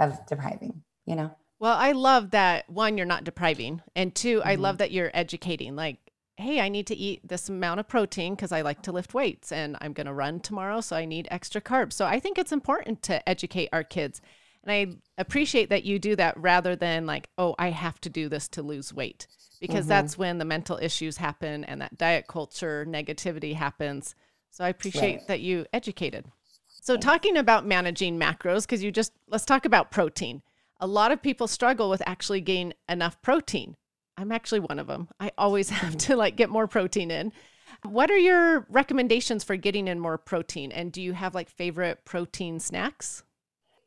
of 0.00 0.18
depriving 0.26 0.82
you 1.08 1.16
know? 1.16 1.34
Well, 1.58 1.76
I 1.76 1.92
love 1.92 2.30
that 2.30 2.68
one, 2.70 2.96
you're 2.98 3.06
not 3.06 3.24
depriving. 3.24 3.82
And 3.96 4.14
2 4.14 4.38
mm-hmm. 4.38 4.48
I 4.48 4.54
love 4.54 4.78
that 4.78 4.92
you're 4.92 5.10
educating. 5.14 5.74
Like, 5.74 5.96
hey, 6.38 6.60
I 6.60 6.68
need 6.68 6.86
to 6.86 6.96
eat 6.96 7.26
this 7.26 7.48
amount 7.48 7.80
of 7.80 7.88
protein 7.88 8.34
because 8.34 8.52
I 8.52 8.62
like 8.62 8.82
to 8.82 8.92
lift 8.92 9.14
weights 9.14 9.52
and 9.52 9.76
I'm 9.80 9.92
going 9.92 10.06
to 10.06 10.12
run 10.12 10.40
tomorrow. 10.40 10.80
So 10.80 10.96
I 10.96 11.04
need 11.04 11.28
extra 11.30 11.60
carbs. 11.60 11.94
So 11.94 12.06
I 12.06 12.20
think 12.20 12.38
it's 12.38 12.52
important 12.52 13.02
to 13.04 13.28
educate 13.28 13.68
our 13.72 13.84
kids. 13.84 14.20
And 14.62 14.72
I 14.72 15.20
appreciate 15.20 15.70
that 15.70 15.84
you 15.84 15.98
do 15.98 16.16
that 16.16 16.36
rather 16.38 16.76
than 16.76 17.06
like, 17.06 17.28
oh, 17.38 17.54
I 17.58 17.70
have 17.70 18.00
to 18.02 18.10
do 18.10 18.28
this 18.28 18.48
to 18.48 18.62
lose 18.62 18.94
weight 18.94 19.26
because 19.60 19.80
mm-hmm. 19.80 19.88
that's 19.88 20.16
when 20.16 20.38
the 20.38 20.44
mental 20.44 20.78
issues 20.80 21.16
happen 21.16 21.64
and 21.64 21.80
that 21.80 21.98
diet 21.98 22.26
culture 22.28 22.86
negativity 22.88 23.54
happens. 23.54 24.14
So 24.50 24.64
I 24.64 24.68
appreciate 24.68 25.16
right. 25.16 25.26
that 25.28 25.40
you 25.40 25.66
educated. 25.72 26.26
So, 26.80 26.96
talking 26.96 27.36
about 27.36 27.66
managing 27.66 28.18
macros, 28.18 28.62
because 28.62 28.82
you 28.82 28.90
just 28.90 29.12
let's 29.28 29.44
talk 29.44 29.66
about 29.66 29.90
protein 29.90 30.40
a 30.80 30.86
lot 30.86 31.12
of 31.12 31.22
people 31.22 31.48
struggle 31.48 31.90
with 31.90 32.02
actually 32.06 32.40
getting 32.40 32.72
enough 32.88 33.20
protein. 33.22 33.76
I'm 34.18 34.32
actually 34.32 34.60
one 34.60 34.80
of 34.80 34.88
them. 34.88 35.08
I 35.20 35.30
always 35.38 35.70
have 35.70 35.90
mm-hmm. 35.90 35.98
to 35.98 36.16
like 36.16 36.36
get 36.36 36.50
more 36.50 36.66
protein 36.66 37.10
in. 37.10 37.32
What 37.84 38.10
are 38.10 38.18
your 38.18 38.66
recommendations 38.68 39.44
for 39.44 39.56
getting 39.56 39.86
in 39.86 40.00
more 40.00 40.18
protein? 40.18 40.72
And 40.72 40.90
do 40.90 41.00
you 41.00 41.12
have 41.12 41.34
like 41.34 41.48
favorite 41.48 42.04
protein 42.04 42.58
snacks? 42.58 43.22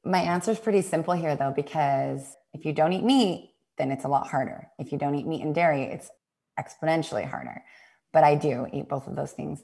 My 0.06 0.20
answer 0.20 0.52
is 0.52 0.60
pretty 0.60 0.82
simple 0.82 1.14
here 1.14 1.36
though, 1.36 1.54
because 1.54 2.38
if 2.54 2.66
you 2.66 2.72
don't 2.72 2.94
eat 2.94 3.04
meat, 3.04 3.54
then 3.78 3.92
it's 3.92 4.06
a 4.06 4.08
lot 4.08 4.28
harder. 4.28 4.70
If 4.80 4.92
you 4.92 4.98
don't 4.98 5.16
eat 5.16 5.28
meat 5.28 5.42
and 5.42 5.54
dairy, 5.54 5.84
it's 5.84 6.10
exponentially 6.58 7.30
harder. 7.30 7.64
But 8.14 8.24
I 8.24 8.36
do 8.36 8.68
eat 8.72 8.88
both 8.88 9.08
of 9.08 9.16
those 9.16 9.34
things. 9.34 9.64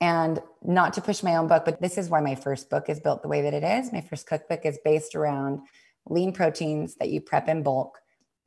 And 0.00 0.40
not 0.62 0.92
to 0.94 1.00
push 1.00 1.22
my 1.22 1.36
own 1.36 1.48
book, 1.48 1.64
but 1.64 1.80
this 1.80 1.98
is 1.98 2.08
why 2.08 2.20
my 2.20 2.34
first 2.34 2.70
book 2.70 2.88
is 2.88 3.00
built 3.00 3.22
the 3.22 3.28
way 3.28 3.42
that 3.42 3.54
it 3.54 3.64
is. 3.64 3.92
My 3.92 4.00
first 4.00 4.26
cookbook 4.26 4.64
is 4.64 4.78
based 4.84 5.14
around 5.14 5.60
lean 6.06 6.32
proteins 6.32 6.96
that 6.96 7.08
you 7.08 7.20
prep 7.20 7.48
in 7.48 7.62
bulk 7.62 7.98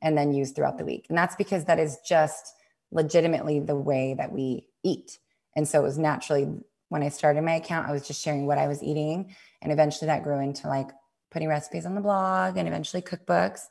and 0.02 0.18
then 0.18 0.34
use 0.34 0.50
throughout 0.50 0.76
the 0.76 0.84
week. 0.84 1.06
And 1.08 1.16
that's 1.16 1.36
because 1.36 1.64
that 1.64 1.78
is 1.78 1.98
just 2.06 2.54
legitimately 2.90 3.60
the 3.60 3.76
way 3.76 4.14
that 4.14 4.32
we 4.32 4.66
eat. 4.82 5.18
And 5.56 5.66
so 5.66 5.80
it 5.80 5.84
was 5.84 5.98
naturally 5.98 6.48
when 6.88 7.02
I 7.02 7.08
started 7.08 7.42
my 7.42 7.54
account, 7.54 7.88
I 7.88 7.92
was 7.92 8.06
just 8.06 8.20
sharing 8.20 8.46
what 8.46 8.58
I 8.58 8.68
was 8.68 8.82
eating. 8.82 9.34
And 9.62 9.72
eventually 9.72 10.08
that 10.08 10.24
grew 10.24 10.40
into 10.40 10.68
like 10.68 10.90
putting 11.30 11.48
recipes 11.48 11.86
on 11.86 11.94
the 11.94 12.02
blog 12.02 12.58
and 12.58 12.68
eventually 12.68 13.00
cookbooks. 13.00 13.62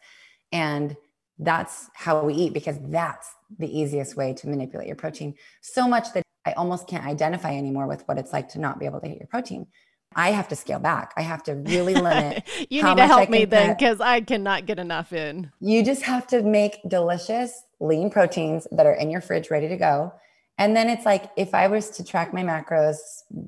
And 0.52 0.98
that's 1.38 1.90
how 1.94 2.24
we 2.24 2.34
eat 2.34 2.54
because 2.54 2.80
that's 2.82 3.30
the 3.60 3.80
easiest 3.80 4.16
way 4.16 4.34
to 4.34 4.48
manipulate 4.48 4.88
your 4.88 4.96
protein. 4.96 5.36
So 5.62 5.88
much 5.88 6.14
that 6.14 6.24
I 6.46 6.54
almost 6.54 6.88
can't 6.88 7.06
identify 7.06 7.56
anymore 7.56 7.86
with 7.86 8.08
what 8.08 8.18
it's 8.18 8.34
like 8.34 8.50
to 8.50 8.60
not 8.60 8.80
be 8.80 8.86
able 8.86 9.02
to 9.02 9.08
hit 9.08 9.20
your 9.20 9.28
protein. 9.28 9.68
I 10.16 10.32
have 10.32 10.48
to 10.50 10.56
scale 10.56 10.80
back. 10.80 11.14
I 11.16 11.22
have 11.22 11.44
to 11.44 11.56
really 11.56 11.94
limit. 12.10 12.44
you 12.70 12.84
need 12.84 12.98
to 12.98 13.08
help 13.08 13.30
me 13.30 13.46
then 13.46 13.76
because 13.78 14.02
I 14.02 14.22
cannot 14.22 14.66
get 14.66 14.80
enough 14.80 15.14
in. 15.14 15.52
You 15.60 15.84
just 15.84 16.04
have 16.04 16.28
to 16.28 16.42
make 16.44 16.80
delicious 16.88 17.64
lean 17.80 18.10
proteins 18.10 18.68
that 18.72 18.86
are 18.86 18.94
in 18.94 19.10
your 19.10 19.22
fridge 19.22 19.50
ready 19.50 19.68
to 19.68 19.78
go. 19.78 20.14
And 20.58 20.76
then 20.76 20.90
it's 20.90 21.06
like 21.06 21.32
if 21.38 21.56
I 21.56 21.68
was 21.68 21.90
to 21.92 22.04
track 22.04 22.34
my 22.34 22.44
macros 22.44 22.98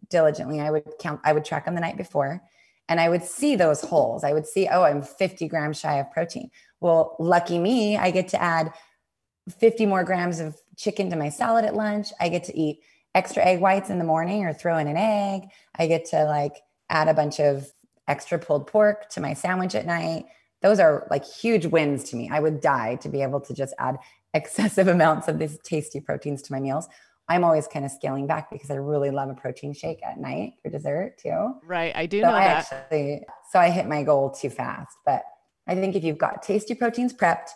diligently, 0.10 0.60
I 0.60 0.72
would 0.72 0.88
count, 1.00 1.22
I 1.24 1.34
would 1.34 1.46
track 1.46 1.66
them 1.66 1.76
the 1.76 1.82
night 1.82 1.98
before 1.98 2.42
and 2.90 3.00
I 3.00 3.10
would 3.10 3.24
see 3.24 3.56
those 3.56 3.82
holes. 3.82 4.24
I 4.24 4.34
would 4.34 4.48
see, 4.48 4.68
oh, 4.68 4.84
I'm 4.84 5.02
50 5.02 5.48
grams 5.48 5.80
shy 5.80 5.96
of 6.00 6.12
protein. 6.12 6.50
Well, 6.80 7.16
lucky 7.20 7.60
me, 7.60 7.98
I 7.98 8.12
get 8.12 8.30
to 8.30 8.42
add 8.42 8.74
50 9.60 9.86
more 9.86 10.04
grams 10.04 10.40
of 10.40 10.58
chicken 10.78 11.10
to 11.10 11.16
my 11.16 11.30
salad 11.30 11.66
at 11.66 11.76
lunch. 11.76 12.10
I 12.20 12.30
get 12.30 12.46
to 12.46 12.58
eat 12.58 12.80
extra 13.16 13.44
egg 13.44 13.60
whites 13.60 13.90
in 13.90 14.00
the 14.00 14.04
morning 14.04 14.46
or 14.46 14.54
throw 14.54 14.78
in 14.78 14.88
an 14.88 14.98
egg. 14.98 15.50
I 15.78 15.88
get 15.88 16.06
to 16.06 16.26
like 16.26 16.62
add 16.90 17.08
a 17.08 17.14
bunch 17.14 17.40
of 17.40 17.72
extra 18.08 18.40
pulled 18.40 18.68
pork 18.68 19.10
to 19.10 19.22
my 19.22 19.34
sandwich 19.34 19.76
at 19.76 19.86
night. 19.86 20.26
Those 20.62 20.80
are 20.80 21.08
like 21.10 21.26
huge 21.26 21.66
wins 21.66 22.04
to 22.06 22.16
me. 22.16 22.30
I 22.32 22.40
would 22.40 22.62
die 22.62 22.96
to 22.98 23.10
be 23.10 23.22
able 23.22 23.42
to 23.42 23.54
just 23.54 23.74
add 23.80 23.98
excessive 24.34 24.88
amounts 24.88 25.28
of 25.28 25.38
these 25.38 25.60
tasty 25.64 26.00
proteins 26.00 26.42
to 26.44 26.52
my 26.52 26.60
meals. 26.60 26.88
I'm 27.30 27.44
always 27.44 27.68
kind 27.68 27.86
of 27.86 27.92
scaling 27.92 28.28
back 28.28 28.52
because 28.52 28.70
I 28.70 28.76
really 28.76 29.10
love 29.10 29.30
a 29.30 29.34
protein 29.34 29.74
shake 29.74 30.00
at 30.04 30.20
night 30.20 30.54
for 30.62 30.70
dessert 30.70 31.18
too. 31.18 31.54
Right. 31.66 31.96
I 31.96 32.06
do 32.06 32.20
so 32.20 32.28
know 32.28 32.34
I 32.34 32.46
that. 32.46 32.74
Actually, 32.74 33.24
so 33.52 33.60
I 33.60 33.70
hit 33.70 33.88
my 33.88 34.04
goal 34.04 34.32
too 34.32 34.50
fast. 34.50 34.98
But 35.06 35.24
I 35.68 35.76
think 35.76 35.96
if 35.96 36.04
you've 36.04 36.18
got 36.18 36.44
tasty 36.44 36.76
proteins 36.76 37.14
prepped, 37.14 37.50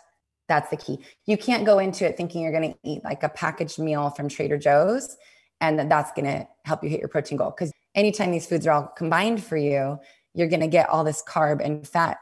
that's 0.48 0.70
the 0.70 0.76
key. 0.78 1.00
You 1.26 1.36
can't 1.36 1.66
go 1.66 1.78
into 1.78 2.06
it 2.06 2.16
thinking 2.16 2.42
you're 2.42 2.52
going 2.52 2.72
to 2.72 2.78
eat 2.82 3.04
like 3.04 3.22
a 3.22 3.28
packaged 3.28 3.78
meal 3.78 4.08
from 4.08 4.28
Trader 4.28 4.56
Joe's 4.56 5.16
and 5.60 5.78
that 5.78 5.88
that's 5.88 6.12
going 6.12 6.26
to 6.26 6.46
help 6.64 6.82
you 6.82 6.90
hit 6.90 7.00
your 7.00 7.08
protein 7.08 7.38
goal. 7.38 7.50
Because 7.50 7.72
anytime 7.94 8.30
these 8.30 8.46
foods 8.46 8.66
are 8.66 8.72
all 8.72 8.92
combined 8.96 9.42
for 9.42 9.56
you, 9.56 9.98
you're 10.34 10.48
going 10.48 10.60
to 10.60 10.68
get 10.68 10.88
all 10.88 11.04
this 11.04 11.22
carb 11.26 11.64
and 11.64 11.86
fat 11.86 12.18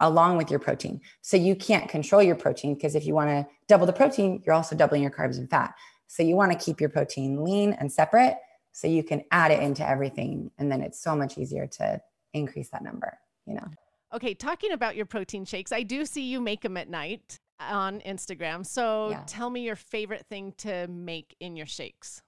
along 0.00 0.38
with 0.38 0.50
your 0.50 0.58
protein. 0.58 1.00
So 1.20 1.36
you 1.36 1.54
can't 1.54 1.88
control 1.88 2.22
your 2.22 2.36
protein 2.36 2.74
because 2.74 2.94
if 2.94 3.06
you 3.06 3.14
want 3.14 3.30
to 3.30 3.46
double 3.68 3.86
the 3.86 3.92
protein, 3.92 4.42
you're 4.44 4.54
also 4.54 4.74
doubling 4.74 5.02
your 5.02 5.10
carbs 5.10 5.38
and 5.38 5.48
fat. 5.48 5.74
So 6.06 6.22
you 6.22 6.34
want 6.34 6.52
to 6.52 6.58
keep 6.58 6.80
your 6.80 6.90
protein 6.90 7.44
lean 7.44 7.74
and 7.74 7.92
separate 7.92 8.36
so 8.72 8.88
you 8.88 9.04
can 9.04 9.22
add 9.30 9.52
it 9.52 9.62
into 9.62 9.86
everything. 9.86 10.50
And 10.58 10.72
then 10.72 10.80
it's 10.80 11.00
so 11.00 11.14
much 11.14 11.38
easier 11.38 11.66
to 11.66 12.00
increase 12.32 12.70
that 12.70 12.82
number, 12.82 13.18
you 13.46 13.54
know. 13.54 13.68
Okay, 14.12 14.34
talking 14.34 14.72
about 14.72 14.96
your 14.96 15.06
protein 15.06 15.44
shakes, 15.44 15.70
I 15.70 15.82
do 15.84 16.04
see 16.04 16.22
you 16.22 16.40
make 16.40 16.62
them 16.62 16.76
at 16.76 16.88
night 16.88 17.38
on 17.60 18.00
Instagram. 18.00 18.66
So 18.66 19.10
yeah. 19.10 19.22
tell 19.26 19.50
me 19.50 19.60
your 19.60 19.76
favorite 19.76 20.26
thing 20.28 20.54
to 20.58 20.88
make 20.88 21.36
in 21.38 21.56
your 21.56 21.66
shakes. 21.66 22.22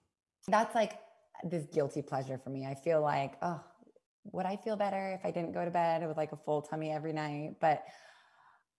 That's 0.49 0.75
like 0.75 0.99
this 1.45 1.67
guilty 1.73 2.03
pleasure 2.03 2.39
for 2.43 2.51
me. 2.51 2.67
I 2.67 2.75
feel 2.75 3.01
like, 3.01 3.35
oh, 3.43 3.61
would 4.33 4.47
I 4.47 4.57
feel 4.57 4.77
better 4.77 5.13
if 5.19 5.25
I 5.25 5.31
didn't 5.31 5.53
go 5.53 5.65
to 5.65 5.71
bed 5.71 6.07
with 6.07 6.17
like 6.17 6.33
a 6.33 6.37
full 6.37 6.63
tummy 6.63 6.91
every 6.91 7.13
night? 7.13 7.57
But 7.61 7.85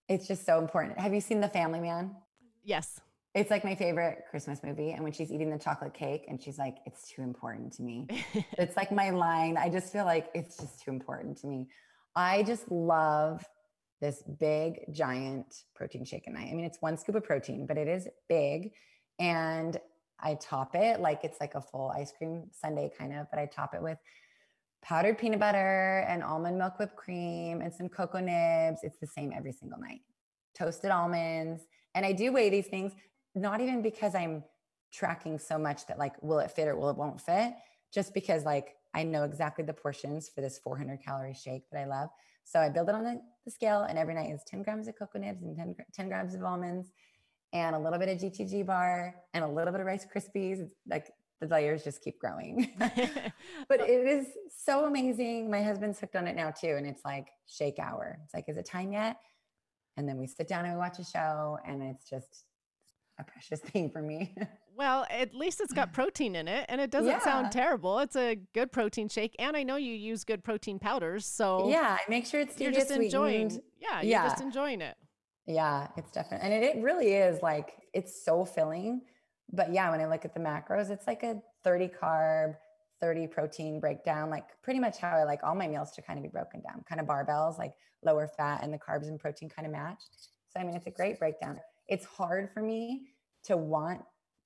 it's 0.08 0.26
just 0.26 0.44
so 0.44 0.58
important. 0.58 0.98
Have 0.98 1.14
you 1.14 1.20
seen 1.20 1.40
The 1.40 1.48
Family 1.48 1.80
Man? 1.80 2.14
Yes. 2.62 3.00
It's 3.34 3.50
like 3.50 3.64
my 3.64 3.74
favorite 3.74 4.24
Christmas 4.30 4.62
movie. 4.62 4.92
And 4.92 5.02
when 5.02 5.12
she's 5.12 5.32
eating 5.32 5.50
the 5.50 5.58
chocolate 5.58 5.92
cake 5.92 6.26
and 6.28 6.40
she's 6.40 6.58
like, 6.58 6.76
it's 6.86 7.10
too 7.10 7.22
important 7.22 7.72
to 7.74 7.82
me. 7.82 8.06
it's 8.58 8.76
like 8.76 8.92
my 8.92 9.10
line. 9.10 9.56
I 9.56 9.68
just 9.68 9.92
feel 9.92 10.04
like 10.04 10.28
it's 10.34 10.56
just 10.56 10.82
too 10.82 10.90
important 10.90 11.38
to 11.38 11.46
me. 11.46 11.68
I 12.14 12.44
just 12.44 12.70
love 12.70 13.44
this 14.00 14.22
big, 14.38 14.80
giant 14.92 15.46
protein 15.74 16.04
shake 16.04 16.28
at 16.28 16.34
night. 16.34 16.48
I 16.50 16.54
mean, 16.54 16.64
it's 16.64 16.80
one 16.80 16.96
scoop 16.96 17.16
of 17.16 17.24
protein, 17.24 17.66
but 17.66 17.76
it 17.76 17.88
is 17.88 18.06
big. 18.28 18.70
And 19.18 19.78
I 20.20 20.34
top 20.34 20.74
it 20.74 21.00
like 21.00 21.24
it's 21.24 21.38
like 21.40 21.54
a 21.54 21.60
full 21.60 21.90
ice 21.90 22.12
cream 22.16 22.44
sundae 22.50 22.90
kind 22.96 23.12
of, 23.12 23.26
but 23.30 23.38
I 23.38 23.46
top 23.46 23.74
it 23.74 23.82
with 23.82 23.98
powdered 24.82 25.18
peanut 25.18 25.40
butter 25.40 26.04
and 26.08 26.22
almond 26.22 26.58
milk 26.58 26.78
whipped 26.78 26.96
cream 26.96 27.60
and 27.60 27.72
some 27.72 27.88
cocoa 27.88 28.20
nibs. 28.20 28.80
It's 28.82 28.98
the 28.98 29.06
same 29.06 29.32
every 29.34 29.52
single 29.52 29.80
night. 29.80 30.00
Toasted 30.54 30.90
almonds. 30.90 31.62
And 31.94 32.04
I 32.04 32.12
do 32.12 32.32
weigh 32.32 32.50
these 32.50 32.66
things, 32.66 32.92
not 33.34 33.60
even 33.60 33.82
because 33.82 34.14
I'm 34.14 34.44
tracking 34.92 35.38
so 35.38 35.58
much 35.58 35.86
that 35.86 35.98
like, 35.98 36.22
will 36.22 36.38
it 36.38 36.50
fit 36.50 36.68
or 36.68 36.76
will 36.76 36.90
it 36.90 36.96
won't 36.96 37.20
fit? 37.20 37.54
Just 37.92 38.12
because 38.12 38.44
like 38.44 38.76
I 38.94 39.02
know 39.02 39.24
exactly 39.24 39.64
the 39.64 39.72
portions 39.72 40.28
for 40.28 40.40
this 40.40 40.58
400 40.58 41.02
calorie 41.02 41.34
shake 41.34 41.68
that 41.70 41.80
I 41.80 41.86
love. 41.86 42.10
So 42.44 42.60
I 42.60 42.68
build 42.68 42.88
it 42.90 42.94
on 42.94 43.04
the, 43.04 43.20
the 43.44 43.50
scale, 43.50 43.82
and 43.82 43.98
every 43.98 44.14
night 44.14 44.30
is 44.30 44.42
10 44.46 44.62
grams 44.62 44.86
of 44.86 44.96
cocoa 44.98 45.18
nibs 45.18 45.42
and 45.42 45.56
10, 45.56 45.74
10 45.92 46.08
grams 46.08 46.34
of 46.34 46.44
almonds 46.44 46.92
and 47.54 47.76
a 47.76 47.78
little 47.78 47.98
bit 47.98 48.08
of 48.08 48.18
GTG 48.18 48.66
bar 48.66 49.14
and 49.32 49.44
a 49.44 49.48
little 49.48 49.72
bit 49.72 49.80
of 49.80 49.86
Rice 49.86 50.04
Krispies. 50.04 50.60
It's 50.60 50.74
like 50.90 51.10
the 51.40 51.46
layers 51.46 51.84
just 51.84 52.02
keep 52.02 52.18
growing. 52.18 52.72
but 52.78 52.90
it 53.80 54.06
is 54.06 54.26
so 54.64 54.86
amazing. 54.86 55.50
My 55.50 55.62
husband's 55.62 56.00
hooked 56.00 56.16
on 56.16 56.26
it 56.26 56.36
now 56.36 56.50
too. 56.50 56.74
And 56.76 56.86
it's 56.86 57.04
like 57.04 57.28
shake 57.46 57.78
hour. 57.78 58.18
It's 58.24 58.34
like, 58.34 58.46
is 58.48 58.56
it 58.56 58.66
time 58.66 58.92
yet? 58.92 59.16
And 59.96 60.08
then 60.08 60.18
we 60.18 60.26
sit 60.26 60.48
down 60.48 60.64
and 60.64 60.74
we 60.74 60.78
watch 60.78 60.98
a 60.98 61.04
show, 61.04 61.56
and 61.64 61.80
it's 61.80 62.10
just 62.10 62.46
a 63.20 63.22
precious 63.22 63.60
thing 63.70 63.88
for 63.88 64.02
me. 64.02 64.34
well, 64.76 65.06
at 65.08 65.32
least 65.32 65.60
it's 65.60 65.72
got 65.72 65.92
protein 65.92 66.34
in 66.34 66.48
it 66.48 66.66
and 66.68 66.80
it 66.80 66.90
doesn't 66.90 67.08
yeah. 67.08 67.20
sound 67.20 67.52
terrible. 67.52 68.00
It's 68.00 68.16
a 68.16 68.40
good 68.54 68.72
protein 68.72 69.08
shake. 69.08 69.36
And 69.38 69.56
I 69.56 69.62
know 69.62 69.76
you 69.76 69.94
use 69.94 70.24
good 70.24 70.42
protein 70.42 70.80
powders. 70.80 71.24
So 71.26 71.68
yeah, 71.68 71.98
make 72.08 72.26
sure 72.26 72.40
it's 72.40 72.60
you're 72.60 72.72
just 72.72 72.90
enjoying. 72.90 73.62
Yeah, 73.78 74.00
you're 74.00 74.10
yeah. 74.10 74.28
just 74.28 74.42
enjoying 74.42 74.80
it. 74.80 74.96
Yeah, 75.46 75.88
it's 75.96 76.10
definitely, 76.10 76.46
and 76.50 76.64
it, 76.64 76.76
it 76.76 76.82
really 76.82 77.12
is 77.12 77.42
like, 77.42 77.74
it's 77.92 78.24
so 78.24 78.44
filling. 78.44 79.02
But 79.52 79.72
yeah, 79.72 79.90
when 79.90 80.00
I 80.00 80.06
look 80.06 80.24
at 80.24 80.32
the 80.32 80.40
macros, 80.40 80.90
it's 80.90 81.06
like 81.06 81.22
a 81.22 81.42
30 81.62 81.88
carb, 81.88 82.56
30 83.00 83.26
protein 83.26 83.78
breakdown, 83.78 84.30
like 84.30 84.46
pretty 84.62 84.80
much 84.80 84.96
how 84.98 85.10
I 85.16 85.24
like 85.24 85.40
all 85.42 85.54
my 85.54 85.68
meals 85.68 85.92
to 85.92 86.02
kind 86.02 86.18
of 86.18 86.22
be 86.22 86.30
broken 86.30 86.62
down, 86.62 86.82
kind 86.88 87.00
of 87.00 87.06
barbells, 87.06 87.58
like 87.58 87.74
lower 88.02 88.26
fat 88.26 88.60
and 88.62 88.72
the 88.72 88.78
carbs 88.78 89.08
and 89.08 89.20
protein 89.20 89.50
kind 89.50 89.66
of 89.66 89.72
match. 89.72 90.00
So, 90.48 90.60
I 90.60 90.64
mean, 90.64 90.74
it's 90.74 90.86
a 90.86 90.90
great 90.90 91.18
breakdown. 91.18 91.60
It's 91.88 92.06
hard 92.06 92.50
for 92.54 92.62
me 92.62 93.08
to 93.44 93.56
want 93.58 94.00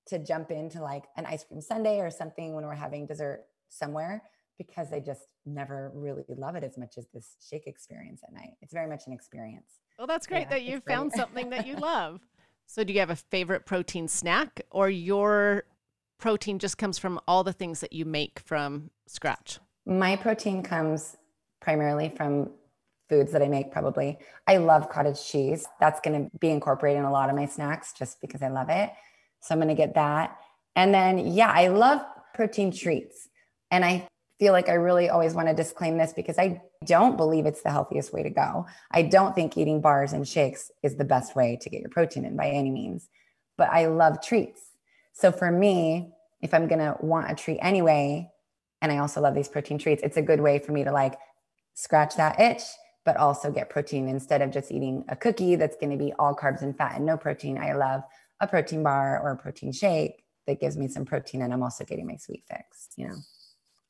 to 0.07 0.19
jump 0.19 0.51
into 0.51 0.83
like 0.83 1.05
an 1.17 1.27
ice 1.27 1.45
cream 1.45 1.61
sundae 1.61 1.99
or 1.99 2.11
something 2.11 2.55
when 2.55 2.65
we're 2.65 2.75
having 2.75 3.07
dessert 3.07 3.45
somewhere 3.69 4.23
because 4.59 4.93
I 4.93 5.01
just 5.01 5.23
never 5.47 5.91
really 5.95 6.25
love 6.29 6.57
it 6.57 6.65
as 6.65 6.77
much 6.77 6.99
as 6.99 7.07
this 7.15 7.37
shake 7.49 7.67
experience 7.67 8.23
at 8.27 8.35
night. 8.35 8.51
It's 8.61 8.73
very 8.73 8.89
much 8.89 9.07
an 9.07 9.13
experience. 9.13 9.79
Well, 9.97 10.07
that's 10.07 10.27
great 10.27 10.43
yeah, 10.43 10.51
that 10.51 10.63
you 10.63 10.81
found 10.81 11.13
something 11.17 11.51
that 11.51 11.67
you 11.67 11.77
love. 11.77 12.21
So, 12.67 12.85
do 12.85 12.93
you 12.93 13.01
have 13.01 13.11
a 13.11 13.17
favorite 13.17 13.65
protein 13.65 14.09
snack 14.09 14.61
or 14.71 14.91
your 14.91 15.65
protein 16.19 16.59
just 16.59 16.77
comes 16.77 16.99
from 16.99 17.19
all 17.27 17.43
the 17.43 17.53
things 17.53 17.81
that 17.81 17.93
you 17.93 18.05
make 18.05 18.41
from 18.41 18.91
scratch? 19.07 19.59
My 19.87 20.17
protein 20.17 20.63
comes 20.63 21.17
primarily 21.61 22.13
from 22.15 22.51
foods 23.09 23.33
that 23.33 23.41
I 23.41 23.49
make, 23.49 23.73
probably. 23.73 24.19
I 24.47 24.59
love 24.59 24.91
cottage 24.91 25.25
cheese. 25.25 25.67
That's 25.81 25.99
going 26.01 26.25
to 26.25 26.39
be 26.39 26.51
incorporated 26.51 26.99
in 26.99 27.05
a 27.07 27.11
lot 27.11 27.31
of 27.31 27.37
my 27.37 27.47
snacks 27.47 27.95
just 27.95 28.21
because 28.21 28.43
I 28.43 28.49
love 28.49 28.69
it. 28.69 28.91
So, 29.41 29.55
I'm 29.55 29.61
going 29.61 29.69
to 29.69 29.75
get 29.75 29.95
that. 29.95 30.37
And 30.77 30.93
then, 30.93 31.19
yeah, 31.19 31.51
I 31.51 31.69
love 31.69 32.03
protein 32.35 32.71
treats. 32.71 33.29
And 33.71 33.85
I 33.85 34.09
feel 34.39 34.53
like 34.53 34.69
I 34.69 34.75
really 34.75 35.09
always 35.09 35.35
want 35.35 35.49
to 35.49 35.55
disclaim 35.55 35.99
this 35.99 36.13
because 36.13 36.39
I 36.39 36.63
don't 36.85 37.17
believe 37.17 37.47
it's 37.47 37.63
the 37.63 37.71
healthiest 37.71 38.13
way 38.13 38.23
to 38.23 38.31
go. 38.31 38.67
I 38.91 39.03
don't 39.03 39.35
think 39.35 39.57
eating 39.57 39.81
bars 39.81 40.13
and 40.13 40.27
shakes 40.27 40.71
is 40.83 40.97
the 40.97 41.05
best 41.05 41.35
way 41.35 41.59
to 41.61 41.71
get 41.71 41.81
your 41.81 41.91
protein 41.91 42.25
in 42.25 42.37
by 42.37 42.49
any 42.49 42.71
means, 42.71 43.09
but 43.57 43.69
I 43.71 43.87
love 43.87 44.23
treats. 44.23 44.61
So 45.13 45.33
for 45.33 45.51
me, 45.51 46.13
if 46.41 46.55
I'm 46.55 46.69
going 46.69 46.79
to 46.79 46.97
want 47.01 47.31
a 47.31 47.35
treat 47.35 47.59
anyway, 47.61 48.31
and 48.81 48.93
I 48.93 48.99
also 48.99 49.21
love 49.21 49.35
these 49.35 49.49
protein 49.49 49.79
treats, 49.79 50.03
it's 50.03 50.17
a 50.17 50.23
good 50.23 50.41
way 50.41 50.61
for 50.61 50.71
me 50.71 50.85
to 50.85 50.93
like 50.93 51.19
scratch 51.75 52.15
that 52.17 52.39
itch, 52.39 52.63
but 53.05 53.17
also 53.17 53.51
get 53.51 53.71
protein 53.71 54.09
instead 54.09 54.41
of 54.41 54.53
just 54.53 54.71
eating 54.71 55.05
a 55.09 55.17
cookie 55.17 55.57
that's 55.57 55.77
going 55.77 55.91
to 55.91 55.97
be 55.97 56.13
all 56.19 56.37
carbs 56.37 56.63
and 56.63 56.77
fat 56.77 56.95
and 56.97 57.05
no 57.05 57.17
protein. 57.17 57.59
I 57.59 57.73
love 57.73 58.03
a 58.41 58.47
protein 58.47 58.85
bar 58.85 59.21
or 59.21 59.33
a 59.33 59.37
protein 59.37 59.73
shake 59.73 60.23
that 60.47 60.61
gives 60.61 60.77
me 60.77 60.87
some 60.87 61.05
protein 61.05 61.43
and 61.43 61.53
I'm 61.53 61.63
also 61.63 61.85
getting 61.85 62.07
my 62.07 62.17
sweet 62.17 62.45
fix, 62.49 62.89
you 62.97 63.09
know. 63.09 63.17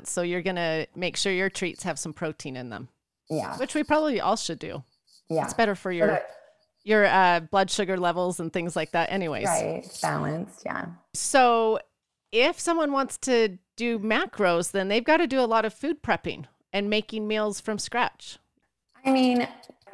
So 0.04 0.22
you're 0.22 0.42
going 0.42 0.56
to 0.56 0.86
make 0.94 1.16
sure 1.16 1.32
your 1.32 1.50
treats 1.50 1.82
have 1.82 1.98
some 1.98 2.12
protein 2.12 2.56
in 2.56 2.70
them. 2.70 2.88
Yeah. 3.28 3.56
Which 3.58 3.74
we 3.74 3.84
probably 3.84 4.20
all 4.20 4.36
should 4.36 4.58
do. 4.58 4.84
Yeah. 5.28 5.44
It's 5.44 5.54
better 5.54 5.74
for 5.74 5.92
your 5.92 6.20
your 6.84 7.04
uh, 7.04 7.40
blood 7.40 7.70
sugar 7.70 7.98
levels 7.98 8.40
and 8.40 8.52
things 8.52 8.74
like 8.74 8.92
that 8.92 9.12
anyways. 9.12 9.46
Right. 9.46 9.98
Balanced, 10.00 10.62
yeah. 10.64 10.86
So 11.12 11.80
if 12.32 12.58
someone 12.58 12.92
wants 12.92 13.18
to 13.18 13.58
do 13.76 13.98
macros, 13.98 14.70
then 14.70 14.88
they've 14.88 15.04
got 15.04 15.18
to 15.18 15.26
do 15.26 15.40
a 15.40 15.44
lot 15.44 15.64
of 15.64 15.74
food 15.74 16.02
prepping 16.02 16.46
and 16.72 16.88
making 16.88 17.28
meals 17.28 17.60
from 17.60 17.78
scratch. 17.78 18.38
I 19.04 19.10
mean, 19.10 19.46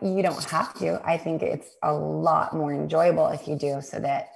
you 0.02 0.22
don't 0.22 0.44
have 0.44 0.74
to. 0.78 1.00
I 1.04 1.18
think 1.18 1.42
it's 1.42 1.76
a 1.82 1.92
lot 1.92 2.54
more 2.54 2.72
enjoyable 2.72 3.26
if 3.28 3.48
you 3.48 3.56
do 3.56 3.80
so 3.80 3.98
that 4.00 4.28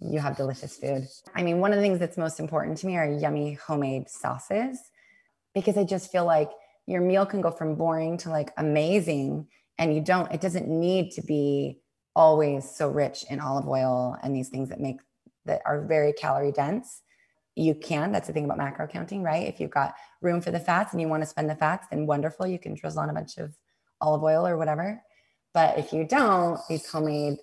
you 0.00 0.20
have 0.20 0.36
delicious 0.36 0.76
food. 0.76 1.06
I 1.34 1.42
mean, 1.42 1.60
one 1.60 1.72
of 1.72 1.76
the 1.76 1.82
things 1.82 1.98
that's 1.98 2.16
most 2.16 2.40
important 2.40 2.78
to 2.78 2.86
me 2.86 2.96
are 2.96 3.10
yummy 3.10 3.54
homemade 3.54 4.08
sauces 4.08 4.78
because 5.54 5.76
I 5.76 5.84
just 5.84 6.12
feel 6.12 6.24
like 6.24 6.50
your 6.86 7.00
meal 7.00 7.26
can 7.26 7.40
go 7.40 7.50
from 7.50 7.74
boring 7.74 8.16
to 8.18 8.30
like 8.30 8.50
amazing 8.56 9.46
and 9.78 9.94
you 9.94 10.00
don't 10.00 10.30
it 10.32 10.40
doesn't 10.40 10.68
need 10.68 11.12
to 11.12 11.22
be 11.22 11.80
always 12.14 12.68
so 12.68 12.88
rich 12.88 13.24
in 13.30 13.40
olive 13.40 13.68
oil 13.68 14.16
and 14.22 14.34
these 14.34 14.48
things 14.48 14.68
that 14.68 14.80
make 14.80 14.96
that 15.44 15.62
are 15.66 15.84
very 15.86 16.12
calorie 16.12 16.52
dense. 16.52 17.02
You 17.56 17.74
can 17.74 18.12
that's 18.12 18.28
the 18.28 18.32
thing 18.32 18.44
about 18.44 18.58
macro 18.58 18.86
counting 18.86 19.22
right? 19.22 19.48
If 19.48 19.60
you've 19.60 19.70
got 19.70 19.94
room 20.22 20.40
for 20.40 20.50
the 20.50 20.60
fats 20.60 20.92
and 20.92 21.00
you 21.00 21.08
want 21.08 21.22
to 21.22 21.28
spend 21.28 21.50
the 21.50 21.56
fats 21.56 21.86
then 21.90 22.06
wonderful 22.06 22.46
you 22.46 22.58
can 22.58 22.74
drizzle 22.74 23.02
on 23.02 23.10
a 23.10 23.14
bunch 23.14 23.36
of 23.36 23.54
olive 24.00 24.22
oil 24.22 24.46
or 24.46 24.56
whatever. 24.56 25.02
But 25.54 25.78
if 25.78 25.92
you 25.92 26.04
don't 26.04 26.60
these 26.68 26.88
homemade 26.88 27.38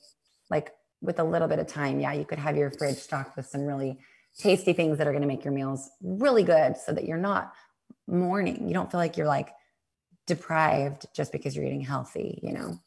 like 0.49 0.71
with 1.05 1.19
a 1.19 1.23
little 1.23 1.47
bit 1.47 1.59
of 1.59 1.67
time 1.67 1.99
yeah 1.99 2.13
you 2.13 2.25
could 2.25 2.39
have 2.39 2.55
your 2.55 2.71
fridge 2.71 2.97
stocked 2.97 3.35
with 3.35 3.45
some 3.45 3.61
really 3.61 3.97
tasty 4.37 4.73
things 4.73 4.97
that 4.97 5.07
are 5.07 5.11
going 5.11 5.21
to 5.21 5.27
make 5.27 5.45
your 5.45 5.53
meals 5.53 5.89
really 6.01 6.43
good 6.43 6.75
so 6.77 6.91
that 6.91 7.05
you're 7.05 7.17
not 7.17 7.53
mourning 8.07 8.67
you 8.67 8.73
don't 8.73 8.91
feel 8.91 8.99
like 8.99 9.17
you're 9.17 9.27
like 9.27 9.49
deprived 10.27 11.05
just 11.13 11.31
because 11.31 11.55
you're 11.55 11.65
eating 11.65 11.81
healthy 11.81 12.39
you 12.43 12.53
know 12.53 12.79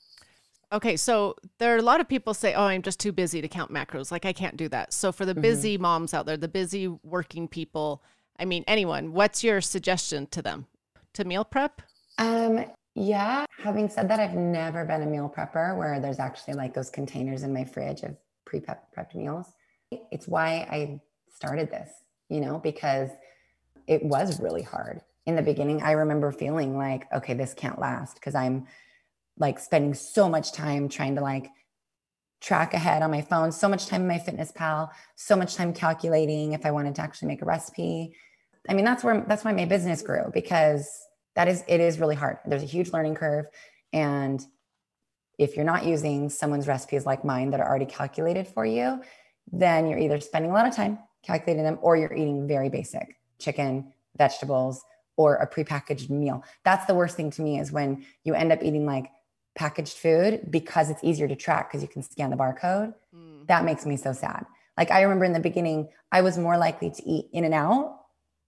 Okay, 0.71 0.97
so 0.97 1.35
there 1.59 1.75
are 1.75 1.79
a 1.79 1.83
lot 1.83 2.01
of 2.01 2.09
people 2.09 2.35
say, 2.35 2.53
"Oh, 2.53 2.65
I'm 2.65 2.83
just 2.83 3.01
too 3.01 3.11
busy 3.11 3.41
to 3.41 3.49
count 3.49 3.73
macros. 3.73 4.13
Like 4.13 4.27
I 4.27 4.35
can't 4.35 4.57
do 4.57 4.69
that." 4.69 4.93
So 4.93 5.13
for 5.13 5.25
the 5.25 5.33
mm-hmm. 5.33 5.41
busy 5.41 5.79
moms 5.79 6.13
out 6.13 6.27
there, 6.27 6.37
the 6.37 6.49
busy 6.49 6.89
working 6.89 7.49
people, 7.49 8.03
I 8.39 8.45
mean, 8.45 8.65
anyone, 8.67 9.13
what's 9.15 9.43
your 9.43 9.61
suggestion 9.63 10.27
to 10.27 10.43
them? 10.43 10.67
To 11.15 11.25
meal 11.25 11.45
prep? 11.45 11.81
Um, 12.19 12.67
yeah. 12.99 13.45
Having 13.63 13.91
said 13.91 14.09
that, 14.11 14.21
I've 14.21 14.35
never 14.35 14.85
been 14.85 15.03
a 15.03 15.07
meal 15.07 15.33
prepper 15.35 15.77
where 15.77 16.01
there's 16.01 16.19
actually 16.19 16.55
like 16.55 16.75
those 16.75 16.91
containers 16.91 17.43
in 17.43 17.53
my 17.53 17.65
fridge 17.65 18.03
of 18.03 18.17
pre-prepped 18.45 19.15
meals. 19.15 19.47
It's 19.91 20.29
why 20.29 20.67
I 20.71 21.01
started 21.35 21.71
this, 21.71 21.91
you 22.29 22.41
know, 22.41 22.59
because 22.59 23.11
it 23.87 24.03
was 24.03 24.41
really 24.41 24.63
hard. 24.63 25.01
In 25.27 25.37
the 25.37 25.43
beginning, 25.43 25.83
I 25.83 25.93
remember 25.93 26.33
feeling 26.33 26.77
like, 26.77 27.07
okay, 27.13 27.35
this 27.35 27.55
can't 27.55 27.79
last 27.79 28.15
because 28.15 28.35
I'm 28.35 28.67
like 29.39 29.59
spending 29.59 29.95
so 29.95 30.29
much 30.29 30.53
time 30.53 30.89
trying 30.89 31.15
to 31.15 31.21
like 31.21 31.49
track 32.41 32.75
ahead 32.75 33.03
on 33.03 33.11
my 33.11 33.23
phone, 33.23 33.53
so 33.53 33.69
much 33.69 33.87
time 33.87 34.11
in 34.11 34.19
MyFitnessPal, 34.19 34.91
so 35.17 35.37
much 35.37 35.55
time 35.55 35.73
calculating 35.73 36.53
if 36.53 36.65
I 36.65 36.71
wanted 36.71 36.95
to 36.97 37.03
actually 37.03 37.29
make 37.29 37.43
a 37.43 37.47
recipe. 37.47 38.15
I 38.69 38.75
mean, 38.75 38.85
that's 38.85 39.05
where 39.05 39.25
that's 39.29 39.45
why 39.45 39.53
my 39.53 39.65
business 39.65 40.03
grew 40.03 40.31
because 40.33 40.89
that 41.35 41.49
is 41.49 41.65
it 41.69 41.81
is 41.81 42.01
really 42.01 42.15
hard. 42.15 42.39
There's 42.47 42.63
a 42.63 42.67
huge 42.67 42.93
learning 42.93 43.15
curve. 43.15 43.47
And 43.93 44.45
if 45.39 45.57
you're 45.57 45.65
not 45.65 45.85
using 45.85 46.29
someone's 46.31 46.67
recipes 46.67 47.07
like 47.07 47.25
mine 47.25 47.51
that 47.51 47.61
are 47.61 47.69
already 47.69 47.87
calculated 47.87 48.49
for 48.49 48.67
you, 48.67 49.03
then 49.53 49.87
you're 49.87 49.99
either 49.99 50.21
spending 50.21 50.51
a 50.51 50.55
lot 50.55 50.67
of 50.67 50.75
time 50.75 50.99
calculating 51.23 51.65
them 51.65 51.79
or 51.81 51.97
you're 51.97 52.13
eating 52.13 52.47
very 52.47 52.69
basic 52.69 53.17
chicken, 53.39 53.93
vegetables, 54.17 54.85
or 55.17 55.37
a 55.37 55.47
prepackaged 55.47 56.11
meal. 56.11 56.45
That's 56.65 56.87
the 56.87 56.95
worst 56.95 57.17
thing 57.17 57.31
to 57.33 57.43
me 57.43 57.59
is 57.59 57.73
when 57.73 58.05
you 58.25 58.35
end 58.35 58.53
up 58.53 58.63
eating 58.63 58.87
like 58.87 59.11
packaged 59.55 59.99
food 59.99 60.47
because 60.51 60.91
it's 60.91 61.03
easier 61.03 61.27
to 61.29 61.37
track 61.37 61.69
because 61.69 61.83
you 61.83 61.89
can 61.89 62.03
scan 62.03 62.31
the 62.31 62.37
barcode. 62.37 62.95
Mm. 63.15 63.47
That 63.49 63.65
makes 63.65 63.85
me 63.85 63.97
so 63.97 64.13
sad. 64.13 64.47
Like 64.77 64.93
I 64.93 65.03
remember 65.03 65.25
in 65.25 65.33
the 65.33 65.41
beginning, 65.41 65.89
I 66.13 66.23
was 66.23 66.39
more 66.39 66.57
likely 66.57 66.91
to 66.91 67.03
eat 67.05 67.27
In-N-Out 67.33 67.99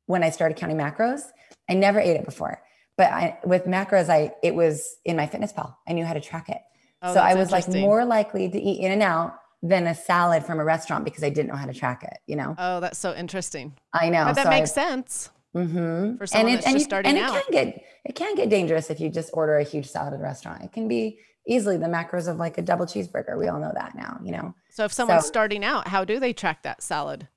when 0.06 0.22
I 0.22 0.30
started 0.30 0.56
counting 0.56 0.76
macros. 0.76 1.22
I 1.68 1.74
never 1.74 1.98
ate 1.98 2.16
it 2.16 2.24
before, 2.24 2.62
but 3.00 3.10
I, 3.10 3.38
with 3.44 3.64
macros, 3.64 4.10
I 4.10 4.34
it 4.42 4.54
was 4.54 4.96
in 5.06 5.16
MyFitnessPal. 5.16 5.74
I 5.88 5.94
knew 5.94 6.04
how 6.04 6.12
to 6.12 6.20
track 6.20 6.50
it, 6.50 6.60
oh, 7.00 7.14
so 7.14 7.20
I 7.20 7.34
was 7.34 7.50
like 7.50 7.66
more 7.66 8.04
likely 8.04 8.46
to 8.50 8.60
eat 8.60 8.80
In-N-Out 8.80 9.36
than 9.62 9.86
a 9.86 9.94
salad 9.94 10.44
from 10.44 10.60
a 10.60 10.64
restaurant 10.64 11.06
because 11.06 11.24
I 11.24 11.30
didn't 11.30 11.48
know 11.48 11.56
how 11.56 11.64
to 11.64 11.72
track 11.72 12.02
it. 12.02 12.18
You 12.26 12.36
know? 12.36 12.54
Oh, 12.58 12.80
that's 12.80 12.98
so 12.98 13.14
interesting. 13.14 13.74
I 13.94 14.10
know. 14.10 14.24
But 14.24 14.34
that 14.34 14.44
so 14.44 14.50
makes 14.50 14.76
I, 14.76 14.82
sense. 14.82 15.30
Mm-hmm. 15.56 16.18
For 16.18 16.26
someone 16.26 16.52
and 16.52 16.60
it, 16.60 16.62
that's 16.62 16.74
just 16.74 16.84
starting 16.84 17.16
and 17.16 17.24
out. 17.24 17.36
it 17.36 17.44
can 17.44 17.52
get 17.52 17.84
it 18.04 18.14
can 18.14 18.34
get 18.34 18.50
dangerous 18.50 18.90
if 18.90 19.00
you 19.00 19.08
just 19.08 19.30
order 19.32 19.56
a 19.56 19.64
huge 19.64 19.86
salad 19.86 20.12
at 20.12 20.20
a 20.20 20.22
restaurant. 20.22 20.62
It 20.62 20.72
can 20.72 20.86
be 20.86 21.20
easily 21.48 21.78
the 21.78 21.86
macros 21.86 22.28
of 22.28 22.36
like 22.36 22.58
a 22.58 22.62
double 22.62 22.84
cheeseburger. 22.84 23.38
We 23.38 23.48
all 23.48 23.58
know 23.58 23.72
that 23.74 23.94
now, 23.94 24.20
you 24.22 24.32
know. 24.32 24.54
So 24.68 24.84
if 24.84 24.92
someone's 24.92 25.24
so, 25.24 25.28
starting 25.28 25.64
out, 25.64 25.88
how 25.88 26.04
do 26.04 26.20
they 26.20 26.34
track 26.34 26.64
that 26.64 26.82
salad 26.82 27.28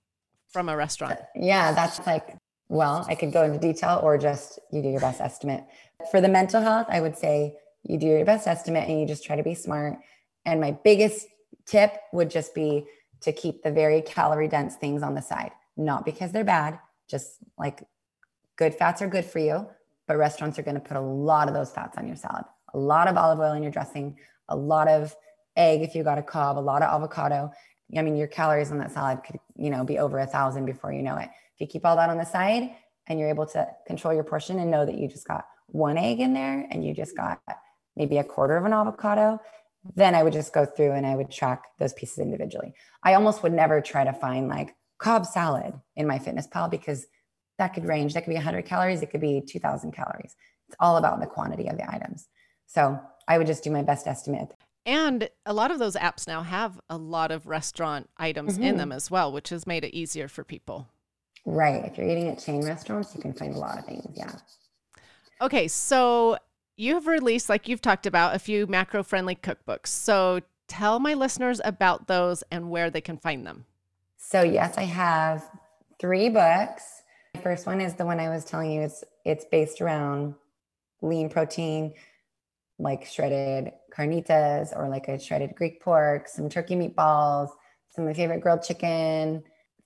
from 0.50 0.68
a 0.68 0.76
restaurant? 0.76 1.20
Yeah, 1.36 1.72
that's 1.72 2.06
like 2.06 2.36
well, 2.74 3.06
I 3.08 3.14
could 3.14 3.32
go 3.32 3.44
into 3.44 3.60
detail 3.60 4.00
or 4.02 4.18
just 4.18 4.58
you 4.72 4.82
do 4.82 4.90
your 4.90 5.00
best 5.00 5.22
estimate. 5.22 5.64
For 6.10 6.20
the 6.20 6.28
mental 6.28 6.60
health, 6.60 6.88
I 6.90 7.02
would 7.02 7.16
say 7.16 7.56
you 7.84 8.00
do 8.00 8.08
your 8.08 8.26
best 8.26 8.48
estimate 8.48 8.90
and 8.90 9.00
you 9.00 9.06
just 9.06 9.24
try 9.24 9.36
to 9.36 9.44
be 9.44 9.54
smart. 9.54 10.00
And 10.44 10.60
my 10.60 10.72
biggest 10.84 11.28
tip 11.68 11.94
would 12.14 12.32
just 12.32 12.56
be 12.56 12.86
to 13.22 13.32
keep 13.32 13.62
the 13.62 13.70
very 13.70 14.02
calorie 14.02 14.48
dense 14.48 14.76
things 14.76 15.04
on 15.04 15.14
the 15.14 15.22
side, 15.22 15.52
not 15.78 16.04
because 16.04 16.32
they're 16.32 16.44
bad, 16.44 16.80
just 17.08 17.38
like 17.60 17.88
good 18.56 18.74
fats 18.74 19.04
are 19.04 19.08
good 19.08 19.26
for 19.26 19.38
you, 19.38 19.68
but 20.08 20.18
restaurants 20.18 20.58
are 20.58 20.64
going 20.64 20.74
to 20.74 20.82
put 20.82 20.98
a 20.98 21.02
lot 21.02 21.48
of 21.48 21.54
those 21.54 21.70
fats 21.70 22.00
on 22.00 22.08
your 22.08 22.16
salad, 22.16 22.44
a 22.74 22.80
lot 22.80 23.08
of 23.08 23.18
olive 23.18 23.40
oil 23.40 23.54
in 23.54 23.62
your 23.62 23.72
dressing, 23.72 24.18
a 24.50 24.56
lot 24.56 24.88
of 24.88 25.16
egg 25.56 25.84
if 25.84 25.94
you 25.94 26.04
got 26.04 26.18
a 26.18 26.24
Cobb, 26.24 26.58
a 26.58 26.60
lot 26.60 26.82
of 26.82 26.90
avocado. 26.90 27.52
I 27.96 28.02
mean, 28.02 28.16
your 28.16 28.28
calories 28.28 28.72
on 28.72 28.80
that 28.80 28.92
salad 28.92 29.20
could, 29.24 29.40
you 29.56 29.70
know, 29.70 29.84
be 29.84 30.00
over 30.00 30.18
a 30.18 30.26
thousand 30.26 30.66
before 30.66 30.92
you 30.92 31.04
know 31.04 31.18
it. 31.18 31.30
If 31.56 31.62
you 31.62 31.68
keep 31.68 31.86
all 31.86 31.96
that 31.96 32.10
on 32.10 32.18
the 32.18 32.26
side 32.26 32.72
and 33.08 33.20
you're 33.20 33.30
able 33.30 33.46
to 33.48 33.68
control 33.88 34.14
your 34.14 34.24
portion 34.24 34.60
and 34.60 34.72
know 34.72 34.86
that 34.86 34.98
you 34.98 35.08
just 35.08 35.28
got 35.28 35.46
one 35.68 35.98
egg 35.98 36.20
in 36.20 36.34
there 36.34 36.68
and 36.72 36.86
you 36.86 36.94
just 36.94 37.16
got 37.16 37.42
maybe 37.96 38.18
a 38.18 38.24
quarter 38.24 38.58
of 38.58 38.66
an 38.66 38.74
avocado, 38.74 39.40
then 39.96 40.16
I 40.16 40.24
would 40.24 40.34
just 40.34 40.54
go 40.54 40.66
through 40.66 40.94
and 40.94 41.06
I 41.06 41.16
would 41.16 41.30
track 41.30 41.64
those 41.80 41.94
pieces 41.94 42.20
individually. 42.20 42.74
I 43.04 43.14
almost 43.16 43.44
would 43.44 43.54
never 43.54 43.82
try 43.82 44.04
to 44.04 44.14
find 44.14 44.48
like 44.48 44.76
Cobb 44.98 45.26
salad 45.26 45.74
in 45.96 46.08
MyFitnessPal 46.08 46.72
because 46.72 47.06
that 47.58 47.74
could 47.74 47.86
range. 47.86 48.14
That 48.14 48.24
could 48.24 48.32
be 48.32 48.36
100 48.36 48.66
calories. 48.66 49.02
It 49.02 49.12
could 49.12 49.22
be 49.22 49.42
2000 49.46 49.92
calories. 49.92 50.36
It's 50.68 50.78
all 50.80 50.98
about 50.98 51.20
the 51.20 51.28
quantity 51.28 51.68
of 51.68 51.78
the 51.78 51.94
items. 51.94 52.28
So 52.66 53.00
I 53.28 53.38
would 53.38 53.48
just 53.48 53.64
do 53.64 53.72
my 53.72 53.84
best 53.84 54.08
estimate. 54.08 54.50
And 54.86 55.30
a 55.46 55.54
lot 55.54 55.72
of 55.72 55.80
those 55.80 55.96
apps 55.96 56.28
now 56.28 56.44
have 56.44 56.80
a 56.90 56.98
lot 56.98 57.32
of 57.32 57.48
restaurant 57.48 58.10
items 58.18 58.54
mm-hmm. 58.54 58.64
in 58.64 58.78
them 58.78 58.92
as 58.92 59.10
well, 59.10 59.32
which 59.32 59.50
has 59.50 59.68
made 59.68 59.84
it 59.84 59.96
easier 59.96 60.28
for 60.28 60.44
people. 60.44 60.88
Right. 61.46 61.86
If 61.86 61.98
you're 61.98 62.08
eating 62.08 62.30
at 62.30 62.40
chain 62.40 62.64
restaurants, 62.64 63.14
you 63.16 63.22
can 63.22 63.34
find 63.34 63.56
a 63.56 63.58
lot 63.58 63.78
of 63.78 63.86
things. 63.86 64.06
Yeah. 64.16 64.32
Okay. 65.42 65.68
So 65.68 66.38
you 66.78 66.94
have 66.96 67.08
released, 67.08 67.50
like 67.50 67.68
you've 67.68 67.82
talked 67.82 68.06
about, 68.06 68.36
a 68.36 68.40
few 68.40 68.66
macro 68.68 69.04
friendly 69.04 69.36
cookbooks. 69.36 69.88
So 69.88 70.42
tell 70.68 71.00
my 71.00 71.14
listeners 71.14 71.60
about 71.64 72.08
those 72.08 72.44
and 72.52 72.70
where 72.70 72.90
they 72.90 73.02
can 73.02 73.18
find 73.18 73.46
them. 73.46 73.66
So, 74.18 74.42
yes, 74.42 74.78
I 74.78 74.84
have 74.84 75.44
three 76.00 76.30
books 76.30 77.04
first 77.42 77.66
one 77.66 77.82
is 77.82 77.94
the 77.96 78.06
one 78.06 78.20
I 78.20 78.30
was 78.30 78.46
telling 78.46 78.72
you. 78.72 78.82
It's 78.82 79.04
it's 79.26 79.46
based 79.46 79.82
around 79.82 80.36
lean 81.02 81.30
protein, 81.30 81.94
like 82.80 83.06
shredded 83.06 83.72
carnitas 83.96 84.76
or 84.76 84.90
like 84.90 85.08
a 85.08 85.20
shredded 85.20 85.56
Greek 85.56 85.82
pork, 85.82 86.28
some 86.28 86.50
turkey 86.50 86.76
meatballs, 86.76 87.50
some 87.90 88.06
of 88.06 88.10
my 88.10 88.14
favorite 88.14 88.42
grilled 88.42 88.64
chicken, 88.64 89.44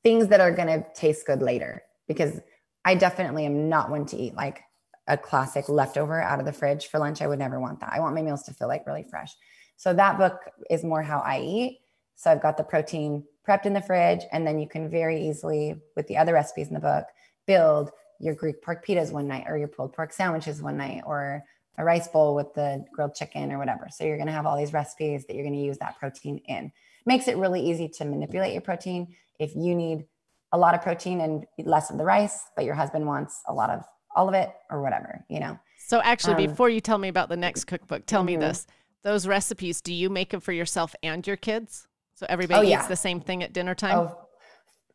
things 0.07 0.29
that 0.29 0.39
are 0.39 0.53
gonna 0.53 0.85
taste 0.95 1.27
good 1.27 1.41
later. 1.41 1.83
Because 2.07 2.39
I 2.85 2.95
definitely 2.95 3.45
am 3.45 3.67
not 3.67 3.89
one 3.89 4.05
to 4.05 4.15
eat 4.15 4.35
like 4.35 4.61
a 5.07 5.17
classic 5.17 5.67
leftover 5.67 6.21
out 6.21 6.39
of 6.39 6.45
the 6.45 6.53
fridge 6.53 6.87
for 6.87 6.97
lunch. 6.97 7.21
I 7.21 7.27
would 7.27 7.39
never 7.39 7.59
want 7.59 7.81
that. 7.81 7.91
I 7.91 7.99
want 7.99 8.15
my 8.15 8.21
meals 8.21 8.43
to 8.43 8.53
feel 8.53 8.69
like 8.69 8.87
really 8.87 9.03
fresh. 9.03 9.35
So 9.75 9.93
that 9.93 10.17
book 10.17 10.39
is 10.69 10.85
more 10.85 11.01
how 11.01 11.19
I 11.19 11.41
eat. 11.41 11.81
So 12.15 12.31
I've 12.31 12.41
got 12.41 12.55
the 12.55 12.63
protein 12.63 13.25
prepped 13.45 13.65
in 13.65 13.73
the 13.73 13.81
fridge, 13.81 14.21
and 14.31 14.47
then 14.47 14.59
you 14.59 14.67
can 14.69 14.89
very 14.89 15.27
easily, 15.27 15.75
with 15.97 16.07
the 16.07 16.15
other 16.15 16.33
recipes 16.33 16.69
in 16.69 16.73
the 16.73 16.79
book, 16.79 17.05
build 17.45 17.91
your 18.19 18.33
Greek 18.33 18.61
pork 18.61 18.85
pitas 18.87 19.11
one 19.11 19.27
night 19.27 19.43
or 19.47 19.57
your 19.57 19.67
pulled 19.67 19.91
pork 19.91 20.13
sandwiches 20.13 20.61
one 20.61 20.77
night 20.77 21.03
or 21.05 21.43
a 21.77 21.83
rice 21.83 22.07
bowl 22.07 22.33
with 22.33 22.53
the 22.53 22.85
grilled 22.93 23.13
chicken 23.13 23.51
or 23.51 23.57
whatever. 23.57 23.87
So 23.91 24.05
you're 24.05 24.17
going 24.17 24.27
to 24.27 24.33
have 24.33 24.45
all 24.45 24.57
these 24.57 24.73
recipes 24.73 25.25
that 25.25 25.35
you're 25.35 25.45
going 25.45 25.59
to 25.59 25.61
use 25.61 25.77
that 25.79 25.99
protein 25.99 26.37
in. 26.45 26.71
Makes 27.05 27.27
it 27.27 27.37
really 27.37 27.61
easy 27.61 27.89
to 27.89 28.05
manipulate 28.05 28.53
your 28.53 28.61
protein. 28.61 29.15
If 29.39 29.55
you 29.55 29.75
need 29.75 30.05
a 30.51 30.57
lot 30.57 30.73
of 30.75 30.81
protein 30.81 31.21
and 31.21 31.45
less 31.59 31.89
of 31.89 31.97
the 31.97 32.03
rice, 32.03 32.41
but 32.55 32.65
your 32.65 32.75
husband 32.75 33.05
wants 33.05 33.41
a 33.47 33.53
lot 33.53 33.69
of 33.69 33.83
all 34.15 34.27
of 34.27 34.33
it 34.33 34.51
or 34.71 34.81
whatever, 34.81 35.25
you 35.29 35.39
know. 35.39 35.59
So 35.87 36.01
actually, 36.01 36.45
um, 36.45 36.51
before 36.51 36.69
you 36.69 36.81
tell 36.81 36.97
me 36.97 37.07
about 37.07 37.29
the 37.29 37.37
next 37.37 37.65
cookbook, 37.65 38.05
tell 38.05 38.21
mm-hmm. 38.21 38.39
me 38.39 38.47
this: 38.47 38.65
those 39.03 39.27
recipes, 39.27 39.81
do 39.81 39.93
you 39.93 40.09
make 40.09 40.31
them 40.31 40.41
for 40.41 40.51
yourself 40.51 40.95
and 41.03 41.25
your 41.25 41.37
kids? 41.37 41.87
So 42.15 42.25
everybody 42.29 42.67
oh, 42.67 42.69
yeah. 42.69 42.79
eats 42.79 42.87
the 42.87 42.95
same 42.95 43.19
thing 43.21 43.43
at 43.43 43.53
dinner 43.53 43.75
time. 43.75 43.97
Oh, 43.97 44.17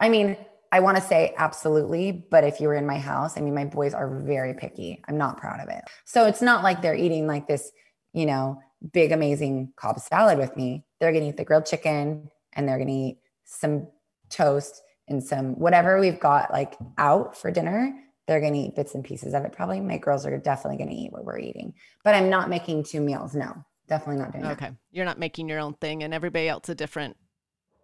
I 0.00 0.08
mean, 0.08 0.36
I 0.72 0.80
want 0.80 0.96
to 0.96 1.02
say 1.02 1.34
absolutely, 1.36 2.26
but 2.30 2.44
if 2.44 2.60
you 2.60 2.66
were 2.66 2.74
in 2.74 2.86
my 2.86 2.98
house, 2.98 3.36
I 3.36 3.42
mean, 3.42 3.54
my 3.54 3.66
boys 3.66 3.94
are 3.94 4.20
very 4.22 4.54
picky. 4.54 5.00
I'm 5.06 5.18
not 5.18 5.36
proud 5.36 5.60
of 5.60 5.68
it. 5.68 5.84
So 6.04 6.26
it's 6.26 6.42
not 6.42 6.64
like 6.64 6.82
they're 6.82 6.96
eating 6.96 7.26
like 7.26 7.46
this, 7.46 7.70
you 8.12 8.26
know, 8.26 8.58
big, 8.92 9.12
amazing 9.12 9.72
Cobb 9.76 10.00
salad 10.00 10.38
with 10.38 10.56
me. 10.56 10.84
They're 10.98 11.12
going 11.12 11.24
to 11.24 11.28
eat 11.28 11.36
the 11.36 11.44
grilled 11.44 11.66
chicken 11.66 12.30
and 12.54 12.68
they're 12.68 12.78
going 12.78 12.88
to 12.88 12.94
eat 12.94 13.18
some 13.44 13.86
toast 14.32 14.82
and 15.08 15.22
some 15.22 15.58
whatever 15.58 16.00
we've 16.00 16.20
got 16.20 16.52
like 16.52 16.74
out 16.98 17.36
for 17.36 17.50
dinner. 17.50 17.94
They're 18.26 18.40
going 18.40 18.54
to 18.54 18.58
eat 18.58 18.76
bits 18.76 18.94
and 18.94 19.04
pieces 19.04 19.34
of 19.34 19.44
it. 19.44 19.52
Probably 19.52 19.80
my 19.80 19.98
girls 19.98 20.24
are 20.26 20.38
definitely 20.38 20.78
going 20.78 20.90
to 20.90 20.96
eat 20.96 21.12
what 21.12 21.24
we're 21.24 21.38
eating, 21.38 21.74
but 22.04 22.14
I'm 22.14 22.30
not 22.30 22.48
making 22.48 22.84
two 22.84 23.00
meals. 23.00 23.34
No, 23.34 23.64
definitely 23.88 24.22
not 24.22 24.32
doing 24.32 24.46
okay. 24.46 24.66
that. 24.66 24.74
You're 24.92 25.04
not 25.04 25.18
making 25.18 25.48
your 25.48 25.58
own 25.58 25.74
thing 25.74 26.02
and 26.02 26.14
everybody 26.14 26.48
else 26.48 26.68
a 26.68 26.74
different, 26.74 27.16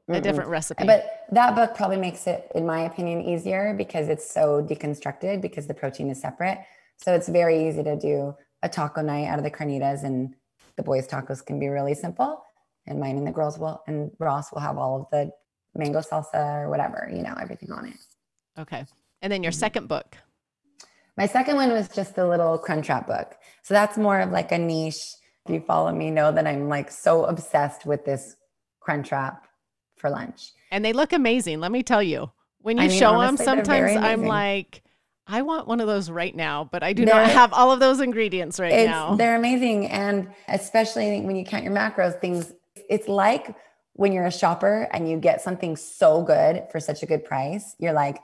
Mm-mm. 0.08 0.16
a 0.16 0.20
different 0.20 0.48
recipe. 0.48 0.86
But 0.86 1.24
that 1.32 1.56
book 1.56 1.74
probably 1.74 1.96
makes 1.96 2.26
it, 2.28 2.50
in 2.54 2.64
my 2.64 2.82
opinion, 2.82 3.22
easier 3.22 3.74
because 3.76 4.08
it's 4.08 4.30
so 4.30 4.62
deconstructed 4.62 5.42
because 5.42 5.66
the 5.66 5.74
protein 5.74 6.08
is 6.08 6.20
separate. 6.20 6.58
So 6.98 7.14
it's 7.14 7.28
very 7.28 7.68
easy 7.68 7.82
to 7.82 7.96
do 7.96 8.34
a 8.62 8.68
taco 8.68 9.02
night 9.02 9.26
out 9.26 9.38
of 9.38 9.44
the 9.44 9.50
carnitas 9.50 10.04
and 10.04 10.34
the 10.76 10.82
boys 10.82 11.08
tacos 11.08 11.44
can 11.44 11.58
be 11.58 11.68
really 11.68 11.94
simple 11.94 12.42
and 12.86 12.98
mine 12.98 13.16
and 13.16 13.26
the 13.26 13.32
girls 13.32 13.58
will 13.58 13.82
and 13.86 14.10
Ross 14.18 14.52
will 14.52 14.60
have 14.60 14.78
all 14.78 15.02
of 15.02 15.06
the 15.10 15.30
mango 15.74 16.00
salsa 16.00 16.64
or 16.64 16.70
whatever, 16.70 17.10
you 17.12 17.22
know, 17.22 17.34
everything 17.40 17.70
on 17.72 17.86
it. 17.86 17.96
Okay. 18.58 18.84
And 19.22 19.32
then 19.32 19.42
your 19.42 19.52
mm-hmm. 19.52 19.58
second 19.58 19.88
book. 19.88 20.16
My 21.16 21.26
second 21.26 21.56
one 21.56 21.70
was 21.70 21.88
just 21.88 22.14
the 22.14 22.26
little 22.26 22.58
Crunchwrap 22.58 23.06
book. 23.06 23.34
So 23.62 23.74
that's 23.74 23.98
more 23.98 24.20
of 24.20 24.30
like 24.30 24.52
a 24.52 24.58
niche. 24.58 25.14
If 25.46 25.52
you 25.52 25.60
follow 25.60 25.92
me, 25.92 26.10
know 26.10 26.30
that 26.30 26.46
I'm 26.46 26.68
like 26.68 26.90
so 26.90 27.24
obsessed 27.24 27.86
with 27.86 28.04
this 28.04 28.36
Crunchwrap 28.86 29.38
for 29.96 30.10
lunch. 30.10 30.52
And 30.70 30.84
they 30.84 30.92
look 30.92 31.12
amazing. 31.12 31.60
Let 31.60 31.72
me 31.72 31.82
tell 31.82 32.02
you. 32.02 32.30
When 32.60 32.76
you 32.76 32.84
I 32.84 32.88
mean, 32.88 32.98
show 32.98 33.14
honestly, 33.14 33.46
them, 33.46 33.56
sometimes 33.56 33.96
I'm 33.96 34.24
like, 34.24 34.82
I 35.26 35.42
want 35.42 35.68
one 35.68 35.80
of 35.80 35.86
those 35.86 36.10
right 36.10 36.34
now, 36.34 36.68
but 36.70 36.82
I 36.82 36.92
do 36.92 37.04
they're, 37.04 37.14
not 37.14 37.30
have 37.30 37.52
all 37.52 37.70
of 37.70 37.80
those 37.80 38.00
ingredients 38.00 38.58
right 38.58 38.86
now. 38.86 39.14
They're 39.14 39.36
amazing. 39.36 39.86
And 39.86 40.28
especially 40.48 41.20
when 41.20 41.36
you 41.36 41.44
count 41.44 41.64
your 41.64 41.72
macros, 41.72 42.20
things, 42.20 42.52
it's 42.88 43.08
like 43.08 43.54
when 43.98 44.12
you're 44.12 44.26
a 44.26 44.32
shopper 44.32 44.88
and 44.92 45.10
you 45.10 45.18
get 45.18 45.40
something 45.40 45.74
so 45.74 46.22
good 46.22 46.62
for 46.70 46.78
such 46.78 47.02
a 47.02 47.06
good 47.06 47.24
price, 47.24 47.74
you're 47.80 47.92
like, 47.92 48.20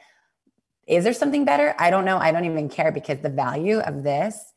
is 0.87 1.03
there 1.03 1.13
something 1.13 1.45
better? 1.45 1.75
I 1.81 1.91
don't 1.91 2.05
know. 2.05 2.17
I 2.17 2.31
don't 2.31 2.45
even 2.45 2.69
care 2.69 2.93
because 2.93 3.19
the 3.19 3.29
value 3.29 3.81
of 3.81 4.05
this, 4.05 4.53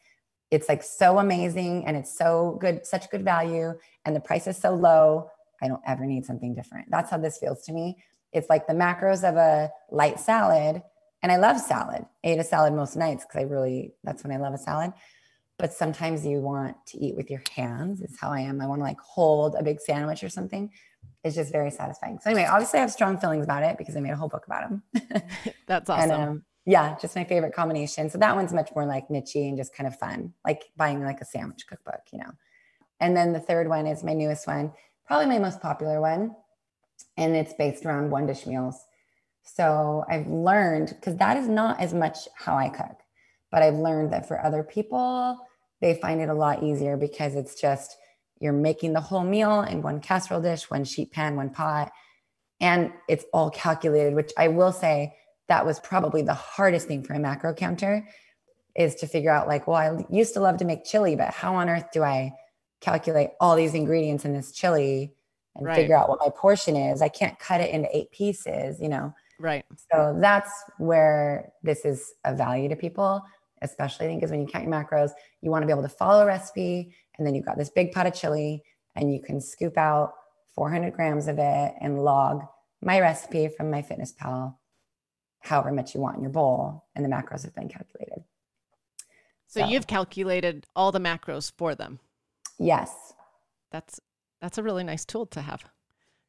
it's 0.52 0.70
like 0.70 0.84
so 0.84 1.18
amazing 1.18 1.88
and 1.88 1.98
it's 1.98 2.16
so 2.16 2.60
good, 2.62 2.86
such 2.86 3.10
good 3.10 3.26
value, 3.26 3.74
and 4.06 4.16
the 4.16 4.20
price 4.20 4.46
is 4.46 4.58
so 4.58 4.76
low. 4.76 5.32
I 5.60 5.68
don't 5.68 5.82
ever 5.88 6.06
need 6.06 6.24
something 6.24 6.54
different. 6.54 6.92
That's 6.92 7.10
how 7.10 7.18
this 7.18 7.40
feels 7.40 7.64
to 7.64 7.74
me. 7.74 7.98
It's 8.32 8.48
like 8.48 8.68
the 8.68 8.74
macros 8.74 9.28
of 9.28 9.38
a 9.38 9.72
light 9.90 10.20
salad 10.20 10.84
and 11.24 11.32
I 11.32 11.38
love 11.38 11.60
salad. 11.60 12.06
I 12.24 12.28
eat 12.28 12.38
a 12.38 12.44
salad 12.44 12.74
most 12.74 12.96
nights 12.96 13.26
because 13.26 13.40
I 13.40 13.52
really, 13.52 13.96
that's 14.04 14.24
when 14.24 14.32
I 14.32 14.38
love 14.38 14.54
a 14.54 14.60
salad. 14.60 14.94
But 15.58 15.74
sometimes 15.74 16.24
you 16.24 16.40
want 16.42 16.78
to 16.90 17.00
eat 17.00 17.16
with 17.16 17.32
your 17.32 17.42
hands, 17.56 18.02
is 18.02 18.20
how 18.22 18.30
I 18.30 18.42
am. 18.42 18.62
I 18.62 18.68
want 18.68 18.82
to 18.82 18.84
like 18.84 19.00
hold 19.00 19.56
a 19.56 19.64
big 19.64 19.80
sandwich 19.80 20.24
or 20.24 20.30
something. 20.30 20.70
It's 21.24 21.36
just 21.36 21.52
very 21.52 21.72
satisfying. 21.72 22.20
So, 22.22 22.30
anyway, 22.30 22.48
obviously, 22.50 22.80
I 22.80 22.82
have 22.82 22.92
strong 22.92 23.18
feelings 23.18 23.44
about 23.44 23.64
it 23.64 23.78
because 23.78 23.96
I 23.96 24.00
made 24.00 24.12
a 24.12 24.16
whole 24.16 24.30
book 24.30 24.46
about 24.46 24.70
them. 24.70 24.84
that's 25.68 25.90
awesome. 25.90 26.12
And, 26.12 26.22
um, 26.30 26.44
yeah, 26.66 26.96
just 27.02 27.16
my 27.16 27.24
favorite 27.24 27.54
combination. 27.54 28.10
So, 28.10 28.18
that 28.20 28.36
one's 28.36 28.54
much 28.54 28.70
more 28.76 28.86
like 28.86 29.10
niche 29.10 29.36
and 29.36 29.58
just 29.58 29.76
kind 29.76 29.88
of 29.88 29.98
fun, 29.98 30.34
like 30.46 30.66
buying 30.78 31.04
like 31.04 31.22
a 31.22 31.26
sandwich 31.26 31.66
cookbook, 31.68 32.02
you 32.12 32.20
know. 32.20 32.32
And 33.00 33.16
then 33.16 33.34
the 33.34 33.40
third 33.40 33.68
one 33.68 33.88
is 33.88 34.04
my 34.04 34.14
newest 34.14 34.48
one, 34.48 34.74
probably 35.06 35.28
my 35.28 35.40
most 35.40 35.62
popular 35.62 36.02
one. 36.02 36.36
And 37.16 37.36
it's 37.36 37.54
based 37.54 37.86
around 37.86 38.10
one 38.10 38.26
dish 38.26 38.46
meals. 38.46 38.84
So 39.44 40.04
I've 40.10 40.28
learned 40.28 40.90
because 40.90 41.16
that 41.18 41.38
is 41.38 41.48
not 41.48 41.80
as 41.80 41.94
much 41.94 42.28
how 42.36 42.58
I 42.58 42.70
cook, 42.70 42.98
but 43.52 43.64
I've 43.64 43.76
learned 43.76 44.12
that 44.14 44.28
for 44.28 44.44
other 44.44 44.64
people, 44.64 45.38
they 45.80 45.94
find 45.96 46.22
it 46.22 46.30
a 46.30 46.34
lot 46.34 46.64
easier 46.64 46.98
because 46.98 47.36
it's 47.36 47.60
just 47.60 47.98
you're 48.40 48.54
making 48.54 48.94
the 48.94 49.02
whole 49.02 49.24
meal 49.24 49.62
in 49.62 49.82
one 49.82 50.00
casserole 50.00 50.42
dish, 50.42 50.70
one 50.70 50.84
sheet 50.84 51.12
pan, 51.12 51.36
one 51.36 51.50
pot, 51.50 51.92
and 52.60 52.92
it's 53.08 53.26
all 53.34 53.50
calculated, 53.50 54.16
which 54.16 54.32
I 54.38 54.48
will 54.48 54.72
say 54.72 55.16
that 55.48 55.66
was 55.66 55.80
probably 55.80 56.22
the 56.22 56.34
hardest 56.34 56.88
thing 56.88 57.04
for 57.04 57.14
a 57.14 57.20
macro 57.20 57.54
counter 57.54 58.08
is 58.76 58.96
to 58.96 59.08
figure 59.08 59.32
out 59.32 59.48
like, 59.48 59.68
well, 59.68 59.78
I 59.78 60.06
used 60.14 60.34
to 60.36 60.40
love 60.40 60.58
to 60.58 60.66
make 60.66 60.86
chili, 60.86 61.16
but 61.16 61.34
how 61.34 61.56
on 61.56 61.70
earth 61.70 61.88
do 61.92 62.04
I 62.04 62.34
calculate 62.80 63.32
all 63.40 63.56
these 63.56 63.74
ingredients 63.74 64.24
in 64.24 64.34
this 64.34 64.52
chili 64.52 65.14
and 65.56 65.66
right. 65.66 65.76
figure 65.76 65.98
out 65.98 66.10
what 66.10 66.20
my 66.20 66.30
portion 66.30 66.76
is? 66.76 67.02
I 67.02 67.10
can't 67.10 67.38
cut 67.40 67.62
it 67.62 67.72
into 67.72 67.96
eight 67.96 68.12
pieces, 68.12 68.80
you 68.80 68.90
know. 68.90 69.14
Right. 69.40 69.66
So 69.92 70.18
that's 70.20 70.52
where 70.78 71.52
this 71.64 71.86
is 71.86 72.14
a 72.24 72.36
value 72.36 72.70
to 72.70 72.76
people, 72.76 73.24
especially 73.62 74.06
I 74.06 74.10
think 74.10 74.24
is 74.24 74.32
when 74.32 74.42
you 74.42 74.48
count 74.48 74.66
your 74.66 74.74
macros, 74.74 75.12
you 75.42 75.50
want 75.50 75.64
to 75.64 75.68
be 75.68 75.72
able 75.72 75.84
to 75.84 75.90
follow 75.90 76.24
a 76.24 76.26
recipe. 76.26 76.94
And 77.18 77.26
then 77.26 77.36
you've 77.36 77.46
got 77.46 77.58
this 77.58 77.70
big 77.70 77.92
pot 77.92 78.08
of 78.08 78.14
chili 78.14 78.64
and 78.96 79.14
you 79.14 79.22
can 79.22 79.42
scoop 79.42 79.78
out 79.78 80.14
400 80.54 80.94
grams 80.94 81.28
of 81.28 81.38
it 81.40 81.74
and 81.82 82.04
log 82.04 82.44
my 82.82 83.00
recipe 83.00 83.48
from 83.48 83.72
MyFitnessPal, 83.72 84.56
however 85.40 85.72
much 85.72 85.96
you 85.96 86.02
want 86.02 86.18
in 86.18 86.24
your 86.24 86.32
bowl. 86.32 86.86
And 86.96 87.04
the 87.04 87.10
macros 87.10 87.44
have 87.44 87.56
been 87.56 87.70
calculated. 87.70 88.24
So, 89.48 89.62
so 89.62 89.68
you've 89.68 89.88
calculated 89.88 90.68
all 90.76 90.92
the 90.92 91.00
macros 91.00 91.52
for 91.58 91.76
them. 91.76 92.00
Yes. 92.60 93.14
That's 93.72 94.00
that's 94.42 94.58
a 94.58 94.64
really 94.64 94.84
nice 94.84 95.06
tool 95.06 95.26
to 95.28 95.42
have. 95.42 95.64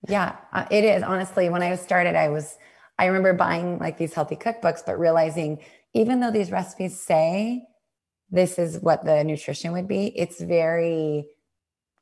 Yeah, 0.08 0.36
uh, 0.52 0.66
it 0.70 0.84
is. 0.84 1.02
Honestly, 1.02 1.48
when 1.50 1.62
I 1.62 1.74
started, 1.76 2.14
I 2.14 2.28
was 2.28 2.56
I 2.98 3.06
remember 3.06 3.32
buying 3.32 3.78
like 3.78 3.98
these 3.98 4.14
healthy 4.14 4.36
cookbooks, 4.36 4.84
but 4.84 4.98
realizing 4.98 5.60
even 5.94 6.20
though 6.20 6.30
these 6.30 6.50
recipes 6.50 6.98
say 6.98 7.66
this 8.30 8.58
is 8.58 8.78
what 8.80 9.04
the 9.04 9.24
nutrition 9.24 9.72
would 9.72 9.88
be, 9.88 10.06
it's 10.18 10.40
very 10.40 11.26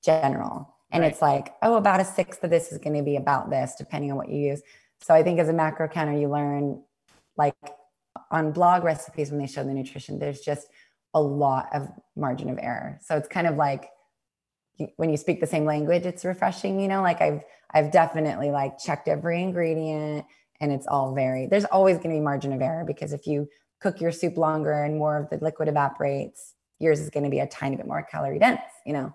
general. 0.05 0.75
And 0.93 1.03
right. 1.03 1.13
it's 1.13 1.21
like, 1.21 1.55
oh, 1.63 1.75
about 1.75 2.01
a 2.01 2.05
sixth 2.05 2.43
of 2.45 2.51
this 2.51 2.73
is 2.73 2.79
going 2.79 2.97
to 2.97 3.03
be 3.03 3.17
about 3.17 3.51
this, 3.51 3.75
depending 3.77 4.11
on 4.11 4.17
what 4.17 4.29
you 4.29 4.39
use. 4.39 4.63
So 5.01 5.15
I 5.15 5.23
think 5.23 5.39
as 5.39 5.49
a 5.49 5.53
macro 5.53 5.89
counter, 5.89 6.19
you 6.19 6.29
learn 6.29 6.83
like 7.37 7.55
on 8.31 8.53
blog 8.53 8.85
recipes 8.85 9.31
when 9.31 9.41
they 9.41 9.47
show 9.47 9.65
the 9.65 9.75
nutrition, 9.75 10.19
there's 10.19 10.41
just 10.41 10.69
a 11.15 11.21
lot 11.21 11.69
of 11.73 11.89
margin 12.15 12.51
of 12.51 12.59
error. 12.61 12.99
So 13.03 13.17
it's 13.17 13.29
kind 13.29 13.47
of 13.47 13.57
like 13.57 13.91
when 14.97 15.11
you 15.11 15.17
speak 15.17 15.41
the 15.41 15.47
same 15.47 15.65
language, 15.65 16.05
it's 16.05 16.25
refreshing, 16.25 16.81
you 16.81 16.89
know, 16.89 17.03
like 17.03 17.21
I've 17.21 17.41
I've 17.73 17.91
definitely 17.91 18.51
like 18.51 18.79
checked 18.79 19.09
every 19.09 19.43
ingredient, 19.43 20.27
and 20.61 20.73
it's 20.73 20.87
all 20.87 21.15
very 21.15 21.47
there's 21.47 21.65
always 21.65 21.97
going 21.97 22.11
to 22.11 22.17
be 22.17 22.21
margin 22.21 22.53
of 22.53 22.61
error 22.61 22.85
because 22.87 23.13
if 23.13 23.27
you 23.27 23.49
cook 23.81 24.01
your 24.01 24.13
soup 24.13 24.37
longer 24.37 24.85
and 24.85 24.97
more 24.97 25.17
of 25.17 25.29
the 25.31 25.39
liquid 25.43 25.69
evaporates 25.69 26.55
yours 26.79 27.01
is 27.01 27.11
going 27.11 27.25
to 27.25 27.31
be 27.31 27.41
a 27.41 27.47
tiny 27.47 27.77
bit 27.77 27.87
more 27.87 28.03
calorie 28.03 28.39
dense 28.39 28.61
you 28.85 28.93
know 28.93 29.13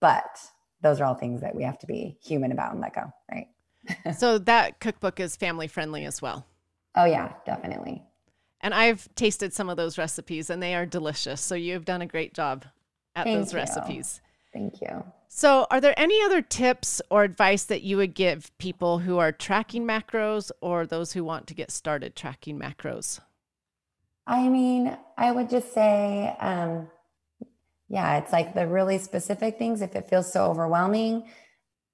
but 0.00 0.38
those 0.82 1.00
are 1.00 1.04
all 1.04 1.14
things 1.14 1.40
that 1.40 1.54
we 1.54 1.62
have 1.62 1.78
to 1.78 1.86
be 1.86 2.16
human 2.22 2.52
about 2.52 2.72
and 2.72 2.80
let 2.80 2.94
go 2.94 3.12
right 3.30 3.48
so 4.16 4.38
that 4.38 4.80
cookbook 4.80 5.20
is 5.20 5.36
family 5.36 5.66
friendly 5.66 6.04
as 6.04 6.20
well 6.22 6.46
oh 6.96 7.04
yeah 7.04 7.32
definitely 7.44 8.02
and 8.60 8.74
i've 8.74 9.08
tasted 9.14 9.52
some 9.52 9.68
of 9.68 9.76
those 9.76 9.98
recipes 9.98 10.50
and 10.50 10.62
they 10.62 10.74
are 10.74 10.86
delicious 10.86 11.40
so 11.40 11.54
you've 11.54 11.84
done 11.84 12.02
a 12.02 12.06
great 12.06 12.34
job 12.34 12.64
at 13.16 13.24
Thank 13.24 13.38
those 13.38 13.52
you. 13.52 13.58
recipes 13.58 14.20
Thank 14.54 14.80
you. 14.80 15.04
So, 15.28 15.66
are 15.68 15.80
there 15.80 15.98
any 15.98 16.22
other 16.22 16.40
tips 16.40 17.02
or 17.10 17.24
advice 17.24 17.64
that 17.64 17.82
you 17.82 17.96
would 17.96 18.14
give 18.14 18.56
people 18.58 19.00
who 19.00 19.18
are 19.18 19.32
tracking 19.32 19.84
macros 19.84 20.52
or 20.60 20.86
those 20.86 21.12
who 21.12 21.24
want 21.24 21.48
to 21.48 21.54
get 21.54 21.72
started 21.72 22.14
tracking 22.14 22.56
macros? 22.56 23.18
I 24.26 24.48
mean, 24.48 24.96
I 25.16 25.30
would 25.30 25.50
just 25.50 25.72
say, 25.72 26.34
um, 26.40 26.88
yeah, 27.88 28.18
it's 28.18 28.32
like 28.32 28.54
the 28.54 28.66
really 28.66 28.98
specific 28.98 29.58
things. 29.58 29.82
If 29.82 29.94
it 29.94 30.08
feels 30.08 30.32
so 30.32 30.46
overwhelming 30.46 31.28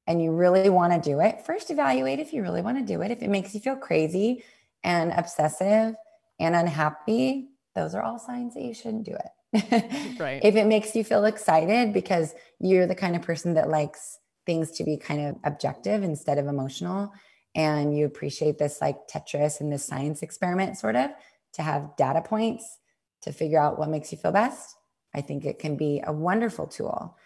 and 0.07 0.23
you 0.23 0.33
really 0.33 0.71
want 0.71 0.93
to 0.93 1.11
do 1.11 1.21
it, 1.21 1.45
first 1.45 1.71
evaluate 1.71 2.21
if 2.21 2.33
you 2.33 2.43
really 2.43 2.63
want 2.63 2.79
to 2.79 2.85
do 2.85 3.03
it. 3.03 3.11
If 3.11 3.23
it 3.23 3.31
makes 3.31 3.55
you 3.55 3.61
feel 3.61 3.77
crazy 3.77 4.45
and 4.85 5.13
obsessive 5.13 5.95
and 6.39 6.57
unhappy, 6.57 7.49
those 7.75 7.95
are 7.95 8.03
all 8.03 8.19
signs 8.19 8.55
that 8.55 8.63
you 8.63 8.75
shouldn't 8.75 9.05
do 9.05 9.15
it. 9.15 10.19
right. 10.21 10.41
If 10.45 10.55
it 10.55 10.67
makes 10.67 10.95
you 10.95 11.03
feel 11.03 11.25
excited 11.25 11.93
because 11.93 12.35
you're 12.61 12.87
the 12.87 12.95
kind 12.95 13.17
of 13.17 13.23
person 13.23 13.55
that 13.55 13.69
likes 13.69 14.19
things 14.47 14.71
to 14.73 14.85
be 14.85 14.97
kind 14.97 15.27
of 15.27 15.37
objective 15.45 16.03
instead 16.03 16.39
of 16.39 16.47
emotional, 16.47 17.13
and 17.57 17.97
you 17.97 18.07
appreciate 18.07 18.59
this 18.59 18.81
like 18.81 18.97
Tetris 19.09 19.61
and 19.61 19.73
this 19.73 19.85
science 19.85 20.23
experiment 20.23 20.79
sort 20.79 20.95
of 20.95 21.11
to 21.55 21.63
have 21.63 21.97
data 21.97 22.23
points 22.23 22.79
to 23.23 23.33
figure 23.33 23.61
out 23.61 23.79
what 23.79 23.89
makes 23.89 24.13
you 24.13 24.19
feel 24.19 24.33
best, 24.33 24.75
I 25.15 25.21
think 25.21 25.45
it 25.45 25.59
can 25.59 25.77
be 25.77 26.03
a 26.05 26.13
wonderful 26.13 26.67
tool. 26.67 27.17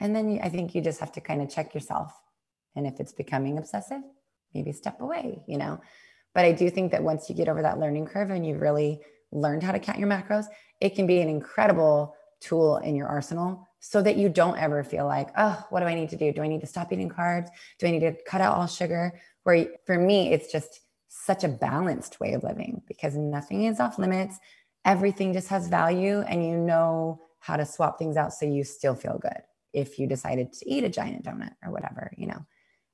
And 0.00 0.14
then 0.14 0.40
I 0.42 0.48
think 0.48 0.74
you 0.74 0.80
just 0.80 1.00
have 1.00 1.12
to 1.12 1.20
kind 1.20 1.42
of 1.42 1.50
check 1.50 1.74
yourself. 1.74 2.12
And 2.76 2.86
if 2.86 3.00
it's 3.00 3.12
becoming 3.12 3.58
obsessive, 3.58 4.02
maybe 4.54 4.72
step 4.72 5.00
away, 5.00 5.42
you 5.46 5.58
know. 5.58 5.80
But 6.34 6.44
I 6.44 6.52
do 6.52 6.70
think 6.70 6.92
that 6.92 7.02
once 7.02 7.28
you 7.28 7.34
get 7.34 7.48
over 7.48 7.62
that 7.62 7.78
learning 7.78 8.06
curve 8.06 8.30
and 8.30 8.46
you've 8.46 8.60
really 8.60 9.00
learned 9.32 9.62
how 9.62 9.72
to 9.72 9.78
count 9.78 9.98
your 9.98 10.08
macros, 10.08 10.46
it 10.80 10.94
can 10.94 11.06
be 11.06 11.20
an 11.20 11.28
incredible 11.28 12.14
tool 12.40 12.76
in 12.78 12.94
your 12.94 13.08
arsenal 13.08 13.66
so 13.80 14.02
that 14.02 14.16
you 14.16 14.28
don't 14.28 14.58
ever 14.58 14.82
feel 14.84 15.06
like, 15.06 15.30
oh, 15.36 15.64
what 15.70 15.80
do 15.80 15.86
I 15.86 15.94
need 15.94 16.10
to 16.10 16.16
do? 16.16 16.32
Do 16.32 16.42
I 16.42 16.48
need 16.48 16.60
to 16.60 16.66
stop 16.66 16.92
eating 16.92 17.08
carbs? 17.08 17.48
Do 17.78 17.86
I 17.86 17.90
need 17.90 18.00
to 18.00 18.14
cut 18.26 18.40
out 18.40 18.56
all 18.56 18.66
sugar? 18.66 19.18
Where 19.44 19.68
for 19.86 19.98
me, 19.98 20.32
it's 20.32 20.50
just 20.50 20.80
such 21.08 21.44
a 21.44 21.48
balanced 21.48 22.20
way 22.20 22.34
of 22.34 22.42
living 22.42 22.82
because 22.86 23.16
nothing 23.16 23.64
is 23.64 23.80
off 23.80 23.98
limits. 23.98 24.38
Everything 24.84 25.32
just 25.32 25.48
has 25.48 25.68
value, 25.68 26.20
and 26.20 26.44
you 26.44 26.56
know 26.56 27.20
how 27.40 27.56
to 27.56 27.66
swap 27.66 27.98
things 27.98 28.16
out 28.16 28.32
so 28.32 28.46
you 28.46 28.64
still 28.64 28.94
feel 28.94 29.18
good 29.18 29.42
if 29.72 29.98
you 29.98 30.06
decided 30.06 30.52
to 30.52 30.70
eat 30.70 30.84
a 30.84 30.88
giant 30.88 31.24
donut 31.24 31.54
or 31.64 31.72
whatever, 31.72 32.12
you 32.16 32.26
know. 32.26 32.44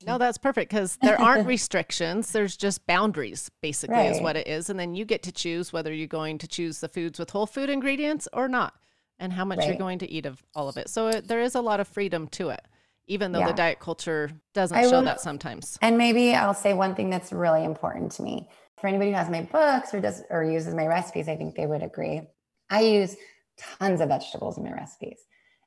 No, 0.05 0.17
that's 0.17 0.37
perfect 0.37 0.69
because 0.71 0.97
there 1.01 1.19
aren't 1.19 1.47
restrictions. 1.55 2.31
There's 2.31 2.57
just 2.57 2.85
boundaries, 2.85 3.49
basically, 3.61 3.95
right. 3.95 4.11
is 4.11 4.21
what 4.21 4.35
it 4.35 4.47
is. 4.47 4.69
And 4.69 4.79
then 4.79 4.93
you 4.93 5.05
get 5.05 5.23
to 5.23 5.31
choose 5.31 5.71
whether 5.71 5.93
you're 5.93 6.07
going 6.07 6.37
to 6.39 6.47
choose 6.47 6.79
the 6.79 6.89
foods 6.89 7.17
with 7.17 7.29
whole 7.29 7.45
food 7.47 7.69
ingredients 7.69 8.27
or 8.33 8.47
not, 8.47 8.73
and 9.19 9.31
how 9.31 9.45
much 9.45 9.59
right. 9.59 9.69
you're 9.69 9.77
going 9.77 9.99
to 9.99 10.11
eat 10.11 10.25
of 10.25 10.43
all 10.53 10.67
of 10.67 10.77
it. 10.77 10.89
So 10.89 11.07
it, 11.07 11.27
there 11.27 11.41
is 11.41 11.55
a 11.55 11.61
lot 11.61 11.79
of 11.79 11.87
freedom 11.87 12.27
to 12.29 12.49
it, 12.49 12.61
even 13.07 13.31
though 13.31 13.39
yeah. 13.39 13.47
the 13.47 13.53
diet 13.53 13.79
culture 13.79 14.31
doesn't 14.53 14.77
I 14.77 14.83
show 14.83 14.91
will, 14.91 15.03
that 15.03 15.21
sometimes. 15.21 15.77
And 15.81 15.97
maybe 15.97 16.33
I'll 16.33 16.53
say 16.53 16.73
one 16.73 16.95
thing 16.95 17.09
that's 17.09 17.31
really 17.31 17.63
important 17.63 18.11
to 18.13 18.23
me. 18.23 18.49
For 18.79 18.87
anybody 18.87 19.11
who 19.11 19.17
has 19.17 19.29
my 19.29 19.43
books 19.43 19.93
or 19.93 20.01
does 20.01 20.23
or 20.29 20.43
uses 20.43 20.73
my 20.73 20.85
recipes, 20.85 21.27
I 21.27 21.35
think 21.35 21.55
they 21.55 21.65
would 21.65 21.83
agree. 21.83 22.21
I 22.69 22.81
use 22.81 23.15
tons 23.57 24.01
of 24.01 24.09
vegetables 24.09 24.57
in 24.57 24.63
my 24.63 24.71
recipes. 24.73 25.19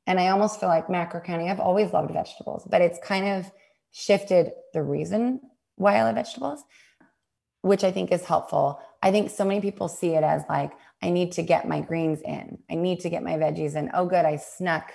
And 0.07 0.18
I 0.18 0.28
almost 0.28 0.59
feel 0.59 0.68
like 0.68 0.89
macro 0.89 1.20
counting, 1.20 1.51
I've 1.51 1.61
always 1.61 1.93
loved 1.93 2.12
vegetables, 2.12 2.66
but 2.68 2.80
it's 2.80 2.99
kind 3.03 3.26
of 3.26 3.51
shifted 3.93 4.53
the 4.72 4.82
reason 4.82 5.41
why 5.76 5.97
I 5.97 6.03
love 6.03 6.14
vegetables, 6.14 6.64
which 7.62 7.84
I 7.84 7.93
think 7.93 8.11
is 8.11 8.24
helpful. 8.24 8.80
I 9.03 9.11
think 9.11 9.30
so 9.30 9.45
many 9.45 9.61
people 9.61 9.89
see 9.89 10.14
it 10.14 10.24
as 10.24 10.43
like, 10.49 10.72
I 11.03 11.11
need 11.11 11.32
to 11.32 11.43
get 11.43 11.68
my 11.68 11.80
greens 11.80 12.20
in, 12.22 12.59
I 12.70 12.74
need 12.74 13.01
to 13.01 13.11
get 13.11 13.22
my 13.22 13.34
veggies 13.34 13.76
in. 13.76 13.91
Oh, 13.95 14.07
good, 14.07 14.24
I 14.24 14.36
snuck. 14.36 14.93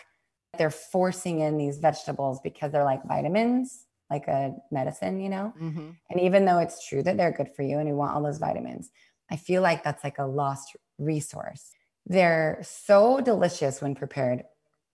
They're 0.57 0.69
forcing 0.69 1.39
in 1.39 1.57
these 1.57 1.79
vegetables 1.79 2.39
because 2.41 2.71
they're 2.71 2.83
like 2.83 3.03
vitamins, 3.05 3.85
like 4.09 4.27
a 4.27 4.55
medicine, 4.71 5.19
you 5.19 5.29
know? 5.29 5.53
Mm-hmm. 5.59 5.89
And 6.09 6.21
even 6.21 6.45
though 6.45 6.59
it's 6.59 6.87
true 6.87 7.01
that 7.03 7.17
they're 7.17 7.31
good 7.31 7.49
for 7.55 7.63
you 7.63 7.79
and 7.79 7.87
you 7.87 7.95
want 7.95 8.13
all 8.13 8.21
those 8.21 8.37
vitamins, 8.37 8.91
I 9.31 9.35
feel 9.35 9.61
like 9.61 9.83
that's 9.83 10.03
like 10.03 10.19
a 10.19 10.25
lost 10.25 10.75
resource. 10.99 11.71
They're 12.05 12.59
so 12.61 13.19
delicious 13.21 13.81
when 13.81 13.95
prepared 13.95 14.43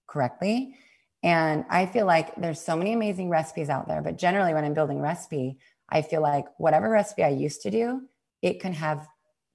correctly. 0.08 0.76
And 1.24 1.66
I 1.70 1.86
feel 1.86 2.06
like 2.06 2.36
there's 2.36 2.62
so 2.62 2.76
many 2.76 2.94
amazing 2.94 3.30
recipes 3.30 3.70
out 3.70 3.88
there, 3.88 4.02
but 4.02 4.18
generally 4.18 4.54
when 4.54 4.64
I'm 4.64 4.74
building 4.74 5.02
recipe, 5.02 5.58
I 5.90 6.02
feel 6.02 6.22
like 6.22 6.46
whatever 6.58 6.90
recipe 6.90 7.24
I 7.24 7.30
used 7.30 7.62
to 7.64 7.72
do, 7.72 8.02
it 8.42 8.62
can 8.62 8.74
have 8.74 9.08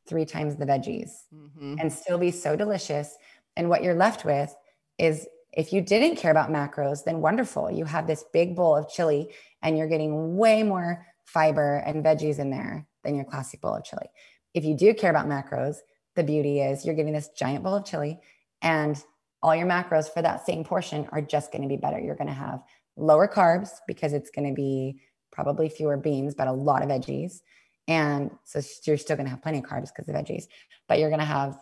three 0.07 0.27
times 0.27 0.57
the 0.57 0.67
veggies 0.67 1.11
mm-hmm. 1.35 1.77
and 1.79 1.91
still 1.91 2.19
be 2.19 2.31
so 2.31 2.57
delicious. 2.57 3.17
And 3.57 3.69
what 3.69 3.83
you're 3.83 3.95
left 3.95 4.25
with 4.25 4.55
is 4.99 5.27
if 5.57 5.73
you 5.73 5.81
didn't 5.81 6.17
care 6.17 6.31
about 6.31 6.51
macros, 6.51 7.05
then 7.05 7.21
wonderful. 7.21 7.71
You 7.71 7.85
have 7.85 8.07
this 8.07 8.25
big 8.33 8.57
bowl 8.57 8.77
of 8.77 8.89
chili 8.89 9.33
and 9.63 9.79
you're 9.79 9.89
getting 9.89 10.37
way 10.37 10.63
more 10.63 11.07
fiber 11.25 11.77
and 11.87 12.05
veggies 12.05 12.39
in 12.39 12.51
there 12.51 12.87
than 13.03 13.15
your 13.15 13.25
classic 13.25 13.61
bowl 13.61 13.75
of 13.75 13.85
chili. 13.85 14.07
If 14.53 14.65
you 14.65 14.77
do 14.77 14.95
care 14.95 15.11
about 15.11 15.27
macros, 15.27 15.77
the 16.17 16.25
beauty 16.25 16.61
is 16.61 16.85
you're 16.85 16.95
getting 16.95 17.13
this 17.13 17.31
giant 17.37 17.65
bowl 17.65 17.75
of 17.75 17.85
chili 17.85 18.21
and 18.63 19.03
all 19.43 19.55
your 19.55 19.67
macros 19.67 20.13
for 20.13 20.23
that 20.23 20.47
same 20.47 20.65
portion 20.65 21.07
are 21.13 21.21
just 21.21 21.53
going 21.53 21.63
to 21.63 21.69
be 21.69 21.77
better. 21.77 21.99
You're 21.99 22.15
going 22.17 22.29
to 22.29 22.33
have 22.33 22.63
lower 22.97 23.29
carbs 23.29 23.71
because 23.87 24.13
it's 24.13 24.31
going 24.31 24.49
to 24.49 24.55
be 24.55 25.01
probably 25.33 25.69
fewer 25.69 25.97
beans, 25.97 26.35
but 26.35 26.49
a 26.49 26.53
lot 26.53 26.83
of 26.83 26.89
veggies. 26.89 27.41
And 27.87 28.31
so 28.45 28.61
you're 28.87 28.97
still 28.97 29.17
going 29.17 29.27
to 29.27 29.31
have 29.31 29.43
plenty 29.43 29.59
of 29.59 29.65
carbs 29.65 29.91
because 29.95 30.09
of 30.09 30.15
veggies, 30.15 30.45
but 30.89 30.99
you're 30.99 31.11
going 31.11 31.21
to 31.21 31.27
have 31.27 31.59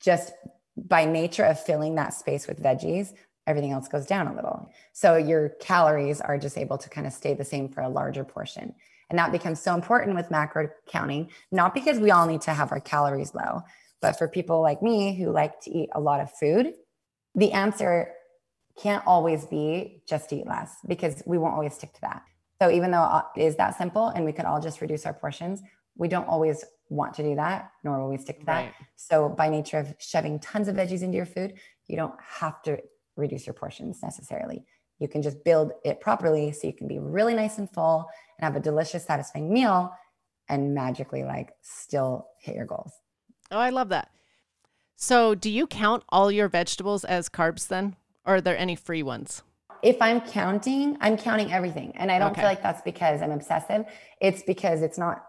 just 0.00 0.32
by 0.76 1.04
nature 1.04 1.44
of 1.44 1.60
filling 1.60 1.94
that 1.94 2.14
space 2.14 2.46
with 2.46 2.62
veggies, 2.62 3.12
everything 3.46 3.72
else 3.72 3.88
goes 3.88 4.06
down 4.06 4.26
a 4.26 4.34
little. 4.34 4.70
So 4.92 5.16
your 5.16 5.50
calories 5.60 6.20
are 6.20 6.38
just 6.38 6.58
able 6.58 6.78
to 6.78 6.88
kind 6.88 7.06
of 7.06 7.12
stay 7.12 7.34
the 7.34 7.44
same 7.44 7.68
for 7.68 7.82
a 7.82 7.88
larger 7.88 8.24
portion. 8.24 8.74
And 9.10 9.18
that 9.18 9.32
becomes 9.32 9.60
so 9.60 9.74
important 9.74 10.16
with 10.16 10.30
macro 10.30 10.70
counting, 10.86 11.30
not 11.52 11.74
because 11.74 11.98
we 11.98 12.10
all 12.10 12.26
need 12.26 12.40
to 12.42 12.54
have 12.54 12.72
our 12.72 12.80
calories 12.80 13.34
low, 13.34 13.62
but 14.00 14.18
for 14.18 14.28
people 14.28 14.60
like 14.60 14.82
me 14.82 15.14
who 15.14 15.30
like 15.30 15.60
to 15.62 15.70
eat 15.70 15.90
a 15.92 16.00
lot 16.00 16.20
of 16.20 16.32
food, 16.32 16.72
the 17.34 17.52
answer 17.52 18.12
can't 18.76 19.06
always 19.06 19.46
be 19.46 20.02
just 20.08 20.32
eat 20.32 20.46
less 20.46 20.76
because 20.86 21.22
we 21.26 21.38
won't 21.38 21.54
always 21.54 21.74
stick 21.74 21.92
to 21.94 22.00
that. 22.00 22.22
So 22.60 22.70
even 22.70 22.90
though 22.90 22.98
uh, 22.98 23.22
it 23.36 23.42
is 23.42 23.56
that 23.56 23.76
simple 23.76 24.08
and 24.08 24.24
we 24.24 24.32
could 24.32 24.46
all 24.46 24.60
just 24.60 24.80
reduce 24.80 25.06
our 25.06 25.14
portions, 25.14 25.62
we 25.96 26.08
don't 26.08 26.26
always 26.26 26.64
want 26.88 27.14
to 27.14 27.22
do 27.22 27.34
that, 27.36 27.70
nor 27.82 28.00
will 28.00 28.10
we 28.10 28.18
stick 28.18 28.40
to 28.40 28.46
that. 28.46 28.64
Right. 28.64 28.74
So 28.96 29.28
by 29.28 29.48
nature 29.48 29.78
of 29.78 29.94
shoving 29.98 30.38
tons 30.38 30.68
of 30.68 30.76
veggies 30.76 31.02
into 31.02 31.16
your 31.16 31.26
food, 31.26 31.54
you 31.86 31.96
don't 31.96 32.14
have 32.40 32.62
to 32.62 32.78
reduce 33.16 33.46
your 33.46 33.54
portions 33.54 34.00
necessarily. 34.02 34.64
You 34.98 35.08
can 35.08 35.22
just 35.22 35.44
build 35.44 35.72
it 35.84 36.00
properly 36.00 36.52
so 36.52 36.66
you 36.66 36.72
can 36.72 36.88
be 36.88 36.98
really 36.98 37.34
nice 37.34 37.58
and 37.58 37.70
full 37.70 38.06
and 38.38 38.44
have 38.44 38.56
a 38.56 38.60
delicious, 38.60 39.04
satisfying 39.04 39.52
meal 39.52 39.92
and 40.48 40.74
magically 40.74 41.24
like 41.24 41.52
still 41.62 42.28
hit 42.38 42.54
your 42.54 42.66
goals. 42.66 42.92
Oh, 43.50 43.58
I 43.58 43.70
love 43.70 43.88
that. 43.88 44.10
So, 44.96 45.34
do 45.34 45.50
you 45.50 45.66
count 45.66 46.04
all 46.08 46.30
your 46.30 46.48
vegetables 46.48 47.04
as 47.04 47.28
carbs 47.28 47.66
then? 47.66 47.96
Or 48.24 48.36
are 48.36 48.40
there 48.40 48.56
any 48.56 48.76
free 48.76 49.02
ones? 49.02 49.42
If 49.82 50.00
I'm 50.00 50.20
counting, 50.20 50.96
I'm 51.00 51.16
counting 51.16 51.52
everything. 51.52 51.92
And 51.96 52.10
I 52.10 52.18
don't 52.18 52.30
okay. 52.30 52.40
feel 52.40 52.48
like 52.48 52.62
that's 52.62 52.80
because 52.82 53.20
I'm 53.20 53.32
obsessive. 53.32 53.84
It's 54.20 54.42
because 54.42 54.80
it's 54.80 54.96
not 54.96 55.24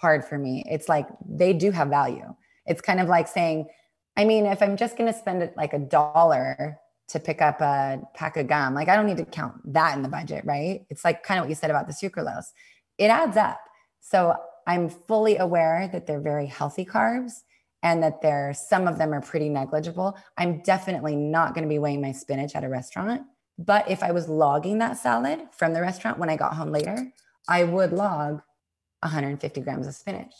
hard 0.00 0.24
for 0.24 0.38
me. 0.38 0.64
It's 0.66 0.88
like 0.88 1.06
they 1.28 1.52
do 1.52 1.70
have 1.70 1.88
value. 1.88 2.34
It's 2.66 2.80
kind 2.80 3.00
of 3.00 3.08
like 3.08 3.28
saying, 3.28 3.68
I 4.16 4.24
mean, 4.24 4.46
if 4.46 4.62
I'm 4.62 4.76
just 4.76 4.96
going 4.96 5.12
to 5.12 5.18
spend 5.18 5.48
like 5.56 5.72
a 5.72 5.78
dollar 5.78 6.78
to 7.08 7.20
pick 7.20 7.42
up 7.42 7.60
a 7.60 8.00
pack 8.14 8.36
of 8.36 8.46
gum, 8.46 8.74
like 8.74 8.88
I 8.88 8.96
don't 8.96 9.06
need 9.06 9.18
to 9.18 9.24
count 9.24 9.54
that 9.72 9.96
in 9.96 10.02
the 10.02 10.08
budget, 10.08 10.44
right? 10.46 10.86
It's 10.88 11.04
like 11.04 11.22
kind 11.22 11.38
of 11.38 11.44
what 11.44 11.50
you 11.50 11.54
said 11.54 11.70
about 11.70 11.86
the 11.86 11.92
sucralose. 11.92 12.46
It 12.98 13.06
adds 13.06 13.36
up. 13.36 13.60
So 14.00 14.36
I'm 14.66 14.88
fully 14.88 15.36
aware 15.36 15.88
that 15.92 16.06
they're 16.06 16.20
very 16.20 16.46
healthy 16.46 16.84
carbs 16.84 17.32
and 17.82 18.02
that 18.02 18.22
there 18.22 18.54
some 18.54 18.86
of 18.86 18.98
them 18.98 19.12
are 19.12 19.20
pretty 19.20 19.48
negligible. 19.48 20.16
I'm 20.36 20.62
definitely 20.62 21.16
not 21.16 21.54
going 21.54 21.64
to 21.64 21.68
be 21.68 21.78
weighing 21.78 22.00
my 22.00 22.12
spinach 22.12 22.54
at 22.54 22.64
a 22.64 22.68
restaurant. 22.68 23.22
But 23.58 23.90
if 23.90 24.02
I 24.02 24.12
was 24.12 24.28
logging 24.28 24.78
that 24.78 24.96
salad 24.96 25.40
from 25.52 25.74
the 25.74 25.82
restaurant 25.82 26.18
when 26.18 26.30
I 26.30 26.36
got 26.36 26.54
home 26.54 26.72
later, 26.72 27.12
I 27.48 27.64
would 27.64 27.92
log 27.92 28.42
150 29.02 29.60
grams 29.60 29.86
of 29.86 29.94
spinach 29.94 30.32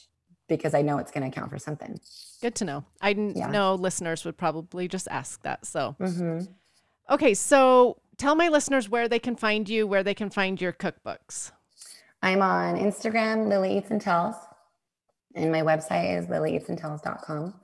because 0.48 0.74
I 0.74 0.82
know 0.82 0.98
it's 0.98 1.10
going 1.10 1.22
to 1.22 1.28
account 1.28 1.50
for 1.50 1.58
something. 1.58 1.98
Good 2.42 2.54
to 2.56 2.64
know. 2.64 2.84
I 3.00 3.10
yeah. 3.10 3.50
know 3.50 3.74
listeners 3.74 4.24
would 4.24 4.36
probably 4.36 4.88
just 4.88 5.08
ask 5.10 5.42
that. 5.42 5.64
So, 5.64 5.96
mm-hmm. 6.00 6.40
okay. 7.12 7.34
So 7.34 7.98
tell 8.18 8.34
my 8.34 8.48
listeners 8.48 8.88
where 8.88 9.08
they 9.08 9.18
can 9.18 9.36
find 9.36 9.68
you, 9.68 9.86
where 9.86 10.02
they 10.02 10.14
can 10.14 10.28
find 10.28 10.60
your 10.60 10.72
cookbooks. 10.72 11.52
I'm 12.22 12.42
on 12.42 12.76
Instagram, 12.76 13.48
Lillie 13.48 13.78
Eats 13.78 13.90
and 13.90 14.00
Tells. 14.00 14.34
And 15.34 15.52
my 15.52 15.62
website 15.62 16.18
is 16.18 16.26
lillieeatsandtells.com. 16.26 17.54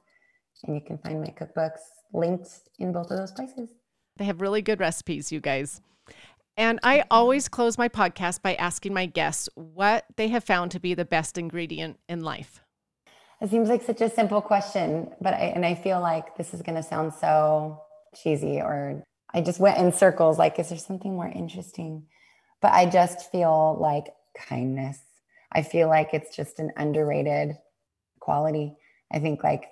And 0.65 0.75
you 0.75 0.81
can 0.81 0.99
find 0.99 1.21
my 1.21 1.35
cookbooks 1.39 1.81
linked 2.15 2.49
in 2.79 2.93
both 2.93 3.11
of 3.11 3.19
those 3.19 3.33
places. 3.33 3.69
They 4.17 4.25
have 4.25 4.41
really 4.41 4.63
good 4.63 4.81
recipes, 4.81 5.31
you 5.31 5.41
guys. 5.41 5.83
And 6.57 6.81
I 6.83 7.05
always 7.11 7.49
close 7.49 7.77
my 7.77 7.89
podcast 7.89 8.43
by 8.43 8.55
asking 8.55 8.95
my 8.95 9.07
guests 9.07 9.49
what 9.55 10.07
they 10.17 10.29
have 10.29 10.45
found 10.45 10.71
to 10.73 10.81
be 10.81 10.95
the 10.95 11.05
best 11.05 11.37
ingredient 11.37 11.99
in 12.09 12.23
life. 12.23 12.61
It 13.41 13.51
seems 13.51 13.69
like 13.69 13.83
such 13.83 14.01
a 14.01 14.09
simple 14.09 14.41
question, 14.41 15.11
but 15.21 15.35
I, 15.35 15.53
and 15.55 15.67
I 15.67 15.75
feel 15.75 16.01
like 16.01 16.37
this 16.37 16.55
is 16.55 16.63
going 16.63 16.77
to 16.77 16.83
sound 16.83 17.13
so 17.13 17.83
cheesy 18.15 18.61
or 18.61 19.03
I 19.35 19.43
just 19.43 19.61
went 19.61 19.79
in 19.79 19.93
circles 19.93 20.39
like, 20.39 20.59
is 20.59 20.71
there 20.71 20.79
something 20.79 21.15
more 21.15 21.29
interesting? 21.29 22.07
But 22.63 22.73
I 22.73 22.87
just 22.87 23.31
feel 23.31 23.77
like 23.79 24.07
kindness 24.35 25.01
I 25.53 25.63
feel 25.63 25.89
like 25.89 26.13
it's 26.13 26.35
just 26.35 26.59
an 26.59 26.73
underrated 26.77 27.57
quality. 28.21 28.77
I 29.13 29.19
think 29.21 29.43
like 29.43 29.71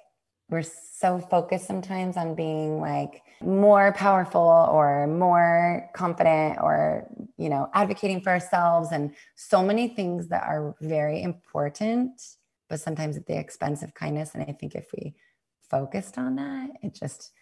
we're 0.48 0.62
so 0.62 1.18
focused 1.18 1.66
sometimes 1.66 2.16
on 2.16 2.34
being 2.34 2.80
like 2.80 3.22
more 3.40 3.92
powerful 3.92 4.40
or 4.40 5.06
more 5.06 5.90
confident 5.94 6.58
or 6.60 7.06
you 7.36 7.48
know 7.48 7.68
advocating 7.74 8.20
for 8.20 8.30
ourselves 8.30 8.90
and 8.92 9.14
so 9.34 9.62
many 9.62 9.88
things 9.88 10.28
that 10.28 10.44
are 10.44 10.74
very 10.80 11.22
important 11.22 12.20
but 12.68 12.80
sometimes 12.80 13.16
at 13.16 13.26
the 13.26 13.38
expense 13.38 13.82
of 13.82 13.94
kindness. 13.94 14.34
And 14.34 14.42
i 14.44 14.52
think 14.52 14.74
if 14.74 14.86
we 14.96 15.14
focused 15.70 16.18
on 16.18 16.36
that 16.36 16.70
it 16.82 16.94
just 16.94 17.32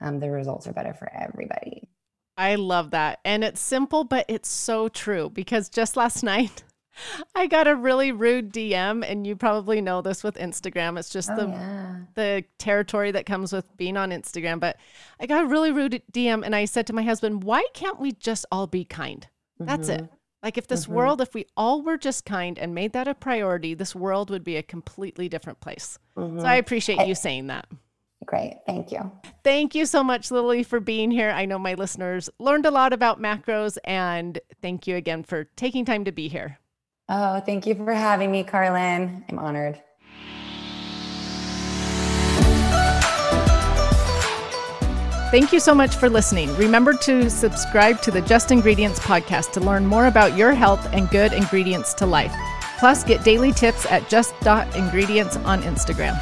um, 0.00 0.18
the 0.18 0.30
results 0.30 0.66
are 0.66 0.72
better 0.72 0.94
for 0.94 1.08
everybody. 1.14 1.88
I 2.36 2.56
love 2.56 2.90
that. 2.90 3.20
And 3.24 3.44
it's 3.44 3.60
simple 3.60 4.04
but 4.04 4.24
it's 4.28 4.48
so 4.48 4.88
true 4.88 5.30
because 5.30 5.68
just 5.68 5.96
last 5.96 6.22
night 6.34 6.64
I 7.34 7.46
got 7.46 7.66
a 7.66 7.74
really 7.74 8.12
rude 8.12 8.52
DM, 8.52 9.08
and 9.08 9.26
you 9.26 9.36
probably 9.36 9.80
know 9.80 10.02
this 10.02 10.22
with 10.22 10.36
Instagram. 10.36 10.98
It's 10.98 11.10
just 11.10 11.30
oh, 11.30 11.36
the 11.36 11.46
yeah. 11.48 11.96
the 12.14 12.44
territory 12.58 13.10
that 13.12 13.26
comes 13.26 13.52
with 13.52 13.76
being 13.76 13.96
on 13.96 14.10
Instagram. 14.10 14.60
But 14.60 14.76
I 15.20 15.26
got 15.26 15.44
a 15.44 15.46
really 15.46 15.72
rude 15.72 16.02
DM, 16.12 16.44
and 16.44 16.54
I 16.54 16.64
said 16.64 16.86
to 16.88 16.92
my 16.92 17.02
husband, 17.02 17.44
"Why 17.44 17.64
can't 17.74 18.00
we 18.00 18.12
just 18.12 18.46
all 18.50 18.66
be 18.66 18.84
kind? 18.84 19.26
That's 19.58 19.88
mm-hmm. 19.88 20.04
it. 20.04 20.10
Like 20.42 20.58
if 20.58 20.66
this 20.66 20.84
mm-hmm. 20.84 20.94
world, 20.94 21.20
if 21.20 21.34
we 21.34 21.46
all 21.56 21.82
were 21.82 21.96
just 21.96 22.24
kind 22.24 22.58
and 22.58 22.74
made 22.74 22.92
that 22.94 23.06
a 23.06 23.14
priority, 23.14 23.74
this 23.74 23.94
world 23.94 24.30
would 24.30 24.44
be 24.44 24.56
a 24.56 24.62
completely 24.62 25.28
different 25.28 25.60
place." 25.60 25.98
Mm-hmm. 26.16 26.40
So 26.40 26.46
I 26.46 26.56
appreciate 26.56 27.00
I, 27.00 27.04
you 27.04 27.14
saying 27.14 27.48
that. 27.48 27.66
Great. 28.26 28.58
Thank 28.66 28.92
you. 28.92 29.10
Thank 29.42 29.74
you 29.74 29.84
so 29.84 30.04
much, 30.04 30.30
Lillie, 30.30 30.62
for 30.62 30.78
being 30.78 31.10
here. 31.10 31.30
I 31.30 31.44
know 31.44 31.58
my 31.58 31.74
listeners 31.74 32.30
learned 32.38 32.66
a 32.66 32.70
lot 32.70 32.92
about 32.92 33.20
macros, 33.20 33.78
and 33.84 34.38
thank 34.60 34.86
you 34.86 34.96
again 34.96 35.24
for 35.24 35.44
taking 35.56 35.84
time 35.84 36.04
to 36.04 36.12
be 36.12 36.28
here. 36.28 36.58
Oh, 37.08 37.40
thank 37.40 37.66
you 37.66 37.74
for 37.74 37.92
having 37.92 38.30
me, 38.30 38.44
Karalynne. 38.44 39.24
I'm 39.28 39.38
honored. 39.38 39.80
Thank 45.30 45.50
you 45.50 45.60
so 45.60 45.74
much 45.74 45.96
for 45.96 46.10
listening. 46.10 46.54
Remember 46.56 46.92
to 46.92 47.30
subscribe 47.30 48.02
to 48.02 48.10
the 48.10 48.20
Just 48.20 48.50
Ingredients 48.50 49.00
podcast 49.00 49.52
to 49.52 49.60
learn 49.60 49.86
more 49.86 50.06
about 50.06 50.36
your 50.36 50.52
health 50.52 50.86
and 50.92 51.08
good 51.08 51.32
ingredients 51.32 51.94
to 51.94 52.06
life. 52.06 52.34
Plus, 52.78 53.02
get 53.02 53.24
daily 53.24 53.50
tips 53.50 53.86
at 53.86 54.10
just.ingredients 54.10 55.38
on 55.38 55.62
Instagram. 55.62 56.20